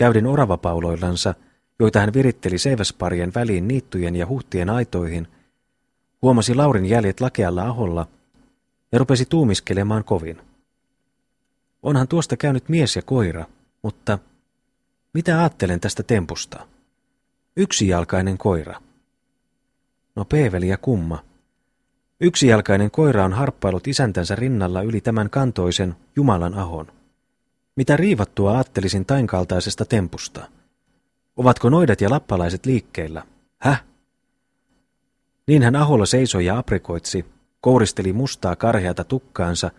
käyden 0.00 0.26
oravapauloillansa, 0.26 1.34
joita 1.78 2.00
hän 2.00 2.12
viritteli 2.12 2.58
seiväsparien 2.58 3.34
väliin 3.34 3.68
niittujen 3.68 4.16
ja 4.16 4.26
huhtien 4.26 4.70
aitoihin, 4.70 5.28
huomasi 6.22 6.54
Laurin 6.54 6.86
jäljet 6.86 7.20
lakealla 7.20 7.62
aholla 7.62 8.06
ja 8.92 8.98
rupesi 8.98 9.26
tuumiskelemaan 9.26 10.04
kovin. 10.04 10.40
Onhan 11.82 12.08
tuosta 12.08 12.36
käynyt 12.36 12.68
mies 12.68 12.96
ja 12.96 13.02
koira, 13.02 13.44
mutta 13.82 14.18
mitä 15.14 15.38
ajattelen 15.38 15.80
tästä 15.80 16.02
tempusta? 16.02 16.66
Yksijalkainen 17.56 18.38
koira. 18.38 18.80
No 20.16 20.24
peeveli 20.24 20.68
ja 20.68 20.76
kumma. 20.76 21.24
Yksijalkainen 22.20 22.90
koira 22.90 23.24
on 23.24 23.32
harppailut 23.32 23.88
isäntänsä 23.88 24.36
rinnalla 24.36 24.82
yli 24.82 25.00
tämän 25.00 25.30
kantoisen 25.30 25.96
Jumalan 26.16 26.54
ahon. 26.54 26.99
Mitä 27.76 27.96
riivattua 27.96 28.52
ajattelisin 28.52 29.06
tainkaltaisesta 29.06 29.84
tempusta? 29.84 30.48
Ovatko 31.36 31.70
noidat 31.70 32.00
ja 32.00 32.10
lappalaiset 32.10 32.66
liikkeellä? 32.66 33.22
Häh? 33.58 33.84
Niin 35.46 35.62
hän 35.62 35.76
aholla 35.76 36.06
seisoi 36.06 36.46
ja 36.46 36.58
aprikoitsi, 36.58 37.24
kouristeli 37.60 38.12
mustaa 38.12 38.56
karheata 38.56 39.04
tukkaansa, 39.04 39.70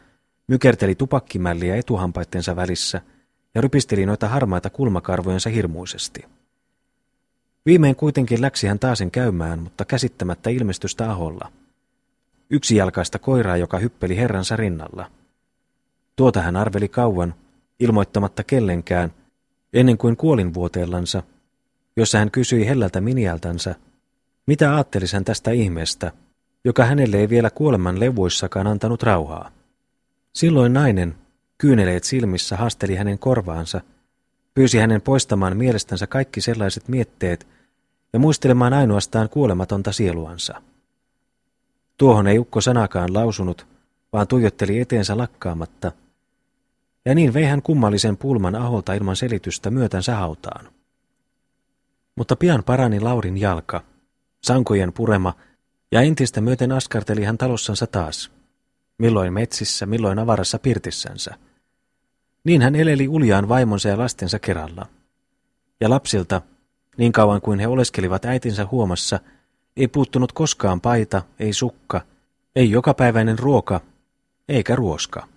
mykerteli 0.47 0.95
tupakkimälliä 0.95 1.75
etuhampaittensa 1.75 2.55
välissä 2.55 3.01
ja 3.55 3.61
rypisteli 3.61 4.05
noita 4.05 4.27
harmaita 4.27 4.69
kulmakarvojensa 4.69 5.49
hirmuisesti. 5.49 6.25
Viimein 7.65 7.95
kuitenkin 7.95 8.41
läksi 8.41 8.67
hän 8.67 8.79
taasen 8.79 9.11
käymään, 9.11 9.59
mutta 9.59 9.85
käsittämättä 9.85 10.49
ilmestystä 10.49 11.11
aholla. 11.11 11.51
Yksi 12.49 12.75
jalkaista 12.75 13.19
koiraa, 13.19 13.57
joka 13.57 13.77
hyppeli 13.77 14.17
herransa 14.17 14.55
rinnalla. 14.55 15.11
Tuota 16.15 16.41
hän 16.41 16.55
arveli 16.55 16.87
kauan, 16.87 17.35
ilmoittamatta 17.81 18.43
kellenkään, 18.43 19.13
ennen 19.73 19.97
kuin 19.97 20.17
kuolinvuoteellansa, 20.17 21.23
jossa 21.97 22.17
hän 22.17 22.31
kysyi 22.31 22.67
hellältä 22.67 23.01
miniältänsä, 23.01 23.75
mitä 24.47 24.73
ajattelisi 24.73 25.15
hän 25.15 25.25
tästä 25.25 25.51
ihmeestä, 25.51 26.11
joka 26.65 26.85
hänelle 26.85 27.17
ei 27.17 27.29
vielä 27.29 27.49
kuoleman 27.49 27.99
levuissakaan 27.99 28.67
antanut 28.67 29.03
rauhaa. 29.03 29.51
Silloin 30.33 30.73
nainen, 30.73 31.15
kyyneleet 31.57 32.03
silmissä, 32.03 32.57
haasteli 32.57 32.95
hänen 32.95 33.19
korvaansa, 33.19 33.81
pyysi 34.53 34.77
hänen 34.77 35.01
poistamaan 35.01 35.57
mielestänsä 35.57 36.07
kaikki 36.07 36.41
sellaiset 36.41 36.87
mietteet 36.87 37.47
ja 38.13 38.19
muistelemaan 38.19 38.73
ainoastaan 38.73 39.29
kuolematonta 39.29 39.91
sieluansa. 39.91 40.61
Tuohon 41.97 42.27
ei 42.27 42.39
ukko 42.39 42.61
sanakaan 42.61 43.13
lausunut, 43.13 43.67
vaan 44.13 44.27
tuijotteli 44.27 44.79
eteensä 44.79 45.17
lakkaamatta, 45.17 45.91
ja 47.05 47.15
niin 47.15 47.33
vei 47.33 47.43
hän 47.43 47.61
kummallisen 47.61 48.17
pulman 48.17 48.55
aholta 48.55 48.93
ilman 48.93 49.15
selitystä 49.15 49.71
myötänsä 49.71 50.15
hautaan. 50.15 50.69
Mutta 52.15 52.35
pian 52.35 52.63
parani 52.63 52.99
Laurin 52.99 53.37
jalka, 53.37 53.83
sankojen 54.43 54.93
purema, 54.93 55.33
ja 55.91 56.01
entistä 56.01 56.41
myöten 56.41 56.71
askarteli 56.71 57.23
hän 57.23 57.37
talossansa 57.37 57.87
taas, 57.87 58.31
milloin 58.97 59.33
metsissä, 59.33 59.85
milloin 59.85 60.19
avarassa 60.19 60.59
pirtissänsä. 60.59 61.35
Niin 62.43 62.61
hän 62.61 62.75
eleli 62.75 63.07
uljaan 63.07 63.49
vaimonsa 63.49 63.89
ja 63.89 63.97
lastensa 63.97 64.39
kerralla. 64.39 64.85
Ja 65.81 65.89
lapsilta, 65.89 66.41
niin 66.97 67.11
kauan 67.11 67.41
kuin 67.41 67.59
he 67.59 67.67
oleskelivat 67.67 68.25
äitinsä 68.25 68.67
huomassa, 68.71 69.19
ei 69.77 69.87
puuttunut 69.87 70.31
koskaan 70.31 70.81
paita, 70.81 71.21
ei 71.39 71.53
sukka, 71.53 72.01
ei 72.55 72.71
jokapäiväinen 72.71 73.39
ruoka, 73.39 73.81
eikä 74.49 74.75
ruoska. 74.75 75.27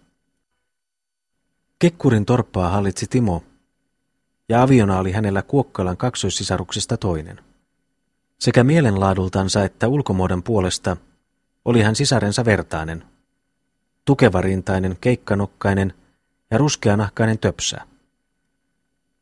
Kekkurin 1.85 2.27
torppaa 2.27 2.71
hallitsi 2.71 3.07
Timo, 3.07 3.43
ja 4.49 4.63
aviona 4.63 4.99
oli 4.99 5.13
hänellä 5.13 5.43
Kuokkalan 5.43 5.97
kaksoissisaruksista 5.97 6.97
toinen. 6.97 7.41
Sekä 8.39 8.65
mielenlaadultansa 8.65 9.65
että 9.65 9.89
ulkomuodon 9.89 10.43
puolesta 10.43 10.97
oli 11.65 11.83
hän 11.83 11.97
sisarensa 11.97 12.45
vertainen. 12.45 13.05
Tukevarintainen, 14.05 14.97
keikkanokkainen 15.01 15.95
ja 16.51 16.59
ruskeanahkainen 16.59 17.39
töpsä. 17.39 17.81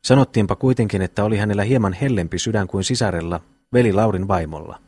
Sanottiinpa 0.02 0.56
kuitenkin, 0.56 1.02
että 1.02 1.24
oli 1.24 1.36
hänellä 1.36 1.64
hieman 1.64 1.92
hellempi 1.92 2.38
sydän 2.38 2.68
kuin 2.68 2.84
sisarella, 2.84 3.40
veli 3.72 3.92
Laurin 3.92 4.28
vaimolla. 4.28 4.80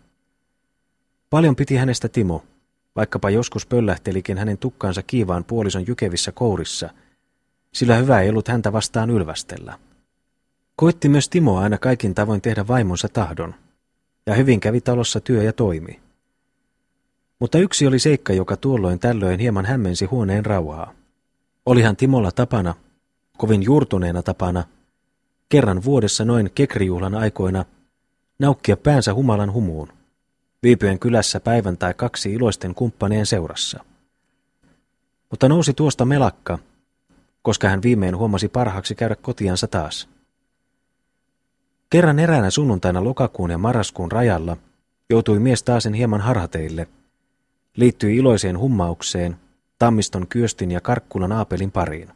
Paljon 1.31 1.57
piti 1.57 1.77
hänestä 1.77 2.09
Timo, 2.09 2.45
vaikkapa 2.97 3.31
joskus 3.31 3.67
pöllähtelikin 3.67 4.39
hänen 4.39 4.59
tukkaansa 4.59 5.03
kiivaan 5.03 5.45
puolison 5.45 5.87
jykevissä 5.87 6.33
kourissa, 6.33 6.91
sillä 7.75 7.97
hyvä 7.97 8.21
ei 8.21 8.31
ollut 8.31 8.49
häntä 8.49 8.73
vastaan 8.73 9.11
ylvästellä. 9.11 9.79
Koitti 10.77 11.09
myös 11.09 11.29
Timo 11.29 11.59
aina 11.59 11.79
kaikin 11.79 12.15
tavoin 12.15 12.41
tehdä 12.41 12.67
vaimonsa 12.67 13.09
tahdon, 13.09 13.55
ja 14.27 14.35
hyvin 14.35 14.61
kävi 14.61 14.81
talossa 14.81 15.21
työ 15.21 15.43
ja 15.43 15.53
toimi. 15.53 16.01
Mutta 17.39 17.59
yksi 17.59 17.87
oli 17.87 17.99
seikka, 17.99 18.33
joka 18.33 18.57
tuolloin 18.57 18.99
tällöin 18.99 19.41
hieman 19.41 19.65
hämmensi 19.65 20.05
huoneen 20.05 20.47
rauhaa. 20.47 20.93
Olihan 21.67 21.97
Timolla 21.97 22.33
tapana, 22.33 22.75
kovin 23.39 23.63
juurtuneena 23.63 24.23
tapana, 24.23 24.65
kerran 25.49 25.85
vuodessa 25.85 26.25
noin 26.25 26.51
kekrijuhlan 26.55 27.15
aikoina, 27.15 27.65
naukkia 28.39 28.77
päänsä 28.77 29.15
humalan 29.15 29.53
humuun, 29.53 29.89
viipyen 30.63 30.99
kylässä 30.99 31.41
päivän 31.41 31.77
tai 31.77 31.95
kaksi 31.95 32.33
iloisten 32.33 32.75
kumppanien 32.75 33.27
seurassa. 33.27 33.85
Mutta 35.31 35.49
nousi 35.49 35.75
tuosta 35.75 36.05
melakka, 36.05 36.59
koska 37.45 37.69
hän 37.69 37.83
viimein 37.83 38.17
huomasi 38.17 38.49
parhaaksi 38.49 38.95
käydä 38.95 39.17
kotiansa 39.17 39.67
taas. 39.67 40.09
Kerran 41.91 42.19
eräänä 42.19 42.51
sunnuntaina 42.51 43.05
lokakuun 43.05 43.51
ja 43.51 43.59
marraskuun 43.59 44.13
rajalla 44.13 44.57
joutui 45.11 45.39
mies 45.39 45.63
taasen 45.63 45.95
hieman 45.95 46.21
harhateille. 46.21 46.89
Liittyi 47.77 48.17
iloiseen 48.17 48.59
hummaukseen, 48.59 49.37
Tammiston 49.79 50.27
kyöstin 50.29 50.71
ja 50.71 50.81
Karkkulan 50.81 51.33
aapelin 51.33 51.71
pariin. 51.71 52.09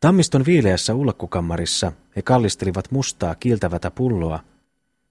Tammiston 0.00 0.44
viileässä 0.46 0.94
ulkkukammarissa 0.94 1.92
he 2.16 2.22
kallistelivat 2.22 2.90
mustaa 2.90 3.34
kiiltävätä 3.34 3.90
pulloa, 3.90 4.40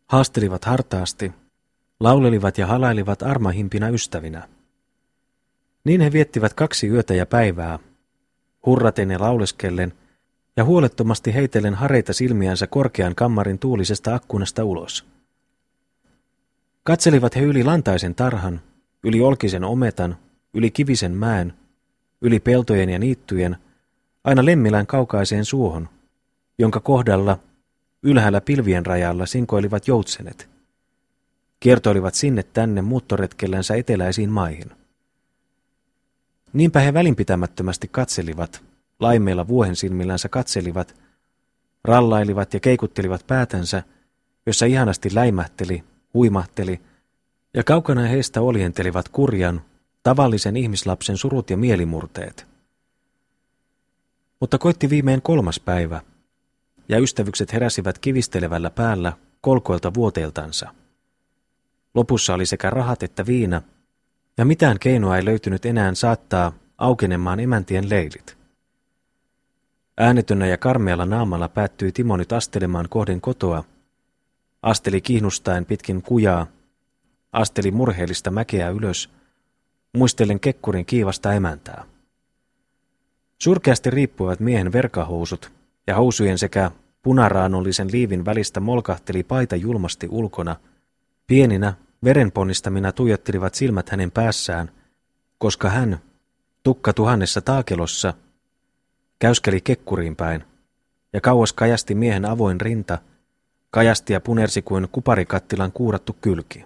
haastelivat 0.07 0.65
hartaasti, 0.65 1.31
laulelivat 1.99 2.57
ja 2.57 2.67
halailivat 2.67 3.23
armahimpina 3.23 3.89
ystävinä. 3.89 4.49
Niin 5.83 6.01
he 6.01 6.11
viettivät 6.11 6.53
kaksi 6.53 6.87
yötä 6.87 7.13
ja 7.13 7.25
päivää, 7.25 7.79
hurraten 8.65 9.11
ja 9.11 9.19
lauleskellen– 9.19 9.93
ja 10.59 10.65
huolettomasti 10.65 11.33
heitellen 11.33 11.75
hareita 11.75 12.13
silmiänsä 12.13 12.67
korkean 12.67 13.15
kammarin 13.15 13.59
tuulisesta 13.59 14.15
akkunasta 14.15 14.63
ulos. 14.63 15.05
Katselivat 16.83 17.35
he 17.35 17.41
yli 17.41 17.63
lantaisen 17.63 18.15
tarhan, 18.15 18.61
yli 19.03 19.21
olkisen 19.21 19.63
ometan, 19.63 20.17
yli 20.53 20.71
kivisen 20.71 21.11
mäen, 21.11 21.53
yli 22.21 22.39
peltojen 22.39 22.89
ja 22.89 22.99
niittyjen, 22.99 23.57
aina 24.23 24.45
Lemmilän 24.45 24.87
kaukaiseen 24.87 25.45
suohon, 25.45 25.89
jonka 26.57 26.79
kohdalla 26.79 27.39
ylhäällä 28.03 28.41
pilvien 28.41 28.85
rajalla 28.85 29.25
sinkoilivat 29.25 29.87
joutsenet. 29.87 30.49
Kiertoilivat 31.59 32.15
sinne 32.15 32.43
tänne 32.43 32.81
muuttoretkellänsä 32.81 33.75
eteläisiin 33.75 34.29
maihin. 34.29 34.71
Niinpä 36.53 36.79
he 36.79 36.93
välinpitämättömästi 36.93 37.87
katselivat, 37.87 38.63
laimeilla 38.99 39.47
vuohen 39.47 39.75
silmillänsä 39.75 40.29
katselivat, 40.29 40.95
rallailivat 41.83 42.53
ja 42.53 42.59
keikuttelivat 42.59 43.27
päätänsä, 43.27 43.83
jossa 44.45 44.65
ihanasti 44.65 45.15
läimähteli, 45.15 45.83
huimahteli, 46.13 46.81
ja 47.53 47.63
kaukana 47.63 48.01
heistä 48.01 48.41
oljentelivat 48.41 49.09
kurjan, 49.09 49.61
tavallisen 50.03 50.57
ihmislapsen 50.57 51.17
surut 51.17 51.49
ja 51.49 51.57
mielimurteet. 51.57 52.47
Mutta 54.39 54.57
koitti 54.57 54.89
viimein 54.89 55.21
kolmas 55.21 55.59
päivä, 55.59 56.01
ja 56.89 56.99
ystävykset 56.99 57.53
heräsivät 57.53 57.99
kivistelevällä 57.99 58.69
päällä 58.69 59.13
kolkoilta 59.41 59.93
vuoteeltansa. 59.93 60.73
Lopussa 61.93 62.33
oli 62.33 62.45
sekä 62.45 62.69
rahat 62.69 63.03
että 63.03 63.25
viina, 63.25 63.61
ja 64.39 64.45
mitään 64.45 64.79
keinoa 64.79 65.17
ei 65.17 65.25
löytynyt 65.25 65.65
enää 65.65 65.95
saattaa 65.95 66.51
aukenemaan 66.77 67.39
emäntien 67.39 67.89
leilit. 67.89 68.37
Äänetönnä 69.97 70.47
ja 70.47 70.57
karmealla 70.57 71.05
naamalla 71.05 71.49
päättyi 71.49 71.91
Timo 71.91 72.17
nyt 72.17 72.33
astelemaan 72.33 72.89
kohden 72.89 73.21
kotoa. 73.21 73.63
Asteli 74.61 75.01
kiihnustaen 75.01 75.65
pitkin 75.65 76.01
kujaa. 76.01 76.47
Asteli 77.31 77.71
murheellista 77.71 78.31
mäkeä 78.31 78.69
ylös. 78.69 79.09
Muistellen 79.97 80.39
kekkurin 80.39 80.85
kiivasta 80.85 81.33
emäntää. 81.33 81.85
Surkeasti 83.41 83.89
riippuivat 83.89 84.39
miehen 84.39 84.71
verkahousut, 84.71 85.51
ja 85.87 85.95
housujen 85.95 86.37
sekä 86.37 86.71
punaraanollisen 87.01 87.91
liivin 87.91 88.25
välistä 88.25 88.59
molkahteli 88.59 89.23
paita 89.23 89.55
julmasti 89.55 90.07
ulkona. 90.11 90.55
Pieninä, 91.27 91.73
verenponnistamina 92.03 92.91
tuijottelivat 92.91 93.55
silmät 93.55 93.89
hänen 93.89 94.11
päässään, 94.11 94.71
koska 95.37 95.69
hän, 95.69 95.99
tukka 96.63 96.93
tuhannessa 96.93 97.41
taakelossa, 97.41 98.13
Käyskeli 99.19 99.61
kekkuriin 99.61 100.15
päin, 100.15 100.43
ja 101.13 101.21
kauas 101.21 101.53
kajasti 101.53 101.95
miehen 101.95 102.25
avoin 102.25 102.61
rinta, 102.61 102.97
kajasti 103.71 104.13
ja 104.13 104.21
punersi 104.21 104.61
kuin 104.61 104.87
kuparikattilan 104.91 105.71
kuurattu 105.71 106.17
kylki. 106.21 106.65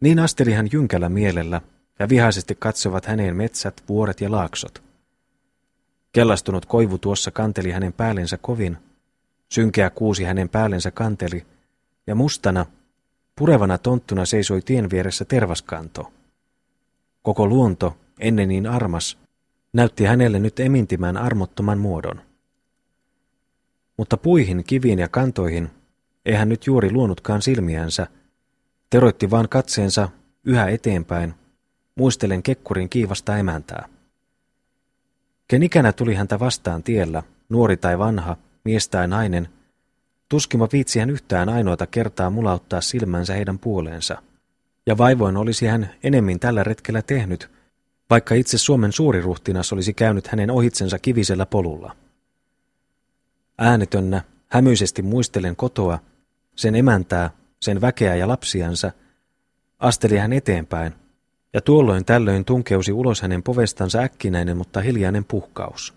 Niin 0.00 0.18
asteli 0.18 0.52
hän 0.52 0.68
jynkällä 0.72 1.08
mielellä, 1.08 1.60
ja 1.98 2.08
vihaisesti 2.08 2.54
katsovat 2.54 3.06
häneen 3.06 3.36
metsät, 3.36 3.82
vuoret 3.88 4.20
ja 4.20 4.30
laaksot. 4.30 4.82
Kellastunut 6.12 6.66
koivu 6.66 6.98
tuossa 6.98 7.30
kanteli 7.30 7.70
hänen 7.70 7.92
päällensä 7.92 8.38
kovin, 8.38 8.76
synkeä 9.48 9.90
kuusi 9.90 10.24
hänen 10.24 10.48
päällensä 10.48 10.90
kanteli, 10.90 11.46
ja 12.06 12.14
mustana, 12.14 12.66
purevana 13.36 13.78
tonttuna 13.78 14.24
seisoi 14.24 14.62
tien 14.62 14.90
vieressä 14.90 15.24
tervaskanto. 15.24 16.12
Koko 17.22 17.46
luonto, 17.46 17.96
ennen 18.20 18.48
niin 18.48 18.66
armas, 18.66 19.18
näytti 19.72 20.04
hänelle 20.04 20.38
nyt 20.38 20.60
emintimään 20.60 21.16
armottoman 21.16 21.78
muodon. 21.78 22.20
Mutta 23.96 24.16
puihin, 24.16 24.64
kiviin 24.64 24.98
ja 24.98 25.08
kantoihin 25.08 25.70
ei 26.24 26.34
hän 26.34 26.48
nyt 26.48 26.66
juuri 26.66 26.92
luonutkaan 26.92 27.42
silmiänsä, 27.42 28.06
teroitti 28.90 29.30
vaan 29.30 29.48
katseensa 29.48 30.08
yhä 30.44 30.68
eteenpäin, 30.68 31.34
muistelen 31.94 32.42
kekkurin 32.42 32.88
kiivasta 32.88 33.36
emäntää. 33.36 33.88
Ken 35.48 35.62
ikänä 35.62 35.92
tuli 35.92 36.14
häntä 36.14 36.38
vastaan 36.38 36.82
tiellä, 36.82 37.22
nuori 37.48 37.76
tai 37.76 37.98
vanha, 37.98 38.36
mies 38.64 38.88
tai 38.88 39.08
nainen, 39.08 39.48
tuskima 40.28 40.68
viitsi 40.72 40.98
hän 40.98 41.10
yhtään 41.10 41.48
ainoata 41.48 41.86
kertaa 41.86 42.30
mulauttaa 42.30 42.80
silmänsä 42.80 43.34
heidän 43.34 43.58
puoleensa. 43.58 44.22
Ja 44.86 44.98
vaivoin 44.98 45.36
olisi 45.36 45.66
hän 45.66 45.90
enemmän 46.02 46.40
tällä 46.40 46.64
retkellä 46.64 47.02
tehnyt, 47.02 47.50
vaikka 48.10 48.34
itse 48.34 48.58
Suomen 48.58 48.92
suuriruhtinas 48.92 49.72
olisi 49.72 49.94
käynyt 49.94 50.26
hänen 50.26 50.50
ohitsensa 50.50 50.98
kivisellä 50.98 51.46
polulla. 51.46 51.96
Äänetönnä, 53.58 54.22
hämyisesti 54.48 55.02
muistelen 55.02 55.56
kotoa, 55.56 55.98
sen 56.56 56.74
emäntää, 56.74 57.30
sen 57.60 57.80
väkeä 57.80 58.14
ja 58.14 58.28
lapsiansa, 58.28 58.92
asteli 59.78 60.16
hän 60.16 60.32
eteenpäin, 60.32 60.92
ja 61.52 61.60
tuolloin 61.60 62.04
tällöin 62.04 62.44
tunkeusi 62.44 62.92
ulos 62.92 63.22
hänen 63.22 63.42
povestansa 63.42 63.98
äkkinäinen, 63.98 64.56
mutta 64.56 64.80
hiljainen 64.80 65.24
puhkaus. 65.24 65.94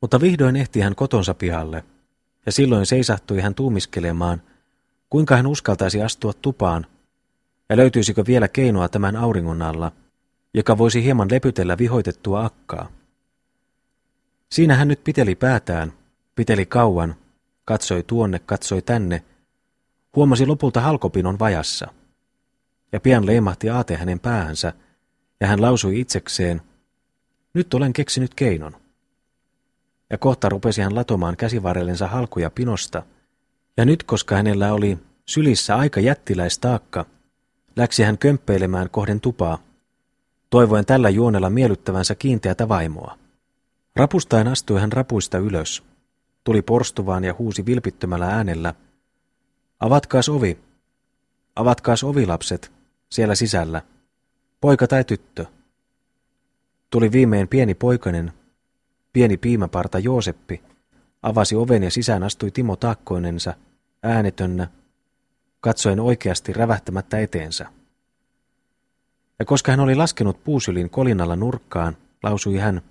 Mutta 0.00 0.20
vihdoin 0.20 0.56
ehti 0.56 0.80
hän 0.80 0.94
kotonsa 0.94 1.34
pihalle, 1.34 1.84
ja 2.46 2.52
silloin 2.52 2.86
seisahtui 2.86 3.40
hän 3.40 3.54
tuumiskelemaan, 3.54 4.42
kuinka 5.10 5.36
hän 5.36 5.46
uskaltaisi 5.46 6.02
astua 6.02 6.32
tupaan, 6.32 6.86
ja 7.68 7.76
löytyisikö 7.76 8.24
vielä 8.26 8.48
keinoa 8.48 8.88
tämän 8.88 9.16
auringon 9.16 9.62
alla, 9.62 9.92
joka 10.54 10.78
voisi 10.78 11.04
hieman 11.04 11.28
lepytellä 11.30 11.78
vihoitettua 11.78 12.44
akkaa. 12.44 12.90
Siinä 14.52 14.76
hän 14.76 14.88
nyt 14.88 15.04
piteli 15.04 15.34
päätään, 15.34 15.92
piteli 16.34 16.66
kauan, 16.66 17.14
katsoi 17.64 18.02
tuonne, 18.02 18.38
katsoi 18.38 18.82
tänne, 18.82 19.24
huomasi 20.16 20.46
lopulta 20.46 20.80
halkopinon 20.80 21.38
vajassa. 21.38 21.88
Ja 22.92 23.00
pian 23.00 23.26
leimahti 23.26 23.70
aate 23.70 23.96
hänen 23.96 24.20
päähänsä, 24.20 24.72
ja 25.40 25.46
hän 25.46 25.62
lausui 25.62 26.00
itsekseen, 26.00 26.62
nyt 27.54 27.74
olen 27.74 27.92
keksinyt 27.92 28.34
keinon. 28.34 28.79
Ja 30.10 30.18
kohta 30.18 30.48
rupesi 30.48 30.80
hän 30.80 30.94
latomaan 30.94 31.36
käsivarrellensa 31.36 32.08
halkuja 32.08 32.50
pinosta, 32.50 33.02
ja 33.76 33.84
nyt 33.84 34.02
koska 34.02 34.36
hänellä 34.36 34.72
oli 34.72 34.98
sylissä 35.26 35.76
aika 35.76 36.00
jättiläistaakka, 36.00 37.06
läksi 37.76 38.02
hän 38.02 38.18
kömppeilemään 38.18 38.90
kohden 38.90 39.20
tupaa, 39.20 39.58
toivoen 40.50 40.86
tällä 40.86 41.08
juonella 41.08 41.50
miellyttävänsä 41.50 42.14
kiinteätä 42.14 42.68
vaimoa. 42.68 43.18
Rapustaen 43.96 44.48
astui 44.48 44.80
hän 44.80 44.92
rapuista 44.92 45.38
ylös, 45.38 45.82
tuli 46.44 46.62
porstuvaan 46.62 47.24
ja 47.24 47.34
huusi 47.38 47.66
vilpittömällä 47.66 48.26
äänellä. 48.26 48.74
Avatkaas 49.80 50.28
ovi, 50.28 50.58
avatkaas 51.56 52.04
ovi 52.04 52.26
lapset, 52.26 52.72
siellä 53.10 53.34
sisällä, 53.34 53.82
poika 54.60 54.86
tai 54.86 55.04
tyttö. 55.04 55.46
Tuli 56.90 57.12
viimein 57.12 57.48
pieni 57.48 57.74
poikanen, 57.74 58.32
pieni 59.12 59.36
piimäparta 59.36 59.98
Jooseppi, 59.98 60.62
avasi 61.22 61.56
oven 61.56 61.82
ja 61.82 61.90
sisään 61.90 62.22
astui 62.22 62.50
Timo 62.50 62.76
taakkoinensa, 62.76 63.54
äänetönnä, 64.02 64.68
katsoen 65.60 66.00
oikeasti 66.00 66.52
rävähtämättä 66.52 67.18
eteensä. 67.18 67.66
Ja 69.38 69.44
koska 69.44 69.72
hän 69.72 69.80
oli 69.80 69.94
laskenut 69.94 70.44
puusylin 70.44 70.90
kolinalla 70.90 71.36
nurkkaan, 71.36 71.96
lausui 72.22 72.58
hän, 72.58 72.82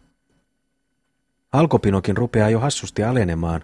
Alkopinokin 1.51 2.17
rupeaa 2.17 2.49
jo 2.49 2.59
hassusti 2.59 3.03
alenemaan, 3.03 3.63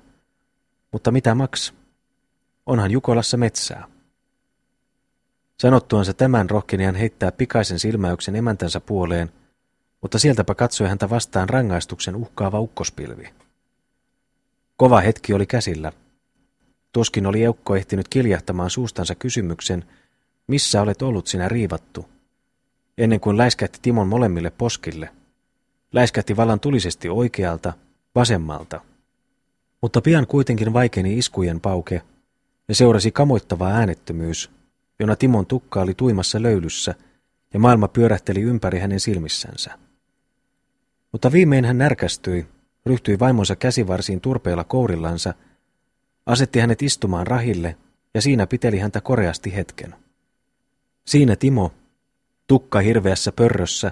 mutta 0.91 1.11
mitä 1.11 1.35
maks? 1.35 1.73
Onhan 2.65 2.91
Jukolassa 2.91 3.37
metsää. 3.37 3.87
Sanottuansa 5.59 6.13
tämän 6.13 6.49
rohkeni 6.49 6.83
hän 6.83 6.95
heittää 6.95 7.31
pikaisen 7.31 7.79
silmäyksen 7.79 8.35
emäntänsä 8.35 8.79
puoleen, 8.79 9.31
mutta 10.01 10.19
sieltäpä 10.19 10.55
katsoi 10.55 10.87
häntä 10.87 11.09
vastaan 11.09 11.49
rangaistuksen 11.49 12.15
uhkaava 12.15 12.59
ukkospilvi. 12.59 13.29
Kova 14.77 15.01
hetki 15.01 15.33
oli 15.33 15.45
käsillä. 15.45 15.91
Tuskin 16.91 17.25
oli 17.25 17.43
Eukko 17.43 17.75
ehtinyt 17.75 18.07
kiljahtamaan 18.07 18.69
suustansa 18.69 19.15
kysymyksen, 19.15 19.85
missä 20.47 20.81
olet 20.81 21.01
ollut 21.01 21.27
sinä 21.27 21.49
riivattu, 21.49 22.09
ennen 22.97 23.19
kuin 23.19 23.37
läiskähti 23.37 23.79
Timon 23.81 24.07
molemmille 24.07 24.49
poskille. 24.49 25.09
Läiskähti 25.93 26.37
vallan 26.37 26.59
tulisesti 26.59 27.09
oikealta, 27.09 27.73
vasemmalta. 28.15 28.81
Mutta 29.81 30.01
pian 30.01 30.27
kuitenkin 30.27 30.73
vaikeni 30.73 31.17
iskujen 31.17 31.61
pauke 31.61 32.01
ja 32.67 32.75
seurasi 32.75 33.11
kamoittava 33.11 33.67
äänettömyys, 33.67 34.51
jona 34.99 35.15
Timon 35.15 35.45
tukka 35.45 35.81
oli 35.81 35.93
tuimassa 35.93 36.41
löylyssä 36.41 36.95
ja 37.53 37.59
maailma 37.59 37.87
pyörähteli 37.87 38.41
ympäri 38.41 38.79
hänen 38.79 38.99
silmissänsä. 38.99 39.84
Mutta 41.15 41.31
viimein 41.31 41.65
hän 41.65 41.77
närkästyi, 41.77 42.47
ryhtyi 42.85 43.19
vaimonsa 43.19 43.55
käsivarsiin 43.55 44.21
turpeilla 44.21 44.63
kourillansa, 44.63 45.33
asetti 46.25 46.59
hänet 46.59 46.81
istumaan 46.81 47.27
rahille 47.27 47.77
ja 48.13 48.21
siinä 48.21 48.47
piteli 48.47 48.79
häntä 48.79 49.01
koreasti 49.01 49.55
hetken. 49.55 49.95
Siinä 51.05 51.35
Timo, 51.35 51.71
tukka 52.47 52.79
hirveässä 52.79 53.31
pörrössä 53.31 53.91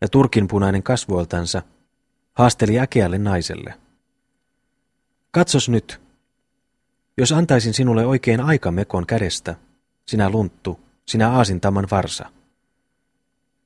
ja 0.00 0.08
turkinpunainen 0.08 0.82
kasvoiltansa, 0.82 1.62
haasteli 2.34 2.78
äkeälle 2.78 3.18
naiselle. 3.18 3.74
Katsos 5.30 5.68
nyt, 5.68 6.00
jos 7.18 7.32
antaisin 7.32 7.74
sinulle 7.74 8.06
oikein 8.06 8.40
aikamekon 8.40 9.06
kädestä, 9.06 9.54
sinä 10.06 10.30
lunttu, 10.30 10.80
sinä 11.06 11.30
aasintaman 11.30 11.86
varsa. 11.90 12.30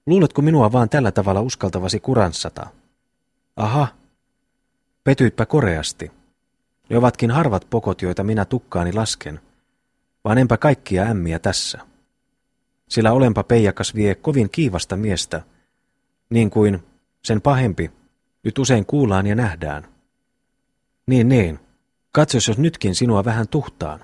Luuletko 0.07 0.43
minua 0.43 0.73
vaan 0.73 0.89
tällä 0.89 1.13
tavalla 1.13 1.41
uskaltavasi 1.41 2.01
kuranssata? 2.01 2.82
Aha, 3.57 3.89
petyyppä 5.05 5.47
koreasti. 5.47 6.11
Ne 6.89 6.99
ovatkin 6.99 7.31
harvat 7.31 7.67
pokot, 7.71 8.03
joita 8.03 8.25
minä 8.25 8.45
tukkaani 8.45 8.93
lasken, 8.93 9.41
vaan 10.25 10.39
enpä 10.39 10.57
kaikkia 10.57 11.03
ämmiä 11.03 11.39
tässä. 11.39 11.79
Sillä 12.89 13.13
olenpa 13.13 13.43
peijakas 13.43 13.95
vie 13.95 14.15
kovin 14.15 14.51
kiivasta 14.51 14.97
miestä, 14.97 15.43
niin 16.31 16.51
kuin 16.51 16.83
sen 17.25 17.41
pahempi 17.41 17.91
nyt 18.43 18.59
usein 18.59 18.87
kuullaan 18.87 19.27
ja 19.27 19.35
nähdään. 19.35 19.89
Niin, 21.07 21.29
niin. 21.29 21.61
Katsos, 22.13 22.49
jos 22.49 22.59
nytkin 22.59 22.95
sinua 22.95 23.25
vähän 23.25 23.49
tuhtaan. 23.49 24.01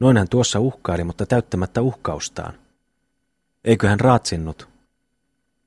Noin 0.00 0.16
hän 0.16 0.28
tuossa 0.28 0.60
uhkaili, 0.60 1.04
mutta 1.04 1.26
täyttämättä 1.26 1.82
uhkaustaan. 1.82 2.54
Eikö 3.64 3.88
hän 3.88 4.00
raatsinnut? 4.00 4.68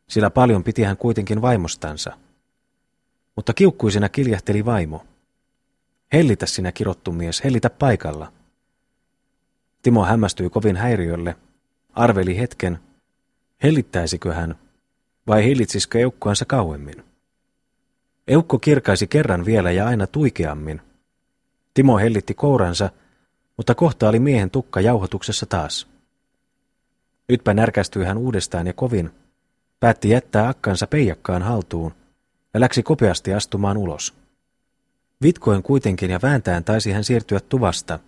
Sillä 0.09 0.29
paljon 0.29 0.63
piti 0.63 0.83
hän 0.83 0.97
kuitenkin 0.97 1.41
vaimostansa. 1.41 2.17
Mutta 3.36 3.53
kiukkuisena 3.53 4.09
kiljahteli 4.09 4.65
vaimo. 4.65 5.05
Hellitä 6.13 6.45
sinä 6.45 6.71
kirottu 6.71 7.11
mies, 7.11 7.43
hellitä 7.43 7.69
paikalla. 7.69 8.31
Timo 9.81 10.05
hämmästyi 10.05 10.49
kovin 10.49 10.75
häiriölle, 10.75 11.36
arveli 11.93 12.38
hetken, 12.38 12.79
hellittäisikö 13.63 14.34
hän, 14.34 14.55
vai 15.27 15.45
hellitsisikö 15.45 15.99
eukkoansa 15.99 16.45
kauemmin. 16.45 17.03
Eukko 18.27 18.59
kirkaisi 18.59 19.07
kerran 19.07 19.45
vielä 19.45 19.71
ja 19.71 19.88
aina 19.88 20.07
tuikeammin. 20.07 20.81
Timo 21.73 21.97
hellitti 21.97 22.34
kouransa, 22.34 22.89
mutta 23.57 23.75
kohta 23.75 24.09
oli 24.09 24.19
miehen 24.19 24.51
tukka 24.51 24.81
jauhotuksessa 24.81 25.45
taas. 25.45 25.88
Nytpä 27.29 27.53
närkästyi 27.53 28.03
hän 28.05 28.17
uudestaan 28.17 28.67
ja 28.67 28.73
kovin, 28.73 29.11
päätti 29.79 30.09
jättää 30.09 30.47
akkansa 30.47 30.88
peijakkaan 30.88 31.41
haltuun 31.41 31.93
ja 32.54 32.60
läksi 32.60 32.84
kopeasti 32.84 33.34
astumaan 33.34 33.78
ulos. 33.78 34.14
Vitkoen 35.22 35.64
kuitenkin 35.64 36.12
ja 36.12 36.20
vääntään 36.22 36.64
taisi 36.64 36.91
hän 36.91 37.04
siirtyä 37.04 37.39
tuvasta, 37.39 37.99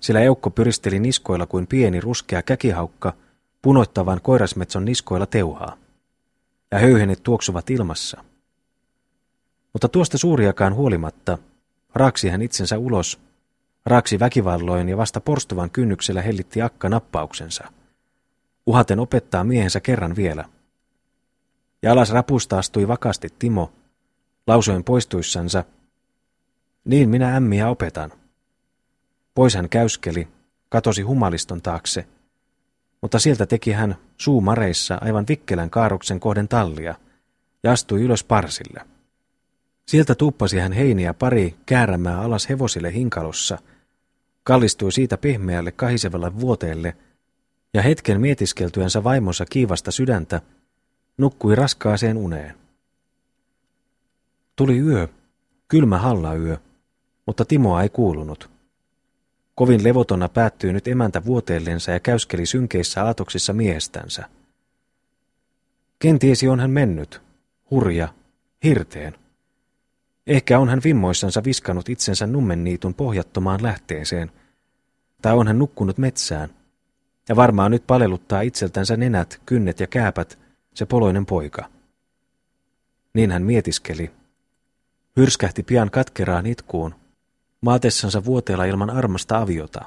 sillä 0.00 0.20
eukko 0.20 0.50
pyristeli 0.50 0.98
niskoilla 0.98 1.46
kuin 1.46 1.66
pieni 1.66 2.00
ruskea 2.00 2.42
käkihaukka 2.42 3.12
punoittavan 3.62 4.20
koirasmetson 4.20 4.84
niskoilla 4.84 5.26
teuhaa. 5.26 5.76
Ja 6.70 6.78
höyhenet 6.78 7.22
tuoksuvat 7.22 7.70
ilmassa. 7.70 8.24
Mutta 9.72 9.88
tuosta 9.88 10.18
suuriakaan 10.18 10.74
huolimatta 10.74 11.38
raaksi 11.94 12.28
hän 12.28 12.42
itsensä 12.42 12.78
ulos, 12.78 13.20
raaksi 13.86 14.18
väkivalloin 14.18 14.88
ja 14.88 14.96
vasta 14.96 15.20
porstuvan 15.20 15.70
kynnyksellä 15.70 16.22
hellitti 16.22 16.62
akka 16.62 16.88
nappauksensa. 16.88 17.64
Uhaten 18.66 19.00
opettaa 19.00 19.44
miehensä 19.44 19.80
kerran 19.80 20.16
vielä. 20.16 20.44
Ja 21.82 21.92
alas 21.92 22.10
rapusta 22.10 22.58
astui 22.58 22.88
vakasti 22.88 23.28
Timo, 23.38 23.72
lausoen 24.46 24.84
poistuissansa, 24.84 25.64
niin 26.84 27.08
minä 27.08 27.36
ämmiä 27.36 27.68
opetan. 27.68 28.12
Pois 29.34 29.54
hän 29.54 29.68
käyskeli, 29.68 30.28
katosi 30.68 31.02
humaliston 31.02 31.62
taakse, 31.62 32.06
mutta 33.02 33.18
sieltä 33.18 33.46
teki 33.46 33.72
hän 33.72 33.96
suumareissa 34.16 34.98
aivan 35.00 35.24
vikkelän 35.28 35.70
kaaroksen 35.70 36.20
kohden 36.20 36.48
tallia 36.48 36.94
ja 37.62 37.72
astui 37.72 38.02
ylös 38.02 38.24
parsille. 38.24 38.80
Sieltä 39.86 40.14
tuppasi 40.14 40.58
hän 40.58 40.72
heiniä 40.72 41.14
pari 41.14 41.56
käärämää 41.66 42.20
alas 42.20 42.48
hevosille 42.48 42.92
hinkalossa, 42.92 43.58
kallistui 44.44 44.92
siitä 44.92 45.18
pehmeälle 45.18 45.72
kahisevalle 45.72 46.40
vuoteelle 46.40 46.96
ja 47.74 47.82
hetken 47.82 48.20
mietiskeltyänsä 48.20 49.04
vaimonsa 49.04 49.44
kiivasta 49.50 49.90
sydäntä, 49.90 50.40
nukkui 51.22 51.54
raskaaseen 51.54 52.16
uneen. 52.16 52.54
Tuli 54.56 54.78
yö, 54.78 55.08
kylmä 55.68 55.98
hallayö, 55.98 56.56
mutta 57.26 57.44
Timoa 57.44 57.82
ei 57.82 57.88
kuulunut. 57.88 58.50
Kovin 59.54 59.84
levotonna 59.84 60.28
päättyi 60.28 60.72
nyt 60.72 60.88
emäntä 60.88 61.24
vuoteellensa 61.24 61.92
ja 61.92 62.00
käyskeli 62.00 62.46
synkeissä 62.46 63.04
aatoksissa 63.04 63.52
miehestänsä. 63.52 64.28
Kenties 65.98 66.42
on 66.50 66.60
hän 66.60 66.70
mennyt, 66.70 67.22
hurja, 67.70 68.08
hirteen. 68.64 69.14
Ehkä 70.26 70.58
on 70.58 70.68
hän 70.68 70.80
vimmoissansa 70.84 71.44
viskannut 71.44 71.88
itsensä 71.88 72.26
nummenniitun 72.26 72.94
pohjattomaan 72.94 73.62
lähteeseen, 73.62 74.30
tai 75.22 75.32
on 75.32 75.46
hän 75.46 75.58
nukkunut 75.58 75.98
metsään, 75.98 76.50
ja 77.28 77.36
varmaan 77.36 77.70
nyt 77.70 77.86
paleluttaa 77.86 78.40
itseltänsä 78.40 78.96
nenät, 78.96 79.40
kynnet 79.46 79.80
ja 79.80 79.86
kääpät 79.86 80.41
se 80.74 80.86
poloinen 80.86 81.26
poika. 81.26 81.68
Niin 83.14 83.30
hän 83.30 83.42
mietiskeli. 83.42 84.10
Hyrskähti 85.16 85.62
pian 85.62 85.90
katkeraan 85.90 86.46
itkuun, 86.46 86.94
maatessansa 87.60 88.24
vuoteella 88.24 88.64
ilman 88.64 88.90
armasta 88.90 89.38
aviota. 89.38 89.84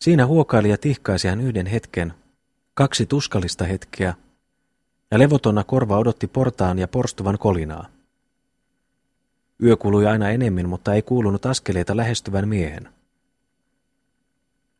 Siinä 0.00 0.26
huokaili 0.26 0.70
ja 0.70 0.78
tihkaisi 0.78 1.28
hän 1.28 1.40
yhden 1.40 1.66
hetken, 1.66 2.14
kaksi 2.74 3.06
tuskallista 3.06 3.64
hetkeä, 3.64 4.14
ja 5.10 5.18
levotonna 5.18 5.64
korva 5.64 5.98
odotti 5.98 6.26
portaan 6.26 6.78
ja 6.78 6.88
porstuvan 6.88 7.38
kolinaa. 7.38 7.86
Yö 9.62 9.76
kului 9.76 10.06
aina 10.06 10.30
enemmän, 10.30 10.68
mutta 10.68 10.94
ei 10.94 11.02
kuulunut 11.02 11.46
askeleita 11.46 11.96
lähestyvän 11.96 12.48
miehen. 12.48 12.88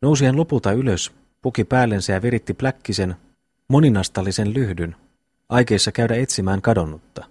Nousi 0.00 0.24
hän 0.24 0.36
lopulta 0.36 0.72
ylös, 0.72 1.12
puki 1.42 1.64
päällensä 1.64 2.12
ja 2.12 2.22
viritti 2.22 2.54
pläkkisen, 2.54 3.16
moninastallisen 3.72 4.54
lyhdyn, 4.54 4.96
aikeissa 5.48 5.92
käydä 5.92 6.14
etsimään 6.14 6.62
kadonnutta. 6.62 7.24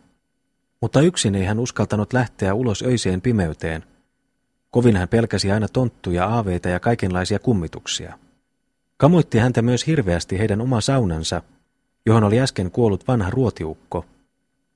Mutta 0.81 1.01
yksin 1.01 1.35
ei 1.35 1.45
hän 1.45 1.59
uskaltanut 1.59 2.13
lähteä 2.13 2.53
ulos 2.53 2.83
öiseen 2.83 3.21
pimeyteen. 3.21 3.83
Kovin 4.71 4.97
hän 4.97 5.07
pelkäsi 5.07 5.51
aina 5.51 5.67
tonttuja, 5.67 6.25
aaveita 6.25 6.69
ja 6.69 6.79
kaikenlaisia 6.79 7.39
kummituksia. 7.39 8.19
Kamoitti 8.97 9.37
häntä 9.37 9.61
myös 9.61 9.87
hirveästi 9.87 10.39
heidän 10.39 10.61
oma 10.61 10.81
saunansa, 10.81 11.41
johon 12.05 12.23
oli 12.23 12.39
äsken 12.39 12.71
kuollut 12.71 13.07
vanha 13.07 13.29
ruotiukko, 13.29 14.05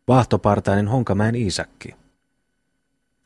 vaahtopartainen 0.07 0.88
Honkamäen 0.88 1.36
Iisakki. 1.36 1.95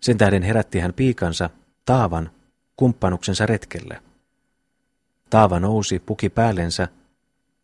Sen 0.01 0.17
tähden 0.17 0.43
herätti 0.43 0.79
hän 0.79 0.93
piikansa, 0.93 1.49
Taavan, 1.85 2.31
kumppanuksensa 2.75 3.45
retkelle. 3.45 4.01
Taava 5.29 5.59
nousi, 5.59 5.99
puki 5.99 6.29
päällensä, 6.29 6.87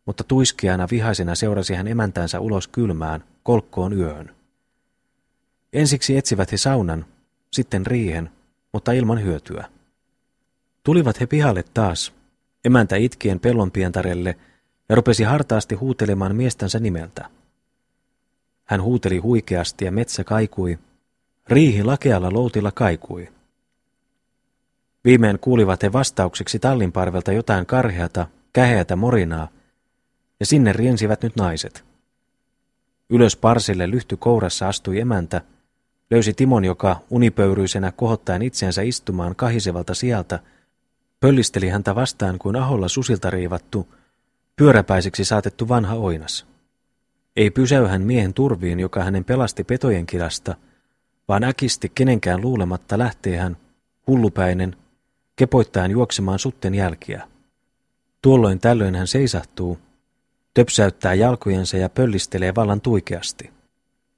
mutta 0.06 0.24
tuiskiana 0.24 0.88
vihaisena 0.90 1.34
seurasi 1.34 1.74
hän 1.74 1.88
emäntänsä 1.88 2.40
ulos 2.40 2.68
kylmään, 2.68 3.24
kolkkoon 3.42 3.92
yöhön. 3.92 4.36
Ensiksi 5.72 6.16
etsivät 6.16 6.52
he 6.52 6.56
saunan, 6.56 7.06
sitten 7.52 7.86
riihen, 7.86 8.30
mutta 8.72 8.92
ilman 8.92 9.22
hyötyä. 9.22 9.68
Tulivat 10.82 11.20
he 11.20 11.26
pihalle 11.26 11.64
taas, 11.74 12.12
emäntä 12.64 12.96
itkien 12.96 13.40
pellonpientarelle, 13.40 14.36
ja 14.88 14.96
rupesi 14.96 15.24
hartaasti 15.24 15.74
huutelemaan 15.74 16.36
miestänsä 16.36 16.78
nimeltä. 16.78 17.30
Hän 18.64 18.82
huuteli 18.82 19.18
huikeasti 19.18 19.84
ja 19.84 19.92
metsä 19.92 20.24
kaikui. 20.24 20.78
Riihi 21.48 21.84
lakealla 21.84 22.32
loutilla 22.32 22.72
kaikui. 22.72 23.28
Viimein 25.04 25.38
kuulivat 25.38 25.82
he 25.82 25.92
vastaukseksi 25.92 26.58
tallinparvelta 26.58 27.32
jotain 27.32 27.66
karheata, 27.66 28.26
käheätä 28.52 28.96
morinaa, 28.96 29.48
ja 30.40 30.46
sinne 30.46 30.72
riensivät 30.72 31.22
nyt 31.22 31.36
naiset. 31.36 31.84
Ylös 33.10 33.36
parsille 33.36 33.90
lyhty 33.90 34.16
kourassa 34.16 34.68
astui 34.68 35.00
emäntä, 35.00 35.40
löysi 36.10 36.34
Timon, 36.34 36.64
joka 36.64 37.00
unipöyryisenä 37.10 37.92
kohottaen 37.92 38.42
itseensä 38.42 38.82
istumaan 38.82 39.36
kahisevalta 39.36 39.94
sieltä, 39.94 40.38
pöllisteli 41.20 41.68
häntä 41.68 41.94
vastaan 41.94 42.38
kuin 42.38 42.56
aholla 42.56 42.88
susilta 42.88 43.30
riivattu, 43.30 43.94
pyöräpäiseksi 44.56 45.24
saatettu 45.24 45.68
vanha 45.68 45.94
oinas. 45.94 46.46
Ei 47.36 47.50
pysäy 47.50 47.86
hän 47.86 48.02
miehen 48.02 48.34
turviin, 48.34 48.80
joka 48.80 49.04
hänen 49.04 49.24
pelasti 49.24 49.64
petojen 49.64 50.06
kilasta, 50.06 50.54
vaan 51.28 51.44
äkisti 51.44 51.92
kenenkään 51.94 52.40
luulematta 52.40 52.98
lähtee 52.98 53.36
hän, 53.36 53.56
hullupäinen, 54.06 54.76
kepoittaen 55.36 55.90
juoksemaan 55.90 56.38
sutten 56.38 56.74
jälkiä. 56.74 57.28
Tuolloin 58.22 58.60
tällöin 58.60 58.94
hän 58.94 59.06
seisahtuu, 59.06 59.78
töpsäyttää 60.56 61.14
jalkojensa 61.14 61.76
ja 61.76 61.88
pöllistelee 61.88 62.54
vallan 62.54 62.80
tuikeasti. 62.80 63.50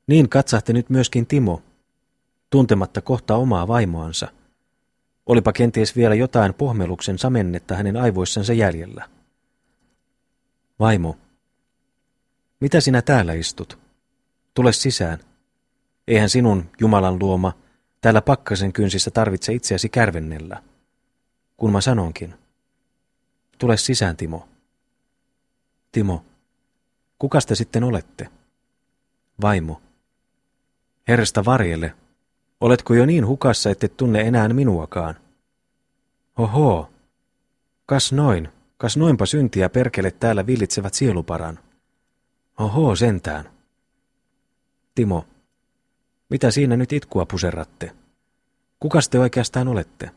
Niin 0.06 0.28
katsahti 0.28 0.72
nyt 0.72 0.90
myöskin 0.90 1.26
Timo, 1.26 1.62
tuntematta 2.50 3.00
kohta 3.00 3.36
omaa 3.36 3.68
vaimoansa. 3.68 4.28
Olipa 5.26 5.52
kenties 5.52 5.96
vielä 5.96 6.14
jotain 6.14 6.54
pohmeluksen 6.54 7.18
samennetta 7.18 7.74
hänen 7.74 7.96
aivoissansa 7.96 8.52
jäljellä. 8.52 9.08
Vaimo, 10.78 11.16
mitä 12.60 12.80
sinä 12.80 13.02
täällä 13.02 13.32
istut? 13.32 13.78
Tule 14.54 14.72
sisään. 14.72 15.18
Eihän 16.08 16.28
sinun, 16.28 16.70
Jumalan 16.80 17.18
luoma, 17.18 17.52
täällä 18.00 18.22
pakkasen 18.22 18.72
kynsissä 18.72 19.10
tarvitse 19.10 19.52
itseäsi 19.52 19.88
kärvennellä. 19.88 20.62
Kun 21.56 21.72
mä 21.72 21.80
sanonkin. 21.80 22.34
Tule 23.58 23.76
sisään, 23.76 24.16
Timo. 24.16 24.48
Timo, 25.98 26.24
kukas 27.18 27.46
te 27.46 27.54
sitten 27.54 27.84
olette? 27.84 28.28
Vaimo. 29.40 29.82
Herrasta 31.08 31.44
varjelle, 31.44 31.94
oletko 32.60 32.94
jo 32.94 33.06
niin 33.06 33.26
hukassa, 33.26 33.70
ette 33.70 33.88
tunne 33.88 34.20
enää 34.20 34.48
minuakaan? 34.48 35.14
Oho, 36.36 36.90
kas 37.86 38.12
noin, 38.12 38.48
kas 38.76 38.96
noinpa 38.96 39.26
syntiä 39.26 39.68
perkele 39.68 40.10
täällä 40.10 40.46
villitsevät 40.46 40.94
sieluparan. 40.94 41.58
Oho, 42.58 42.96
sentään. 42.96 43.50
Timo, 44.94 45.26
mitä 46.30 46.50
siinä 46.50 46.76
nyt 46.76 46.92
itkua 46.92 47.26
puserratte? 47.26 47.92
Kukas 48.80 49.08
te 49.08 49.18
oikeastaan 49.18 49.68
olette? 49.68 50.10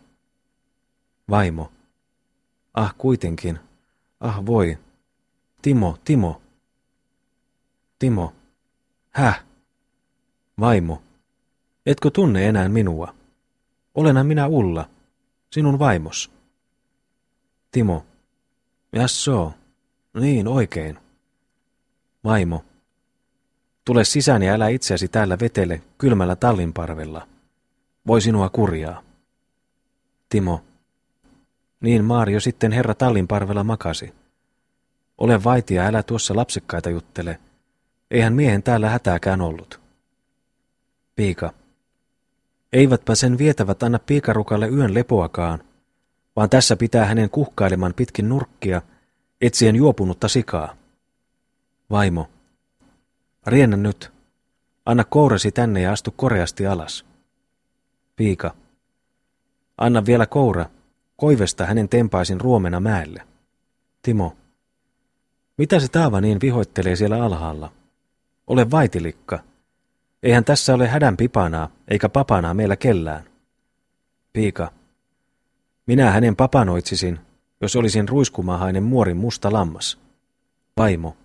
Vaimo. 1.29 1.71
Ah, 2.73 2.95
kuitenkin. 2.97 3.59
Ah, 4.19 4.45
voi. 4.45 4.77
Timo, 5.61 5.97
Timo. 6.05 6.41
Timo. 7.99 8.33
Häh? 9.11 9.43
Vaimo. 10.59 11.01
Etkö 11.85 12.09
tunne 12.09 12.47
enää 12.47 12.69
minua? 12.69 13.15
Olenhan 13.95 14.25
minä 14.27 14.47
Ulla, 14.47 14.89
sinun 15.51 15.79
vaimos. 15.79 16.31
Timo. 17.71 18.05
Jassoo. 18.93 19.53
Niin, 20.19 20.47
oikein. 20.47 20.97
Vaimo. 22.23 22.65
Tule 23.85 24.03
sisään 24.03 24.43
ja 24.43 24.53
älä 24.53 24.67
itseäsi 24.67 25.07
täällä 25.07 25.39
vetele 25.39 25.81
kylmällä 25.97 26.35
tallinparvella. 26.35 27.27
Voi 28.07 28.21
sinua 28.21 28.49
kurjaa. 28.49 29.03
Timo. 30.29 30.63
Niin 31.81 32.05
Maario 32.05 32.39
sitten 32.39 32.71
herra 32.71 32.95
tallinparvella 32.95 33.63
makasi. 33.63 34.20
Ole 35.21 35.43
vaitia, 35.43 35.83
älä 35.83 36.03
tuossa 36.03 36.35
lapsekkaita 36.35 36.89
juttele. 36.89 37.39
Eihän 38.11 38.33
miehen 38.33 38.63
täällä 38.63 38.89
hätääkään 38.89 39.41
ollut. 39.41 39.81
Piika. 41.15 41.53
Eivätpä 42.73 43.15
sen 43.15 43.37
vietävät 43.37 43.83
anna 43.83 43.99
piikarukalle 43.99 44.67
yön 44.67 44.93
lepoakaan, 44.93 45.63
vaan 46.35 46.49
tässä 46.49 46.75
pitää 46.75 47.05
hänen 47.05 47.29
kuhkaileman 47.29 47.93
pitkin 47.93 48.29
nurkkia, 48.29 48.81
etsien 49.41 49.75
juopunutta 49.75 50.27
sikaa. 50.27 50.75
Vaimo. 51.89 52.29
Riennä 53.47 53.77
nyt. 53.77 54.11
Anna 54.85 55.03
kourasi 55.03 55.51
tänne 55.51 55.81
ja 55.81 55.91
astu 55.91 56.11
koreasti 56.15 56.67
alas. 56.67 57.05
Piika. 58.15 58.55
Anna 59.77 60.05
vielä 60.05 60.25
koura. 60.25 60.65
Koivesta 61.15 61.65
hänen 61.65 61.89
tempaisin 61.89 62.41
ruomena 62.41 62.79
mäelle. 62.79 63.27
Timo. 64.01 64.40
Mitä 65.57 65.79
se 65.79 65.87
taava 65.87 66.21
niin 66.21 66.41
vihoittelee 66.41 66.95
siellä 66.95 67.23
alhaalla? 67.23 67.71
Ole 68.47 68.71
vaitilikka. 68.71 69.39
Eihän 70.23 70.45
tässä 70.45 70.73
ole 70.73 70.87
hädän 70.87 71.17
pipanaa, 71.17 71.71
eikä 71.87 72.09
papanaa 72.09 72.53
meillä 72.53 72.75
kellään. 72.75 73.23
Piika. 74.33 74.71
Minä 75.85 76.11
hänen 76.11 76.35
papanoitsisin, 76.35 77.19
jos 77.61 77.75
olisin 77.75 78.09
ruiskumahainen 78.09 78.83
muorin 78.83 79.17
musta 79.17 79.53
lammas. 79.53 79.99
Vaimo. 80.77 81.17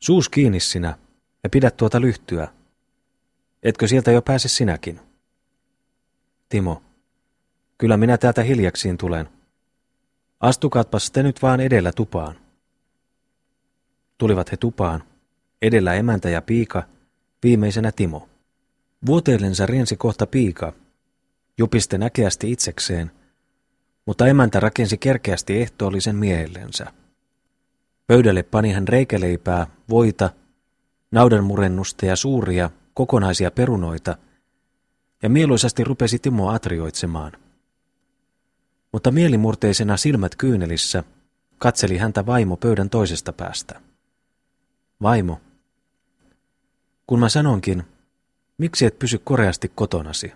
Suus 0.00 0.28
kiinni 0.28 0.60
sinä 0.60 0.98
ja 1.44 1.50
pidä 1.50 1.70
tuota 1.70 2.00
lyhtyä. 2.00 2.48
Etkö 3.62 3.88
sieltä 3.88 4.10
jo 4.10 4.22
pääse 4.22 4.48
sinäkin? 4.48 5.00
Timo. 6.48 6.82
Kyllä 7.78 7.96
minä 7.96 8.18
täältä 8.18 8.42
hiljaksiin 8.42 8.98
tulen. 8.98 9.28
Astukaatpas 10.40 11.10
te 11.10 11.22
nyt 11.22 11.42
vaan 11.42 11.60
edellä 11.60 11.92
tupaan. 11.92 12.45
Tulivat 14.18 14.52
he 14.52 14.56
tupaan, 14.56 15.02
edellä 15.62 15.94
emäntä 15.94 16.30
ja 16.30 16.42
piika, 16.42 16.82
viimeisenä 17.42 17.92
Timo. 17.92 18.28
Vuoteellensa 19.06 19.66
riensi 19.66 19.96
kohta 19.96 20.26
piika, 20.26 20.72
jupisten 21.58 22.02
äkeästi 22.02 22.52
itsekseen, 22.52 23.10
mutta 24.06 24.26
emäntä 24.26 24.60
rakensi 24.60 24.98
kerkeästi 24.98 25.60
ehtoollisen 25.60 26.16
miehellensä. 26.16 26.92
Pöydälle 28.06 28.42
pani 28.42 28.72
hän 28.72 28.88
reikäleipää, 28.88 29.66
voita, 29.88 30.30
naudanmurennusta 31.10 32.06
ja 32.06 32.16
suuria, 32.16 32.70
kokonaisia 32.94 33.50
perunoita, 33.50 34.16
ja 35.22 35.28
mieluisasti 35.28 35.84
rupesi 35.84 36.18
Timo 36.18 36.50
atrioitsemaan. 36.50 37.32
Mutta 38.92 39.10
mielimurteisena 39.10 39.96
silmät 39.96 40.36
kyynelissä 40.36 41.04
katseli 41.58 41.96
häntä 41.96 42.26
vaimo 42.26 42.56
pöydän 42.56 42.90
toisesta 42.90 43.32
päästä. 43.32 43.80
Vaimo, 45.02 45.40
kun 47.06 47.20
mä 47.20 47.28
sanonkin, 47.28 47.82
miksi 48.58 48.86
et 48.86 48.98
pysy 48.98 49.18
koreasti 49.18 49.72
kotonasi? 49.74 50.32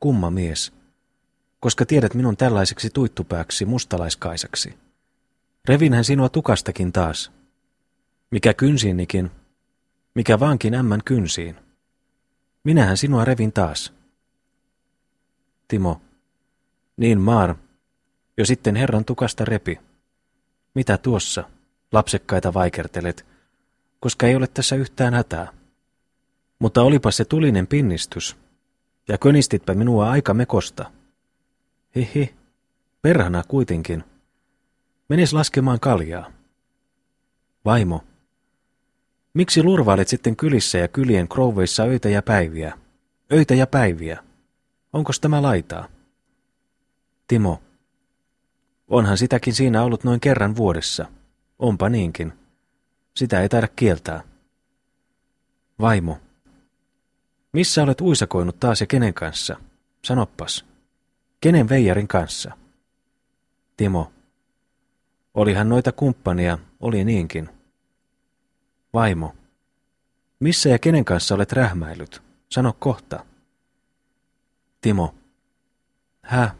Kumma 0.00 0.30
mies, 0.30 0.72
koska 1.60 1.86
tiedät 1.86 2.14
minun 2.14 2.36
tällaiseksi 2.36 2.90
tuittupääksi 2.90 3.64
mustalaiskaisaksi. 3.64 4.78
Revinhän 5.68 6.04
sinua 6.04 6.28
tukastakin 6.28 6.92
taas. 6.92 7.32
Mikä 8.30 8.54
kynsiinnikin, 8.54 9.30
mikä 10.14 10.40
vaankin 10.40 10.74
ämmän 10.74 11.00
kynsiin. 11.04 11.56
Minähän 12.64 12.96
sinua 12.96 13.24
revin 13.24 13.52
taas. 13.52 13.92
Timo. 15.68 16.00
Niin 16.96 17.20
Maar, 17.20 17.54
jo 18.36 18.44
sitten 18.44 18.76
herran 18.76 19.04
tukasta 19.04 19.44
repi. 19.44 19.78
Mitä 20.74 20.98
tuossa, 20.98 21.44
lapsekkaita 21.92 22.54
vaikertelet, 22.54 23.26
koska 24.00 24.26
ei 24.26 24.36
ole 24.36 24.46
tässä 24.46 24.76
yhtään 24.76 25.14
hätää. 25.14 25.52
Mutta 26.58 26.82
olipa 26.82 27.10
se 27.10 27.24
tulinen 27.24 27.66
pinnistys, 27.66 28.36
ja 29.08 29.18
könistitpä 29.18 29.74
minua 29.74 30.10
aika 30.10 30.34
mekosta. 30.34 30.90
Hihi, 31.94 32.34
perhana 33.02 33.42
kuitenkin. 33.48 34.04
Menes 35.08 35.32
laskemaan 35.32 35.80
kaljaa. 35.80 36.32
Vaimo. 37.64 38.04
Miksi 39.34 39.62
lurvailet 39.62 40.08
sitten 40.08 40.36
kylissä 40.36 40.78
ja 40.78 40.88
kylien 40.88 41.28
krouveissa 41.28 41.82
öitä 41.82 42.08
ja 42.08 42.22
päiviä? 42.22 42.78
Öitä 43.32 43.54
ja 43.54 43.66
päiviä. 43.66 44.24
Onko 44.92 45.12
tämä 45.20 45.42
laitaa? 45.42 45.88
Timo. 47.28 47.62
Onhan 48.88 49.18
sitäkin 49.18 49.54
siinä 49.54 49.82
ollut 49.82 50.04
noin 50.04 50.20
kerran 50.20 50.56
vuodessa. 50.56 51.06
Onpa 51.58 51.88
niinkin. 51.88 52.32
Sitä 53.18 53.40
ei 53.40 53.48
taida 53.48 53.68
kieltää. 53.68 54.22
Vaimo. 55.80 56.18
Missä 57.52 57.82
olet 57.82 58.00
uisakoinut 58.00 58.60
taas 58.60 58.80
ja 58.80 58.86
kenen 58.86 59.14
kanssa? 59.14 59.56
Sanoppas. 60.04 60.64
Kenen 61.40 61.68
veijarin 61.68 62.08
kanssa? 62.08 62.56
Timo. 63.76 64.12
Olihan 65.34 65.68
noita 65.68 65.92
kumppania, 65.92 66.58
oli 66.80 67.04
niinkin. 67.04 67.48
Vaimo. 68.94 69.34
Missä 70.40 70.68
ja 70.68 70.78
kenen 70.78 71.04
kanssa 71.04 71.34
olet 71.34 71.52
rähmäillyt? 71.52 72.22
Sano 72.50 72.76
kohta. 72.78 73.24
Timo. 74.80 75.14
Hä, 76.22 76.50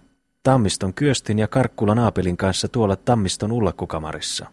Tammiston 0.43 0.95
Kyöstin 0.95 1.39
ja 1.39 1.49
Karkkula 1.49 1.95
Naapelin 1.95 2.37
kanssa 2.37 2.69
tuolla 2.69 2.97
Tammiston 2.97 3.53
ullakkukamarissa. 3.53 4.47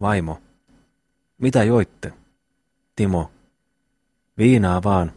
Vaimo. 0.00 0.42
Mitä 1.38 1.64
joitte? 1.64 2.12
Timo. 2.96 3.30
Viinaa 4.38 4.82
vaan, 4.82 5.12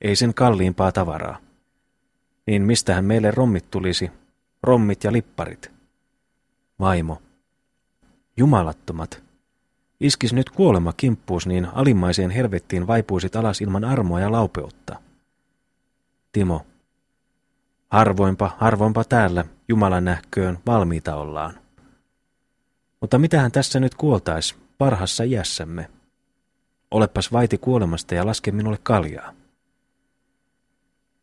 ei 0.00 0.16
sen 0.16 0.34
kalliimpaa 0.34 0.92
tavaraa. 0.92 1.38
Niin 2.46 2.62
mistähän 2.62 3.04
meille 3.04 3.30
rommit 3.30 3.70
tulisi, 3.70 4.10
rommit 4.62 5.04
ja 5.04 5.12
lipparit? 5.12 5.72
Vaimo. 6.80 7.22
Jumalattomat. 8.36 9.22
Iskis 10.00 10.32
nyt 10.32 10.50
kuolema 10.50 10.92
kimppuus, 10.92 11.46
niin 11.46 11.68
alimmaiseen 11.72 12.30
helvettiin 12.30 12.86
vaipuisit 12.86 13.36
alas 13.36 13.60
ilman 13.60 13.84
armoa 13.84 14.20
ja 14.20 14.32
laupeutta. 14.32 14.96
Timo. 16.32 16.66
Harvoinpa, 17.88 18.56
harvoinpa 18.58 19.04
täällä, 19.04 19.44
Jumalan 19.68 20.04
nähköön, 20.04 20.58
valmiita 20.66 21.16
ollaan. 21.16 21.58
Mutta 23.00 23.18
mitähän 23.18 23.52
tässä 23.52 23.80
nyt 23.80 23.94
kuoltais, 23.94 24.61
parhassa 24.82 25.24
iässämme? 25.24 25.90
Olepas 26.90 27.32
vaiti 27.32 27.58
kuolemasta 27.58 28.14
ja 28.14 28.26
laske 28.26 28.52
minulle 28.52 28.78
kaljaa. 28.82 29.32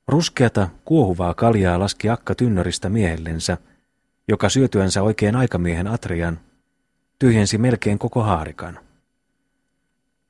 Ruskeata, 0.08 0.70
kuohuvaa 0.86 1.34
kaljaa 1.34 1.80
laski 1.80 2.10
akka 2.10 2.36
tynnöristä 2.36 2.90
miehellensä, 2.90 3.58
joka 4.28 4.50
syötyänsä 4.50 5.04
oikein 5.04 5.36
aikamiehen 5.36 5.88
atrian, 5.88 6.40
tyhjensi 7.20 7.58
melkein 7.58 8.00
koko 8.00 8.24
haarikan. 8.24 8.80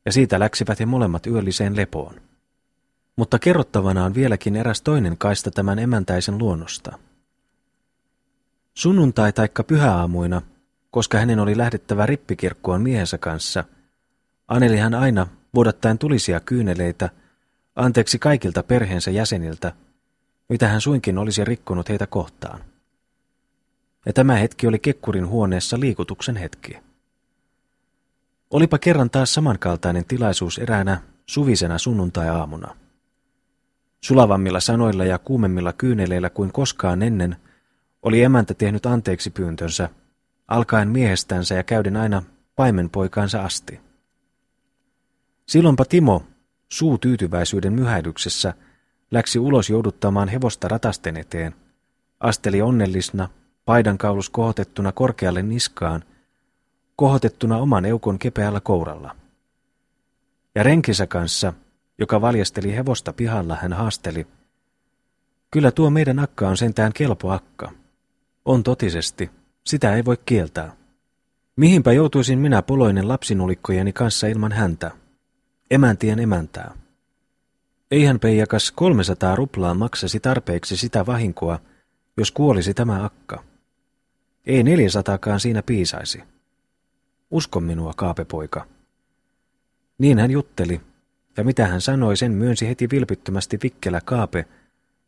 Ja 0.06 0.11
siitä 0.11 0.39
läksivät 0.39 0.80
he 0.80 0.85
molemmat 0.85 1.27
yölliseen 1.27 1.76
lepoon. 1.76 2.22
Mutta 3.15 3.39
kerrottavana 3.39 4.06
on 4.06 4.15
vieläkin 4.15 4.56
eräs 4.56 4.81
toinen 4.81 5.18
kaista 5.18 5.51
tämän 5.51 5.80
emäntäisen 5.80 6.38
luonnosta. 6.38 6.99
Sunnuntai 8.73 9.34
taikka 9.34 9.64
pyhäaamuina, 9.64 10.41
koska 10.91 11.17
hänen 11.17 11.39
oli 11.39 11.57
lähdettävä 11.57 12.05
rippikirkkoon 12.05 12.81
miehensä 12.81 13.17
kanssa, 13.17 13.63
aneli 14.47 14.77
hän 14.77 14.93
aina 14.93 15.27
vuodattaen 15.55 15.97
tulisia 15.97 16.39
kyyneleitä 16.39 17.09
anteeksi 17.75 18.19
kaikilta 18.19 18.63
perheensä 18.63 19.11
jäseniltä, 19.11 19.73
mitä 20.49 20.67
hän 20.67 20.81
suinkin 20.81 21.17
olisi 21.17 21.45
rikkonut 21.45 21.89
heitä 21.89 22.07
kohtaan. 22.07 22.63
Ja 24.05 24.13
tämä 24.13 24.35
hetki 24.35 24.67
oli 24.67 24.79
Kekkurin 24.79 25.27
huoneessa 25.27 25.79
liikutuksen 25.79 26.35
hetki. 26.35 26.77
Olipa 28.49 28.77
kerran 28.77 29.09
taas 29.09 29.33
samankaltainen 29.33 30.05
tilaisuus 30.05 30.57
eräänä 30.57 31.01
suvisena 31.25 31.77
sunnuntai-aamuna. 31.77 32.75
Sulavammilla 34.03 34.59
sanoilla 34.59 35.05
ja 35.05 35.17
kuumemmilla 35.19 35.73
kyyneleillä 35.73 36.29
kuin 36.29 36.51
koskaan 36.51 37.03
ennen 37.03 37.35
oli 38.01 38.23
emäntä 38.23 38.53
tehnyt 38.53 38.85
anteeksi 38.85 39.29
pyyntönsä, 39.29 39.89
alkaen 40.49 40.89
miehestänsä 40.89 41.55
ja 41.55 41.63
käyden 41.63 41.97
aina 41.97 42.23
paimenpoikaansa 42.55 43.41
asti. 43.41 43.80
Silloinpa 45.47 45.85
Timo, 45.85 46.23
suu 46.69 46.97
tyytyväisyyden 46.97 47.73
myhäidyksessä, 47.73 48.53
läksi 49.11 49.39
ulos 49.39 49.69
jouduttamaan 49.69 50.27
hevosta 50.27 50.67
ratasten 50.67 51.17
eteen, 51.17 51.55
asteli 52.19 52.61
onnellisna, 52.61 53.30
paidankaulus 53.65 54.30
kohotettuna 54.30 54.91
korkealle 54.91 55.41
niskaan, 55.41 56.03
kohotettuna 56.95 57.57
oman 57.57 57.85
eukon 57.85 58.19
kepeällä 58.19 58.59
kouralla. 58.59 59.15
Ja 60.55 60.63
renkinsä 60.63 61.07
kanssa, 61.07 61.53
joka 61.99 62.21
valjasteli 62.21 62.76
hevosta 62.76 63.13
pihalla, 63.13 63.55
hän 63.55 63.73
haasteli. 63.73 64.27
Kyllä 65.51 65.71
tuo 65.71 65.89
meidän 65.89 66.19
akka 66.19 66.49
on 66.49 66.57
sentään 66.57 66.93
kelpo 66.93 67.31
akka. 67.31 67.71
On 68.45 68.63
totisesti, 68.63 69.31
sitä 69.65 69.95
ei 69.95 70.06
voi 70.06 70.18
kieltää. 70.26 70.76
Mihinpä 71.56 71.91
joutuisin 71.91 72.40
minä 72.40 72.61
poloinen 72.61 73.07
lapsinulikkojeni 73.07 73.94
kanssa 73.94 74.27
ilman 74.27 74.52
häntä? 74.52 74.91
Emäntien 75.72 76.19
emäntää. 76.19 76.76
Eihän 77.91 78.19
peijakas 78.19 78.72
300 78.72 79.36
ruplaa 79.36 79.73
maksasi 79.73 80.19
tarpeeksi 80.19 80.77
sitä 80.77 81.06
vahinkoa, 81.06 81.60
jos 82.18 82.31
kuolisi 82.31 82.73
tämä 82.73 83.06
akka. 83.06 83.44
Ei 84.45 84.64
neljäsataakaan 84.64 85.40
siinä 85.40 85.64
piisaisi. 85.64 86.23
Usko 87.31 87.60
minua, 87.60 87.94
kaapepoika. 87.95 88.65
Niin 89.98 90.19
hän 90.19 90.31
jutteli, 90.31 90.81
ja 91.38 91.44
mitä 91.44 91.68
hän 91.68 91.81
sanoi, 91.81 92.18
sen 92.18 92.31
myönsi 92.31 92.68
heti 92.68 92.90
vilpittömästi 92.90 93.60
vikkelä 93.64 94.02
kaape, 94.06 94.45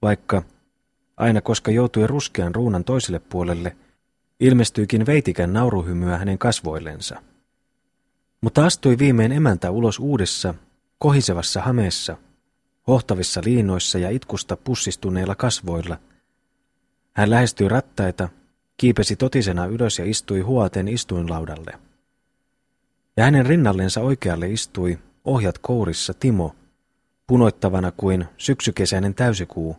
vaikka, 0.02 0.44
aina 1.18 1.41
koska 1.41 1.72
joutui 1.72 2.07
ruskean 2.07 2.56
ruunan 2.56 2.84
toiselle 2.84 3.19
puolelle, 3.19 3.76
ilmestyikin 4.41 5.05
veitikän 5.05 5.53
nauruhymyä 5.53 6.18
hänen 6.18 6.38
kasvoillensa. 6.38 7.22
Mutta 8.41 8.65
astui 8.65 8.97
viimein 8.97 9.31
emäntä 9.31 9.72
ulos 9.72 9.99
uudessa, 9.99 10.53
kohisevassa 10.97 11.61
hameessa, 11.61 12.18
hohtavissa 12.88 13.41
liinoissa 13.45 13.97
ja 13.97 14.09
itkusta 14.09 14.57
pussistuneilla 14.57 15.35
kasvoilla. 15.35 15.97
Hän 17.13 17.30
lähestyi 17.30 17.69
rattaita, 17.69 18.30
kiipesi 18.77 19.15
totisena 19.15 19.65
ylös 19.65 19.99
ja 19.99 20.05
istui 20.05 20.39
huoten 20.39 20.88
istuinlaudalle. 20.88 21.80
Ja 23.18 23.23
hänen 23.23 23.45
rinnallensa 23.45 24.01
oikealle 24.01 24.49
istui, 24.49 24.99
ohjat 25.26 25.57
kourissa, 25.57 26.13
Timo, 26.13 26.55
punoittavana 27.27 27.91
kuin 27.91 28.26
syksykesäinen 28.38 29.15
täysikuu, 29.15 29.77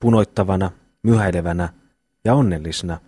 punoittavana, 0.00 0.70
myhäilevänä 1.02 1.68
ja 2.24 2.34
onnellisena, 2.34 3.00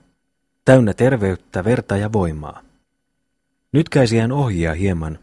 täynnä 0.67 0.95
terveyttä, 0.95 1.65
verta 1.65 1.97
ja 1.97 2.13
voimaa. 2.13 2.63
Nyt 3.73 3.89
käisi 3.89 4.19
hän 4.19 4.33
ohjia 4.33 4.75
hieman, 4.75 5.19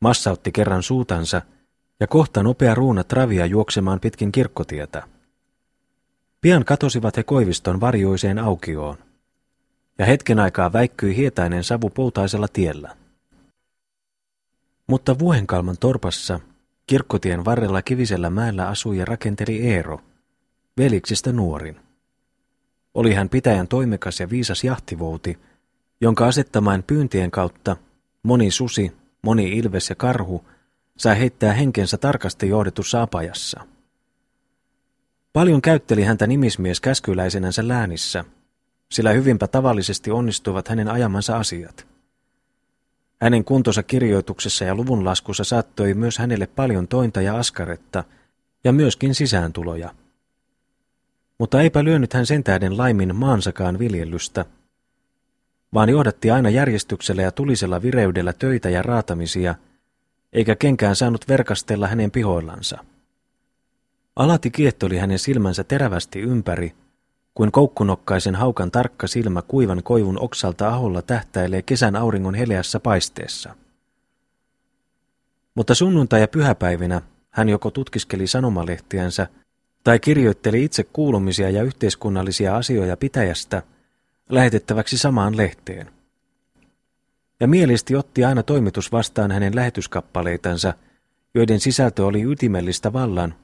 massautti 0.00 0.52
kerran 0.52 0.82
suutansa 0.82 1.42
ja 2.00 2.06
kohta 2.06 2.42
nopea 2.42 2.74
ruuna 2.74 3.04
travia 3.04 3.46
juoksemaan 3.46 4.00
pitkin 4.00 4.32
kirkkotietä. 4.32 5.02
Pian 6.40 6.64
katosivat 6.64 7.16
he 7.16 7.22
Koiviston 7.22 7.80
varjoiseen 7.80 8.38
aukioon, 8.38 8.98
ja 9.98 10.06
hetken 10.06 10.38
aikaa 10.38 10.72
väikkyi 10.72 11.16
hietainen 11.16 11.64
savu 11.64 11.90
poutaisella 11.90 12.48
tiellä. 12.48 12.96
Mutta 14.86 15.18
Vuohenkalman 15.18 15.76
torpassa, 15.80 16.40
kirkkotien 16.86 17.44
varrella 17.44 17.82
kivisellä 17.82 18.30
mäellä 18.30 18.68
asui 18.68 18.98
ja 18.98 19.04
rakenteli 19.04 19.60
Eero, 19.60 20.00
veliksistä 20.78 21.32
nuorin. 21.32 21.83
Oli 22.94 23.14
hän 23.14 23.28
pitäjän 23.28 23.68
toimekas 23.68 24.20
ja 24.20 24.30
viisas 24.30 24.64
jahtivouti, 24.64 25.38
jonka 26.00 26.26
asettamaan 26.26 26.82
pyyntien 26.86 27.30
kautta 27.30 27.76
moni 28.22 28.50
susi, 28.50 28.92
moni 29.22 29.52
ilves 29.52 29.88
ja 29.88 29.94
karhu 29.94 30.44
sai 30.96 31.18
heittää 31.18 31.52
henkensä 31.52 31.98
tarkasti 31.98 32.48
johdetussa 32.48 33.02
apajassa. 33.02 33.60
Paljon 35.32 35.62
käytteli 35.62 36.02
häntä 36.02 36.26
nimismies 36.26 36.80
käskyläisenänsä 36.80 37.68
läänissä, 37.68 38.24
sillä 38.90 39.12
hyvinpä 39.12 39.46
tavallisesti 39.46 40.10
onnistuivat 40.10 40.68
hänen 40.68 40.88
ajamansa 40.88 41.36
asiat. 41.36 41.86
Hänen 43.20 43.44
kuntonsa 43.44 43.82
kirjoituksessa 43.82 44.64
ja 44.64 44.74
luvunlaskussa 44.74 45.44
saattoi 45.44 45.94
myös 45.94 46.18
hänelle 46.18 46.46
paljon 46.46 46.88
tointa 46.88 47.20
ja 47.20 47.36
askaretta, 47.36 48.04
ja 48.64 48.72
myöskin 48.72 49.14
sisääntuloja. 49.14 49.94
Mutta 51.38 51.62
eipä 51.62 51.84
lyönyt 51.84 52.12
hän 52.12 52.26
sen 52.26 52.44
tähden 52.44 52.78
laimin 52.78 53.16
maansakaan 53.16 53.78
viljelystä, 53.78 54.44
vaan 55.74 55.88
johdatti 55.88 56.30
aina 56.30 56.50
järjestyksellä 56.50 57.22
ja 57.22 57.32
tulisella 57.32 57.82
vireydellä 57.82 58.32
töitä 58.32 58.70
ja 58.70 58.82
raatamisia, 58.82 59.54
eikä 60.32 60.56
kenkään 60.56 60.96
saanut 60.96 61.28
verkastella 61.28 61.86
hänen 61.86 62.10
pihoillansa. 62.10 62.84
Alati 64.16 64.50
kiettoli 64.50 64.98
hänen 64.98 65.18
silmänsä 65.18 65.64
terävästi 65.64 66.20
ympäri, 66.20 66.74
kuin 67.34 67.52
koukkunokkaisen 67.52 68.34
haukan 68.34 68.70
tarkka 68.70 69.06
silmä 69.06 69.42
kuivan 69.42 69.82
koivun 69.82 70.18
oksalta 70.18 70.68
aholla 70.68 71.02
tähtäilee 71.02 71.62
kesän 71.62 71.96
auringon 71.96 72.34
heleässä 72.34 72.80
paisteessa. 72.80 73.54
Mutta 75.54 75.74
sunnuntai- 75.74 76.20
ja 76.20 76.28
pyhäpäivinä 76.28 77.02
hän 77.30 77.48
joko 77.48 77.70
tutkiskeli 77.70 78.26
sanomalehtiänsä 78.26 79.26
tai 79.84 79.98
kirjoitteli 79.98 80.64
itse 80.64 80.84
kuulumisia 80.84 81.50
ja 81.50 81.62
yhteiskunnallisia 81.62 82.56
asioita 82.56 82.96
pitäjästä 82.96 83.62
lähetettäväksi 84.28 84.98
samaan 84.98 85.36
lehteen. 85.36 85.90
Ja 87.40 87.48
mielisti 87.48 87.96
otti 87.96 88.24
aina 88.24 88.42
toimitus 88.42 88.92
vastaan 88.92 89.30
hänen 89.30 89.56
lähetyskappaleitansa, 89.56 90.74
joiden 91.34 91.60
sisältö 91.60 92.06
oli 92.06 92.22
ytimellistä 92.22 92.92
vallan, 92.92 93.34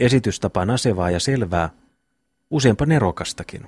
esitystapa 0.00 0.64
nasevaa 0.64 1.10
ja 1.10 1.20
selvää, 1.20 1.70
useampa 2.50 2.86
nerokastakin. 2.86 3.66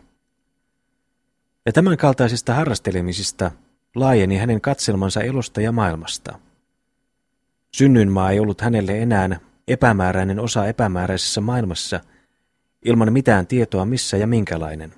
Ja 1.67 1.73
tämän 1.73 1.97
kaltaisista 1.97 2.55
harrastelemisista 2.55 3.51
laajeni 3.95 4.37
hänen 4.37 4.61
katselmansa 4.61 5.21
elosta 5.21 5.61
ja 5.61 5.73
maailmasta. 5.73 6.39
Synnynmaa 7.73 8.31
ei 8.31 8.41
ollut 8.41 8.61
hänelle 8.61 8.99
enää 8.99 9.41
epämääräinen 9.69 10.41
osa 10.41 10.67
epämääräisessä 10.67 11.41
maailmassa, 11.41 12.01
ilman 12.85 13.13
mitään 13.13 13.47
tietoa 13.47 13.85
missä 13.85 14.17
ja 14.17 14.27
minkälainen. 14.27 14.95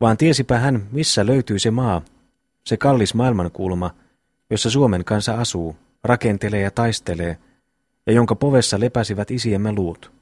Vaan 0.00 0.16
tiesipä 0.16 0.58
hän, 0.58 0.86
missä 0.92 1.26
löytyy 1.26 1.58
se 1.58 1.70
maa, 1.70 2.02
se 2.64 2.76
kallis 2.76 3.14
maailmankulma, 3.14 3.90
jossa 4.50 4.70
Suomen 4.70 5.04
kansa 5.04 5.34
asuu, 5.34 5.76
rakentelee 6.04 6.60
ja 6.60 6.70
taistelee, 6.70 7.38
ja 8.06 8.12
jonka 8.12 8.34
povessa 8.34 8.80
lepäsivät 8.80 9.30
isiemme 9.30 9.72
luut. 9.72 10.12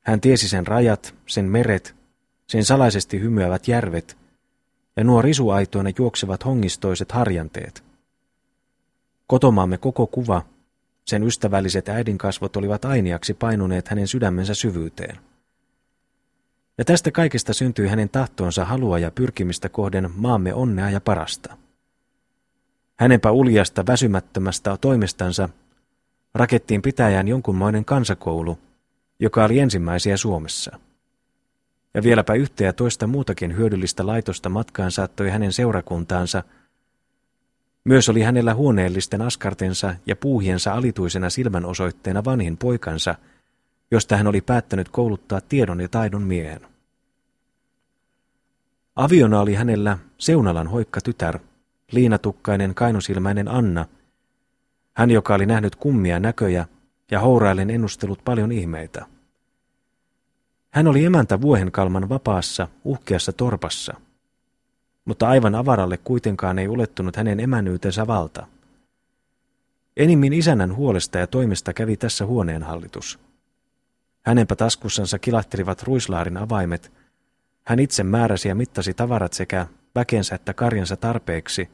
Hän 0.00 0.20
tiesi 0.20 0.48
sen 0.48 0.66
rajat, 0.66 1.14
sen 1.26 1.44
meret, 1.44 1.94
sen 2.46 2.64
salaisesti 2.64 3.20
hymyävät 3.20 3.68
järvet 3.68 4.18
ja 4.96 5.04
nuo 5.04 5.22
risuaitoina 5.22 5.90
juoksevat 5.98 6.44
hongistoiset 6.44 7.12
harjanteet. 7.12 7.84
Kotomaamme 9.26 9.78
koko 9.78 10.06
kuva, 10.06 10.42
sen 11.10 11.22
ystävälliset 11.22 11.88
äidinkasvot 11.88 12.56
olivat 12.56 12.84
ainiaksi 12.84 13.34
painuneet 13.34 13.88
hänen 13.88 14.06
sydämensä 14.08 14.54
syvyyteen. 14.54 15.18
Ja 16.78 16.84
tästä 16.84 17.10
kaikesta 17.10 17.52
syntyi 17.52 17.88
hänen 17.88 18.08
tahtoonsa 18.08 18.64
halua 18.64 18.98
ja 18.98 19.10
pyrkimistä 19.10 19.68
kohden 19.68 20.10
maamme 20.14 20.54
onnea 20.54 20.90
ja 20.90 21.00
parasta. 21.00 21.56
Hänenpä 23.00 23.30
uljasta 23.30 23.86
väsymättömästä 23.86 24.76
toimestansa 24.80 25.48
rakettiin 26.34 26.82
pitäjään 26.82 27.28
jonkunmoinen 27.28 27.84
kansakoulu, 27.84 28.58
joka 29.20 29.44
oli 29.44 29.58
ensimmäisiä 29.58 30.16
Suomessa. 30.16 30.78
Ja 31.94 32.02
vieläpä 32.02 32.34
yhtä 32.34 32.64
ja 32.64 32.72
toista 32.72 33.06
muutakin 33.06 33.56
hyödyllistä 33.56 34.06
laitosta 34.06 34.48
matkaan 34.48 34.90
saattoi 34.90 35.30
hänen 35.30 35.52
seurakuntaansa. 35.52 36.42
Myös 37.84 38.08
oli 38.08 38.22
hänellä 38.22 38.54
huoneellisten 38.54 39.22
askartensa 39.22 39.94
ja 40.06 40.16
puuhiensa 40.16 40.74
alituisena 40.74 41.30
silmänosoitteena 41.30 42.24
vanhin 42.24 42.56
poikansa, 42.56 43.14
josta 43.90 44.16
hän 44.16 44.26
oli 44.26 44.40
päättänyt 44.40 44.88
kouluttaa 44.88 45.40
tiedon 45.40 45.80
ja 45.80 45.88
taidon 45.88 46.22
miehen. 46.22 46.60
Aviona 48.96 49.40
oli 49.40 49.54
hänellä 49.54 49.98
Seunalan 50.18 50.68
hoikka 50.68 51.00
tytär, 51.00 51.38
liinatukkainen 51.92 52.74
kainosilmäinen 52.74 53.48
Anna, 53.48 53.86
hän 54.96 55.10
joka 55.10 55.34
oli 55.34 55.46
nähnyt 55.46 55.76
kummia 55.76 56.20
näköjä 56.20 56.66
ja 57.10 57.20
houraillen 57.20 57.70
ennustellut 57.70 58.24
paljon 58.24 58.52
ihmeitä. 58.52 59.06
Hän 60.70 60.86
oli 60.86 61.04
emäntä 61.04 61.40
vuohenkalman 61.40 62.08
vapaassa, 62.08 62.68
uhkeassa 62.84 63.32
torpassa, 63.32 63.94
mutta 65.10 65.28
aivan 65.28 65.54
avaralle 65.54 65.96
kuitenkaan 65.96 66.58
ei 66.58 66.68
ulettunut 66.68 67.16
hänen 67.16 67.40
emänyytensä 67.40 68.06
valta. 68.06 68.46
Enimmin 69.96 70.32
isännän 70.32 70.76
huolesta 70.76 71.18
ja 71.18 71.26
toimesta 71.26 71.72
kävi 71.72 71.96
tässä 71.96 72.26
huoneen 72.26 72.62
hallitus. 72.62 73.18
Hänenpä 74.22 74.56
taskussansa 74.56 75.18
kilahtelivat 75.18 75.82
ruislaarin 75.82 76.36
avaimet. 76.36 76.92
Hän 77.64 77.78
itse 77.78 78.04
määräsi 78.04 78.48
ja 78.48 78.54
mittasi 78.54 78.94
tavarat 78.94 79.32
sekä 79.32 79.66
väkensä 79.94 80.34
että 80.34 80.54
karjansa 80.54 80.96
tarpeeksi, 80.96 81.68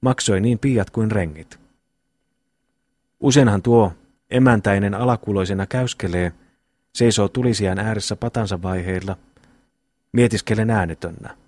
maksoi 0.00 0.40
niin 0.40 0.58
piiat 0.58 0.90
kuin 0.90 1.10
rengit. 1.10 1.60
Useinhan 3.20 3.62
tuo 3.62 3.92
emäntäinen 4.30 4.94
alakuloisena 4.94 5.66
käyskelee, 5.66 6.32
seisoo 6.94 7.28
tulisiaan 7.28 7.78
ääressä 7.78 8.16
patansa 8.16 8.62
vaiheilla, 8.62 9.16
mietiskelen 10.12 10.70
äänetönnä. 10.70 11.39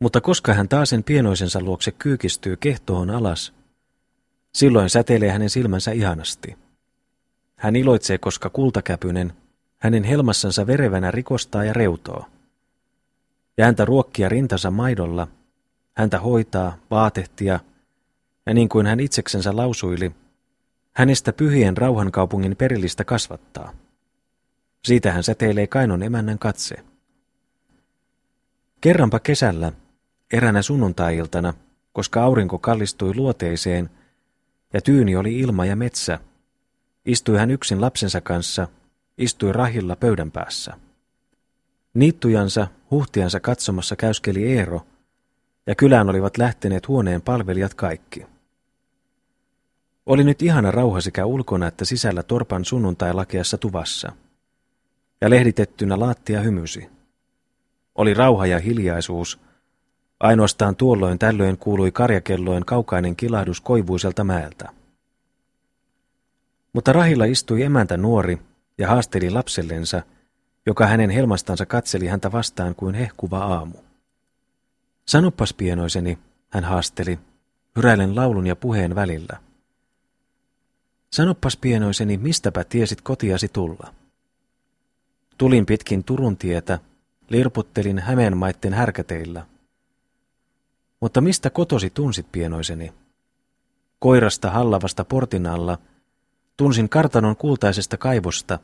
Mutta 0.00 0.20
koska 0.20 0.54
hän 0.54 0.68
taasen 0.68 1.04
pienoisensa 1.04 1.60
luokse 1.60 1.90
kyykistyy 1.90 2.56
kehtoon 2.56 3.10
alas, 3.10 3.52
silloin 4.54 4.90
säteilee 4.90 5.30
hänen 5.30 5.50
silmänsä 5.50 5.92
ihanasti. 5.92 6.56
Hän 7.56 7.76
iloitsee, 7.76 8.18
koska 8.18 8.50
kultakäpynen, 8.50 9.32
hänen 9.78 10.04
helmassansa 10.04 10.66
verevänä 10.66 11.10
rikostaa 11.10 11.64
ja 11.64 11.72
reutoo. 11.72 12.26
Ja 13.56 13.64
häntä 13.64 13.84
ruokkia 13.84 14.28
rintansa 14.28 14.70
maidolla, 14.70 15.28
häntä 15.94 16.18
hoitaa, 16.18 16.76
vaatehtia, 16.90 17.60
ja 18.46 18.54
niin 18.54 18.68
kuin 18.68 18.86
hän 18.86 19.00
itseksensä 19.00 19.56
lausuili, 19.56 20.12
hänestä 20.92 21.32
pyhien 21.32 21.76
rauhankaupungin 21.76 22.56
perillistä 22.56 23.04
kasvattaa. 23.04 23.72
Siitä 24.84 25.12
hän 25.12 25.22
säteilee 25.22 25.66
Kainon 25.66 26.02
emännän 26.02 26.38
katse. 26.38 26.76
Kerranpa 28.80 29.18
kesällä, 29.18 29.72
eränä 30.32 30.62
sunnuntai-iltana, 30.62 31.54
koska 31.92 32.24
aurinko 32.24 32.58
kallistui 32.58 33.14
luoteiseen 33.14 33.90
ja 34.72 34.80
tyyni 34.80 35.16
oli 35.16 35.38
ilma 35.38 35.66
ja 35.66 35.76
metsä, 35.76 36.18
istui 37.04 37.38
hän 37.38 37.50
yksin 37.50 37.80
lapsensa 37.80 38.20
kanssa, 38.20 38.68
istui 39.18 39.52
rahilla 39.52 39.96
pöydän 39.96 40.30
päässä. 40.30 40.74
Niittujansa, 41.94 42.66
huhtiansa 42.90 43.40
katsomassa 43.40 43.96
käyskeli 43.96 44.52
Eero, 44.52 44.86
ja 45.66 45.74
kylään 45.74 46.10
olivat 46.10 46.38
lähteneet 46.38 46.88
huoneen 46.88 47.22
palvelijat 47.22 47.74
kaikki. 47.74 48.26
Oli 50.06 50.24
nyt 50.24 50.42
ihana 50.42 50.70
rauha 50.70 51.00
sekä 51.00 51.26
ulkona 51.26 51.66
että 51.66 51.84
sisällä 51.84 52.22
torpan 52.22 52.64
sunnuntai-lakeassa 52.64 53.58
tuvassa. 53.58 54.12
Ja 55.20 55.30
lehditettynä 55.30 56.00
laattia 56.00 56.40
hymysi. 56.40 56.88
Oli 57.94 58.14
rauha 58.14 58.46
ja 58.46 58.58
hiljaisuus. 58.58 59.40
Ainoastaan 60.20 60.76
tuolloin 60.76 61.18
tällöin 61.18 61.58
kuului 61.58 61.92
karjakellojen 61.92 62.64
kaukainen 62.64 63.16
kilahdus 63.16 63.60
koivuiselta 63.60 64.24
mäeltä. 64.24 64.68
Mutta 66.72 66.92
rahilla 66.92 67.24
istui 67.24 67.62
emäntä 67.62 67.96
nuori 67.96 68.38
ja 68.78 68.88
haasteli 68.88 69.30
lapsellensa, 69.30 70.02
joka 70.66 70.86
hänen 70.86 71.10
helmastansa 71.10 71.66
katseli 71.66 72.06
häntä 72.06 72.32
vastaan 72.32 72.74
kuin 72.74 72.94
hehkuva 72.94 73.38
aamu. 73.38 73.78
Sanoppas 75.06 75.54
pienoiseni, 75.54 76.18
hän 76.50 76.64
haasteli, 76.64 77.18
hyräilen 77.76 78.16
laulun 78.16 78.46
ja 78.46 78.56
puheen 78.56 78.94
välillä– 78.94 79.36
Sanoppas 81.12 81.56
pienoiseni, 81.56 82.16
mistäpä 82.16 82.64
tiesit 82.64 83.00
kotiasi 83.00 83.48
tulla? 83.48 83.94
Tulin 85.38 85.66
pitkin 85.66 86.04
Turun 86.04 86.36
tietä, 86.36 86.78
lirputtelin 87.28 87.98
Hämeenmaitten 87.98 88.74
härkäteillä. 88.74 89.46
Mutta 91.00 91.20
mistä 91.20 91.50
kotosi 91.50 91.90
tunsit 91.90 92.26
pienoiseni? 92.32 92.92
Koirasta 93.98 94.50
hallavasta 94.50 95.04
portin 95.04 95.46
alla, 95.46 95.78
tunsin 96.56 96.88
kartanon 96.88 97.36
kultaisesta 97.36 97.96
kaivosta, 97.96 98.58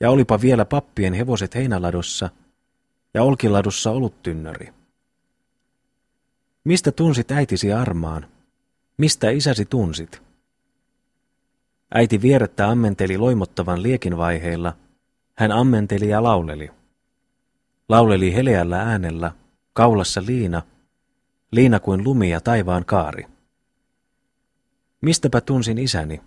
ja 0.00 0.10
olipa 0.10 0.40
vielä 0.40 0.64
pappien 0.64 1.14
hevoset 1.14 1.54
heinäladossa, 1.54 2.30
ja 3.14 3.22
olkiladussa 3.22 3.90
oluttynnöri. 3.90 4.72
Mistä 6.64 6.92
tunsit 6.92 7.30
äitisi 7.30 7.72
armaan? 7.72 8.26
Mistä 8.96 9.30
isäsi 9.30 9.64
tunsit? 9.64 10.22
Äiti 11.94 12.22
vierettä 12.22 12.68
ammenteli 12.68 13.18
loimottavan 13.18 13.82
liekin 13.82 14.16
vaiheilla. 14.16 14.72
Hän 15.34 15.52
ammenteli 15.52 16.08
ja 16.08 16.22
lauleli. 16.22 16.70
Lauleli 17.88 18.34
heleällä 18.34 18.82
äänellä, 18.82 19.32
kaulassa 19.72 20.22
liina, 20.26 20.62
liina 21.52 21.80
kuin 21.80 22.04
lumi 22.04 22.30
ja 22.30 22.40
taivaan 22.40 22.84
kaari. 22.84 23.26
Mistäpä 25.00 25.40
tunsin 25.40 25.78
isäni? 25.78 26.20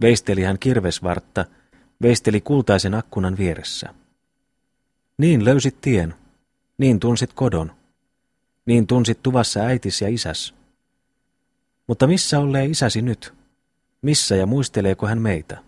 Veisteli 0.00 0.42
hän 0.42 0.58
kirvesvartta, 0.58 1.44
veisteli 2.02 2.40
kultaisen 2.40 2.94
akkunan 2.94 3.38
vieressä. 3.38 3.94
Niin 5.18 5.44
löysit 5.44 5.80
tien, 5.80 6.14
niin 6.78 7.00
tunsit 7.00 7.32
kodon, 7.32 7.72
niin 8.66 8.86
tunsit 8.86 9.22
tuvassa 9.22 9.60
äitis 9.60 10.00
ja 10.00 10.08
isäs. 10.08 10.54
Mutta 11.86 12.06
missä 12.06 12.38
ollee 12.38 12.64
isäsi 12.64 13.02
nyt? 13.02 13.34
Missä 14.02 14.36
ja 14.36 14.46
muisteleeko 14.46 15.06
hän 15.06 15.22
meitä? 15.22 15.62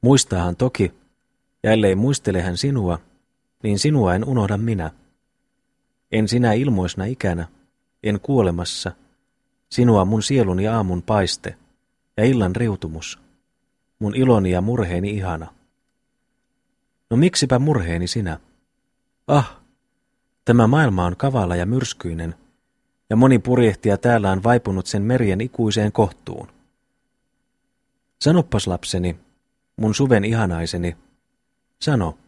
Muistaahan 0.00 0.56
toki, 0.56 0.92
ja 1.62 1.72
ellei 1.72 1.94
muistele 1.94 2.42
hän 2.42 2.56
sinua, 2.56 2.98
niin 3.62 3.78
sinua 3.78 4.14
en 4.14 4.24
unohda 4.24 4.56
minä. 4.56 4.90
En 6.12 6.28
sinä 6.28 6.52
ilmoisna 6.52 7.04
ikänä, 7.04 7.48
en 8.02 8.20
kuolemassa, 8.20 8.92
sinua 9.70 10.04
mun 10.04 10.22
sielun 10.22 10.60
ja 10.60 10.76
aamun 10.76 11.02
paiste, 11.02 11.56
ja 12.16 12.24
illan 12.24 12.56
reutumus, 12.56 13.18
mun 13.98 14.16
iloni 14.16 14.50
ja 14.50 14.60
murheeni 14.60 15.10
ihana. 15.10 15.54
No 17.10 17.16
miksipä 17.16 17.58
murheeni 17.58 18.06
sinä? 18.06 18.40
Ah, 19.26 19.56
tämä 20.44 20.66
maailma 20.66 21.04
on 21.04 21.16
kavala 21.16 21.56
ja 21.56 21.66
myrskyinen, 21.66 22.34
ja 23.10 23.16
moni 23.16 23.38
purjehtija 23.38 23.98
täällä 23.98 24.30
on 24.30 24.42
vaipunut 24.42 24.86
sen 24.86 25.02
merien 25.02 25.40
ikuiseen 25.40 25.92
kohtuun. 25.92 26.48
Sanoppas 28.20 28.66
lapseni, 28.66 29.16
mun 29.76 29.94
suven 29.94 30.24
ihanaiseni, 30.24 30.96
sano, 31.82 32.18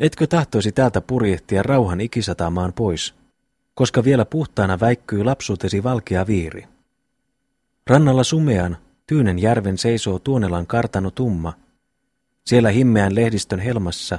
Etkö 0.00 0.26
tahtoisi 0.26 0.72
täältä 0.72 1.00
purjehtia 1.00 1.62
rauhan 1.62 2.00
ikisatamaan 2.00 2.72
pois, 2.72 3.14
koska 3.74 4.04
vielä 4.04 4.24
puhtaana 4.24 4.80
väikkyy 4.80 5.24
lapsuutesi 5.24 5.82
valkea 5.82 6.26
viiri? 6.26 6.64
Rannalla 7.86 8.24
sumean, 8.24 8.76
Tyynen 9.06 9.38
järven 9.38 9.78
seisoo 9.78 10.18
Tuonelan 10.18 10.66
kartano 10.66 11.10
tumma. 11.10 11.52
Siellä 12.44 12.70
himmeän 12.70 13.14
lehdistön 13.14 13.58
helmassa, 13.58 14.18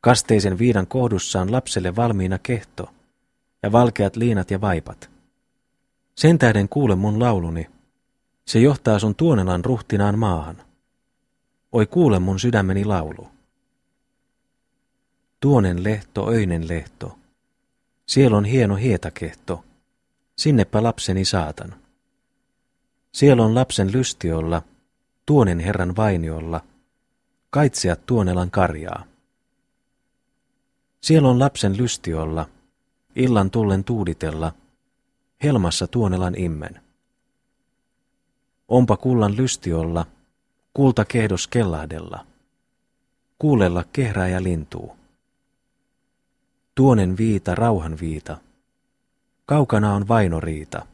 kasteisen 0.00 0.58
viidan 0.58 0.86
kohdussaan 0.86 1.52
lapselle 1.52 1.96
valmiina 1.96 2.38
kehto 2.38 2.90
ja 3.62 3.72
valkeat 3.72 4.16
liinat 4.16 4.50
ja 4.50 4.60
vaipat. 4.60 5.10
Sen 6.14 6.38
tähden 6.38 6.68
kuule 6.68 6.94
mun 6.94 7.20
lauluni. 7.20 7.66
Se 8.46 8.58
johtaa 8.58 8.98
sun 8.98 9.14
Tuonelan 9.14 9.64
ruhtinaan 9.64 10.18
maahan. 10.18 10.62
Oi 11.72 11.86
kuule 11.86 12.18
mun 12.18 12.40
sydämeni 12.40 12.84
laulu. 12.84 13.35
Tuonen 15.40 15.84
lehto, 15.84 16.28
öinen 16.30 16.68
lehto. 16.68 17.18
Siellä 18.06 18.36
on 18.36 18.44
hieno 18.44 18.76
hietakehto. 18.76 19.64
Sinnepä 20.36 20.82
lapseni 20.82 21.24
saatan. 21.24 21.74
Siellä 23.12 23.44
on 23.44 23.54
lapsen 23.54 23.92
lystiolla, 23.92 24.62
tuonen 25.26 25.60
herran 25.60 25.96
vainiolla, 25.96 26.60
kaitseat 27.50 28.06
tuonelan 28.06 28.50
karjaa. 28.50 29.04
Siellä 31.00 31.28
on 31.28 31.38
lapsen 31.38 31.76
lystiolla, 31.76 32.48
illan 33.16 33.50
tullen 33.50 33.84
tuuditella, 33.84 34.52
helmassa 35.42 35.86
tuonelan 35.86 36.38
immen. 36.38 36.80
Onpa 38.68 38.96
kullan 38.96 39.36
lystiolla, 39.36 40.06
kulta 40.74 41.04
kehdos 41.04 41.48
kellahdella, 41.48 42.26
kuulella 43.38 43.84
kehrää 43.92 44.28
ja 44.28 44.42
lintuu. 44.42 44.95
Tuonen 46.76 47.16
viita, 47.16 47.54
rauhan 47.54 47.96
viita, 48.00 48.36
kaukana 49.46 49.94
on 49.94 50.08
vainoriita, 50.08 50.86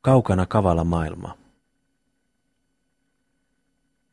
kaukana 0.00 0.46
kavala 0.46 0.84
maailma. 0.84 1.38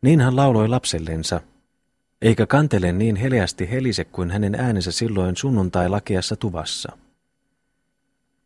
Niin 0.02 0.22
hän 0.22 0.36
lauloi 0.36 0.68
lapsellensa, 0.68 1.42
eikä 2.22 2.46
kantele 2.46 2.92
niin 2.92 3.16
heleästi 3.16 3.72
helise 3.72 4.06
kuin 4.06 4.32
hänen 4.32 4.56
äänensä 4.56 4.92
silloin 4.92 5.38
sunnuntai-lakeassa 5.38 6.36
tuvassa. 6.36 6.98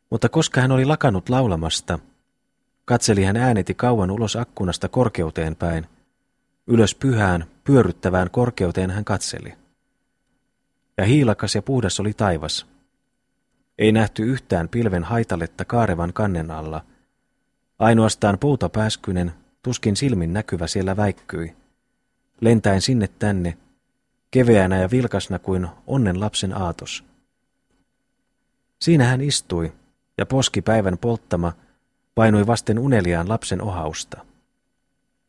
Mutta 0.10 0.30
koska 0.30 0.62
hän 0.62 0.72
oli 0.72 0.86
lakannut 0.86 1.30
laulamasta, 1.30 2.00
katseli 2.86 3.24
hän 3.24 3.38
ääneti 3.38 3.74
kauan 3.74 4.12
ulos 4.12 4.36
akkunasta 4.36 4.90
korkeuteen 4.90 5.56
päin. 5.56 5.86
Ylös 6.68 6.96
pyhään, 6.96 7.46
pyörryttävään 7.64 8.32
korkeuteen 8.32 8.92
hän 8.92 9.06
katseli. 9.06 9.54
Ja 10.98 11.06
hiilakas 11.06 11.56
ja 11.56 11.62
puhdas 11.62 12.00
oli 12.00 12.14
taivas. 12.14 12.66
Ei 13.78 13.92
nähty 13.92 14.24
yhtään 14.24 14.70
pilven 14.70 15.04
haitaletta 15.04 15.66
kaarevan 15.66 16.14
kannen 16.14 16.52
alla. 16.52 16.86
Ainoastaan 17.80 18.40
poutapääskynen, 18.40 19.34
tuskin 19.64 19.96
silmin 19.96 20.34
näkyvä 20.34 20.68
siellä 20.68 20.98
väikkyi. 20.98 21.56
Lentäen 22.42 22.82
sinne 22.82 23.08
tänne, 23.08 23.58
keveänä 24.32 24.78
ja 24.78 24.92
vilkasna 24.92 25.40
kuin 25.40 25.68
onnen 25.88 26.20
lapsen 26.20 26.58
aatos. 26.58 27.04
Siinä 28.82 29.06
hän 29.06 29.22
istui, 29.22 29.74
ja 30.18 30.26
poski 30.26 30.62
päivän 30.62 30.98
polttama 30.98 31.54
painui 32.16 32.48
vasten 32.48 32.80
uneliaan 32.80 33.30
lapsen 33.30 33.62
ohausta. 33.62 34.26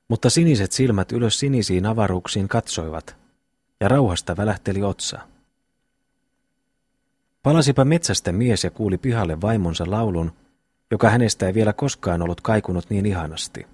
Mutta 0.08 0.30
siniset 0.30 0.72
silmät 0.72 1.12
ylös 1.12 1.38
sinisiin 1.38 1.86
avaruuksiin 1.86 2.48
katsoivat, 2.48 3.16
ja 3.80 3.88
rauhasta 3.88 4.36
välähteli 4.36 4.82
otsa. 4.82 5.18
Palasipa 7.48 7.84
metsästä 7.84 8.32
mies 8.32 8.64
ja 8.64 8.70
kuuli 8.70 8.98
pihalle 8.98 9.40
vaimonsa 9.40 9.84
laulun, 9.90 10.32
joka 10.90 11.10
hänestä 11.10 11.46
ei 11.46 11.54
vielä 11.54 11.72
koskaan 11.72 12.22
ollut 12.22 12.40
kaikunut 12.40 12.90
niin 12.90 13.06
ihanasti. 13.06 13.66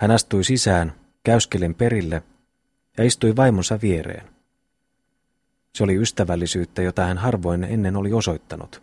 Hän 0.00 0.10
astui 0.10 0.44
sisään, 0.44 0.92
käyskelen 1.24 1.74
perille 1.74 2.22
ja 2.98 3.04
istui 3.04 3.36
vaimonsa 3.36 3.78
viereen. 3.82 4.28
Se 5.74 5.84
oli 5.84 5.96
ystävällisyyttä, 5.96 6.82
jota 6.82 7.04
hän 7.04 7.18
harvoin 7.18 7.64
ennen 7.64 7.96
oli 7.96 8.12
osoittanut. 8.12 8.82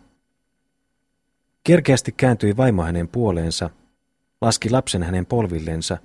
Kerkeästi 1.63 2.11
kääntyi 2.11 2.57
vaimo 2.57 2.83
hänen 2.83 3.07
puoleensa, 3.07 3.69
laski 4.41 4.69
lapsen 4.69 5.03
hänen 5.03 5.25
polvillensa, 5.25 5.97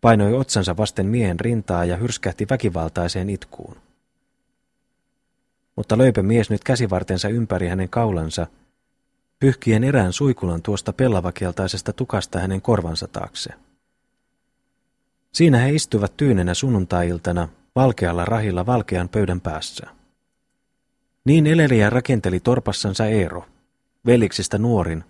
painoi 0.00 0.34
otsansa 0.34 0.76
vasten 0.76 1.06
miehen 1.06 1.40
rintaa 1.40 1.84
ja 1.84 1.96
hyrskähti 1.96 2.46
väkivaltaiseen 2.50 3.30
itkuun. 3.30 3.91
Mutta 5.76 5.98
löipä 5.98 6.22
mies 6.22 6.50
nyt 6.50 6.64
käsivartensa 6.64 7.28
ympäri 7.28 7.68
hänen 7.68 7.88
kaulansa, 7.88 8.46
pyyhkien 9.38 9.84
erään 9.84 10.12
suikulan 10.12 10.62
tuosta 10.62 10.92
pellavakeltaisesta 10.92 11.92
tukasta 11.92 12.38
hänen 12.38 12.62
korvansa 12.62 13.08
taakse. 13.08 13.50
Siinä 15.32 15.58
he 15.58 15.70
istuivat 15.70 16.16
tyynenä 16.16 16.54
sunnuntai-iltana 16.54 17.48
valkealla 17.76 18.24
rahilla 18.24 18.66
valkean 18.66 19.08
pöydän 19.08 19.40
päässä. 19.40 19.86
Niin 21.24 21.46
eleliä 21.46 21.90
rakenteli 21.90 22.40
torpassansa 22.40 23.06
Eero, 23.06 23.44
veliksistä 24.06 24.58
nuorin, 24.58 25.04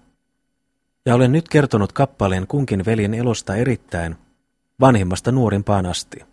ja 1.07 1.15
olen 1.15 1.33
nyt 1.33 1.49
kertonut 1.49 1.93
kappaleen 1.93 2.47
kunkin 2.47 2.85
veljen 2.85 3.15
elosta 3.15 3.57
erittäin, 3.57 4.17
vanhimmasta 4.81 5.33
nuorimpaan 5.33 5.87
asti. 5.87 6.32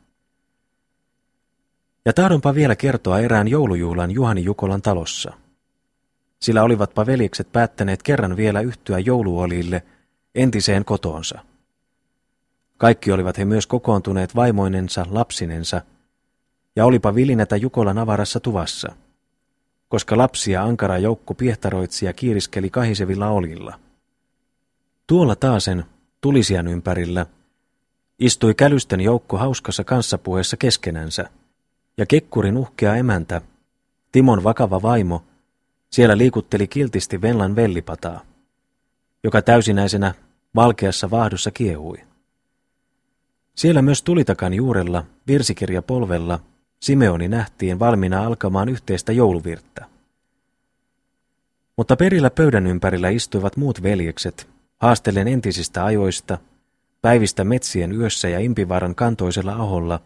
Ja 2.05 2.13
tahdonpa 2.13 2.55
vielä 2.55 2.75
kertoa 2.75 3.19
erään 3.19 3.47
joulujuhlan 3.47 4.11
Juhani 4.11 4.43
Jukolan 4.43 4.81
talossa. 4.81 5.33
Sillä 6.39 6.63
olivatpa 6.63 7.05
veljekset 7.05 7.51
päättäneet 7.51 8.03
kerran 8.03 8.37
vielä 8.37 8.61
yhtyä 8.61 8.99
jouluolille 8.99 9.83
entiseen 10.35 10.85
kotoonsa. 10.85 11.39
Kaikki 12.77 13.11
olivat 13.11 13.37
he 13.37 13.45
myös 13.45 13.67
kokoontuneet 13.67 14.35
vaimoinensa, 14.35 15.05
lapsinensa, 15.09 15.81
ja 16.75 16.85
olipa 16.85 17.15
vilinätä 17.15 17.55
Jukolan 17.55 17.97
avarassa 17.97 18.39
tuvassa, 18.39 18.95
koska 19.89 20.17
lapsia 20.17 20.63
ankara 20.63 20.97
joukko 20.97 21.33
piehtaroitsi 21.33 22.05
ja 22.05 22.13
kiiriskeli 22.13 22.69
kahisevilla 22.69 23.29
olilla. 23.29 23.79
Tuolla 25.07 25.35
taasen, 25.35 25.85
tulisian 26.21 26.67
ympärillä, 26.67 27.25
istui 28.19 28.53
kälysten 28.53 29.01
joukko 29.01 29.37
hauskassa 29.37 29.83
kanssapuheessa 29.83 30.57
keskenänsä, 30.57 31.29
ja 31.99 32.05
Kekkurin 32.05 32.57
uhkea 32.57 32.95
emäntä, 32.95 33.41
Timon 34.11 34.43
vakava 34.43 34.81
vaimo, 34.81 35.23
siellä 35.89 36.17
liikutteli 36.17 36.67
kiltisti 36.67 37.21
Venlan 37.21 37.55
vellipataa, 37.55 38.21
joka 39.23 39.41
täysinäisenä 39.41 40.13
valkeassa 40.55 41.11
vaahdossa 41.11 41.51
kiehui. 41.51 41.97
Siellä 43.55 43.81
myös 43.81 44.01
tulitakan 44.03 44.53
juurella, 44.53 45.03
virsikirja 45.27 45.81
polvella, 45.81 46.39
Simeoni 46.79 47.27
nähtiin 47.27 47.79
valmiina 47.79 48.25
alkamaan 48.25 48.69
yhteistä 48.69 49.11
jouluvirttä. 49.11 49.85
Mutta 51.77 51.95
perillä 51.95 52.29
pöydän 52.29 52.67
ympärillä 52.67 53.09
istuivat 53.09 53.57
muut 53.57 53.83
veljekset, 53.83 54.49
haastellen 54.77 55.27
entisistä 55.27 55.85
ajoista, 55.85 56.37
päivistä 57.01 57.43
metsien 57.43 57.91
yössä 57.91 58.29
ja 58.29 58.39
impivaran 58.39 58.95
kantoisella 58.95 59.53
aholla, 59.53 59.99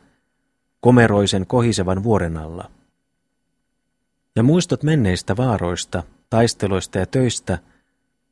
komeroisen 0.83 1.47
kohisevan 1.47 2.03
vuoren 2.03 2.37
alla. 2.37 2.71
Ja 4.35 4.43
muistot 4.43 4.83
menneistä 4.83 5.37
vaaroista, 5.37 6.03
taisteloista 6.29 6.99
ja 6.99 7.05
töistä 7.05 7.59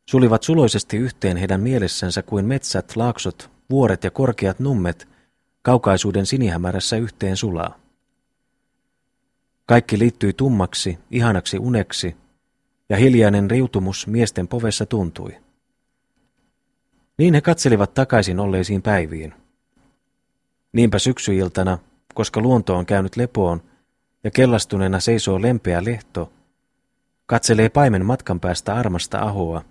sulivat 0.05 0.43
suloisesti 0.43 0.97
yhteen 0.97 1.37
heidän 1.37 1.61
mielessänsä 1.61 2.21
kuin 2.21 2.45
metsät, 2.45 2.95
laaksot, 2.95 3.49
vuoret 3.69 4.03
ja 4.03 4.11
korkeat 4.11 4.59
nummet 4.59 5.07
kaukaisuuden 5.61 6.25
sinihämärässä 6.25 6.97
yhteen 6.97 7.37
sulaa. 7.37 7.79
Kaikki 9.65 9.99
liittyi 9.99 10.33
tummaksi, 10.33 10.99
ihanaksi 11.11 11.59
uneksi, 11.59 12.15
ja 12.89 12.97
hiljainen 12.97 13.51
riutumus 13.51 14.07
miesten 14.07 14.47
povessa 14.47 14.85
tuntui. 14.85 15.37
Niin 17.17 17.33
he 17.33 17.41
katselivat 17.41 17.93
takaisin 17.93 18.39
olleisiin 18.39 18.81
päiviin. 18.81 19.33
Niinpä 20.73 20.99
syksyiltana, 20.99 21.77
koska 22.13 22.41
luonto 22.41 22.75
on 22.75 22.85
käynyt 22.85 23.15
lepoon 23.17 23.61
ja 24.23 24.31
kellastuneena 24.31 24.99
seisoo 24.99 25.41
lempeä 25.41 25.85
lehto, 25.85 26.33
katselee 27.25 27.69
paimen 27.69 28.05
matkan 28.05 28.39
päästä 28.39 28.75
armasta 28.75 29.19
ahoa, 29.19 29.63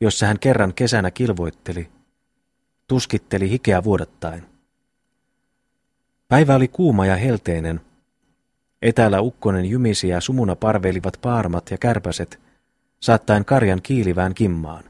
jossa 0.00 0.26
hän 0.26 0.38
kerran 0.38 0.74
kesänä 0.74 1.10
kilvoitteli, 1.10 1.90
tuskitteli 2.88 3.50
hikeä 3.50 3.84
vuodattaen. 3.84 4.46
Päivä 6.28 6.54
oli 6.54 6.68
kuuma 6.68 7.06
ja 7.06 7.16
helteinen. 7.16 7.80
Etäällä 8.82 9.20
ukkonen 9.20 9.64
jymisi 9.64 10.08
ja 10.08 10.20
sumuna 10.20 10.56
parveilivat 10.56 11.18
paarmat 11.22 11.70
ja 11.70 11.78
kärpäset, 11.78 12.40
saattaen 13.00 13.44
karjan 13.44 13.82
kiilivään 13.82 14.34
kimmaan. 14.34 14.84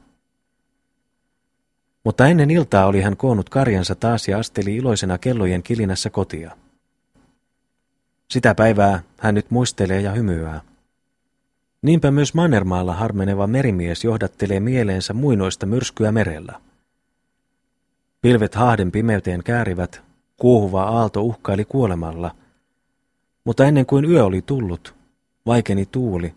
Mutta 2.03 2.27
ennen 2.27 2.51
iltaa 2.51 2.85
oli 2.85 3.01
hän 3.01 3.17
koonnut 3.17 3.49
karjansa 3.49 3.95
taas 3.95 4.27
ja 4.27 4.39
asteli 4.39 4.75
iloisena 4.75 5.17
kellojen 5.17 5.63
kilinässä 5.63 6.09
kotia. 6.09 6.62
Sitä 8.29 8.55
päivää 8.55 9.03
hän 9.17 9.35
nyt 9.35 9.51
muistelee 9.51 10.01
ja 10.01 10.11
hymyää. 10.11 10.61
Niinpä 11.81 12.11
myös 12.11 12.33
Mannermaalla 12.33 12.93
harmeneva 12.93 13.47
merimies 13.47 14.03
johdattelee 14.03 14.59
mieleensä 14.59 15.13
muinoista 15.13 15.65
myrskyä 15.65 16.11
merellä. 16.11 16.61
Pilvet 18.21 18.55
haahden 18.55 18.91
pimeyteen 18.91 19.43
käärivät, 19.43 20.01
kuohuva 20.37 20.83
aalto 20.83 21.21
uhkaili 21.21 21.65
kuolemalla. 21.65 22.35
Mutta 23.43 23.65
ennen 23.65 23.85
kuin 23.85 24.05
yö 24.05 24.25
oli 24.25 24.41
tullut, 24.41 24.95
vaikeni 25.45 25.85
tuuli. 25.85 26.33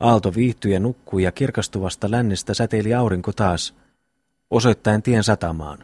Aalto 0.00 0.34
viihtyi 0.34 0.72
ja 0.72 0.80
nukkui 0.80 1.22
ja 1.22 1.32
kirkastuvasta 1.32 2.10
lännestä 2.10 2.54
säteili 2.54 2.94
aurinko 2.94 3.32
taas, 3.32 3.74
osoittaen 4.50 5.02
tien 5.02 5.24
satamaan. 5.24 5.78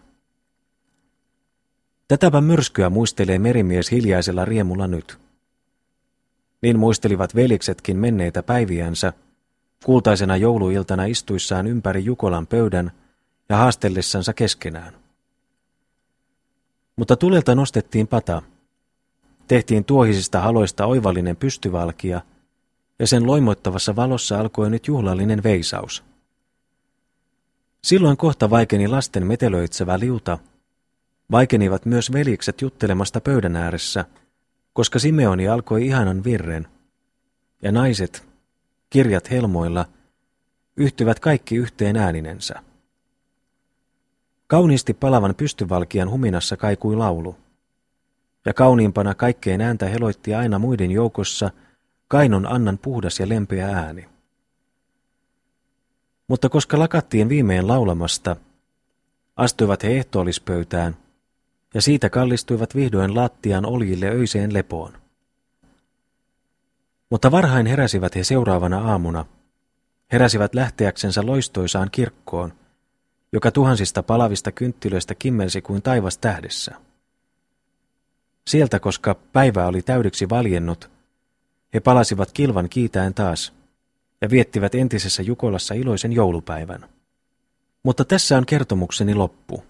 Tätäpä 2.12 2.40
myrskyä 2.40 2.90
muistelee 2.90 3.39
merimies 3.39 3.90
hiljaisella 3.90 4.44
riemulla 4.44 4.86
nyt. 4.86 5.18
Niin 6.62 6.78
muistelivat 6.78 7.34
veliksetkin 7.34 7.97
menneitä 7.97 8.43
päiviänsä, 8.43 9.12
kultaisena 9.84 10.36
jouluiltana 10.36 11.05
istuissaan 11.05 11.66
ympäri 11.66 12.05
Jukolan 12.05 12.47
pöydän 12.47 12.93
ja 13.48 13.56
haastellessansa 13.56 14.32
keskenään. 14.32 14.94
Mutta 16.97 17.16
tulelta 17.16 17.55
nostettiin 17.55 18.06
pata. 18.06 18.43
Tehtiin 19.48 19.84
tuohisista 19.84 20.40
haloista 20.40 20.86
oivallinen 20.86 21.36
pystyvalkia, 21.36 22.20
ja 22.98 23.06
sen 23.06 23.26
loimoittavassa 23.26 23.97
valossa 23.97 24.40
alkoi 24.40 24.70
nyt 24.70 24.86
juhlallinen 24.86 25.43
veisaus. 25.43 26.05
Silloin 27.82 28.16
kohta 28.16 28.51
vaikeni 28.51 28.89
lasten 28.89 29.26
metelöitsevä 29.26 29.98
liuta. 29.98 30.39
Vaikenivat 31.31 31.86
myös 31.86 32.12
velikset 32.12 32.61
juttelemasta 32.61 33.20
pöydän 33.20 33.57
ääressä, 33.57 34.05
koska 34.73 34.99
Simeoni 34.99 35.49
alkoi 35.49 35.86
ihanan 35.86 36.24
virren. 36.24 36.66
Ja 37.62 37.73
naiset, 37.73 38.28
kirjat 38.90 39.31
helmoilla, 39.31 39.86
yhtyvät 40.77 41.20
kaikki 41.20 41.57
yhteen 41.57 41.97
ääninensä. 41.97 42.55
Kauniisti 44.47 44.94
palavan 44.94 45.35
pystyvalkian 45.35 46.11
huminassa 46.11 46.57
kaikui 46.57 46.97
laulu. 46.97 47.36
Ja 48.44 48.55
kauniimpana 48.55 49.15
kaikkeen 49.15 49.61
ääntä 49.61 49.89
heloitti 49.89 50.35
aina 50.35 50.59
muiden 50.59 50.90
joukossa 50.90 51.51
Kainon 52.09 52.47
Annan 52.47 52.78
puhdas 52.78 53.20
ja 53.20 53.28
lempeä 53.28 53.69
ääni. 53.69 54.09
Mutta 56.28 56.49
koska 56.49 56.78
lakattiin 56.78 57.28
viimein 57.28 57.69
laulamasta, 57.69 58.36
astuivat 59.36 59.82
he 59.82 59.97
ehtoollispöytään 59.97 60.97
ja 61.74 61.82
siitä 61.82 62.11
kallistuivat 62.11 62.74
vihdoin 62.74 63.15
lattian 63.15 63.66
oljille 63.66 64.07
öiseen 64.07 64.55
lepoon. 64.55 64.93
Mutta 67.11 67.31
varhain 67.31 67.66
heräsivät 67.66 68.15
he 68.15 68.24
seuraavana 68.24 68.78
aamuna, 68.78 69.24
heräsivät 70.12 70.55
lähteäksensä 70.55 71.27
loistoisaan 71.27 71.89
kirkkoon, 71.93 72.53
joka 73.32 73.51
tuhansista 73.51 74.03
palavista 74.03 74.53
kynttilöistä 74.53 75.15
kimmelsi 75.15 75.62
kuin 75.62 75.82
taivas 75.82 76.19
tähdessä. 76.19 76.74
Sieltä, 78.47 78.81
koska 78.81 79.15
päivä 79.15 79.66
oli 79.66 79.82
täydeksi 79.82 80.28
valjennut, 80.28 80.90
he 81.74 81.81
palasivat 81.81 82.32
kilvan 82.32 82.69
kiitäen 82.69 83.15
taas 83.15 83.53
ja 84.20 84.31
viettivät 84.31 84.74
entisessä 84.74 85.23
Jukolassa 85.23 85.74
iloisen 85.74 86.12
joulupäivän. 86.12 86.89
Mutta 87.82 88.05
tässä 88.05 88.36
on 88.36 88.47
kertomukseni 88.47 89.15
loppu. 89.15 89.65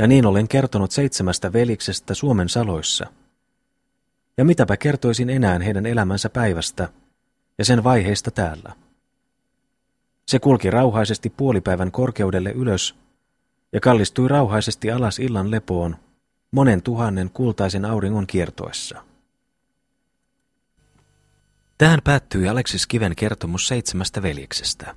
Ja 0.00 0.06
niin 0.06 0.26
olen 0.26 0.48
kertonut 0.48 0.90
seitsemästä 0.90 1.52
veliksestä 1.52 2.14
Suomen 2.14 2.48
saloissa. 2.48 3.06
Ja 4.36 4.44
mitäpä 4.44 4.76
kertoisin 4.76 5.30
enää 5.30 5.58
heidän 5.58 5.86
elämänsä 5.86 6.30
päivästä 6.30 6.88
ja 7.58 7.64
sen 7.64 7.84
vaiheista 7.84 8.30
täällä. 8.30 8.72
Se 10.26 10.38
kulki 10.38 10.70
rauhaisesti 10.70 11.30
puolipäivän 11.30 11.92
korkeudelle 11.92 12.50
ylös 12.50 12.94
ja 13.72 13.80
kallistui 13.80 14.28
rauhaisesti 14.28 14.90
alas 14.90 15.18
illan 15.18 15.50
lepoon 15.50 15.96
monen 16.50 16.82
tuhannen 16.82 17.30
kultaisen 17.30 17.84
auringon 17.84 18.26
kiertoessa. 18.26 19.04
Tähän 21.78 22.00
päättyi 22.04 22.48
Aleksis 22.48 22.86
Kiven 22.86 23.16
kertomus 23.16 23.68
seitsemästä 23.68 24.22
veljeksestä. 24.22 24.96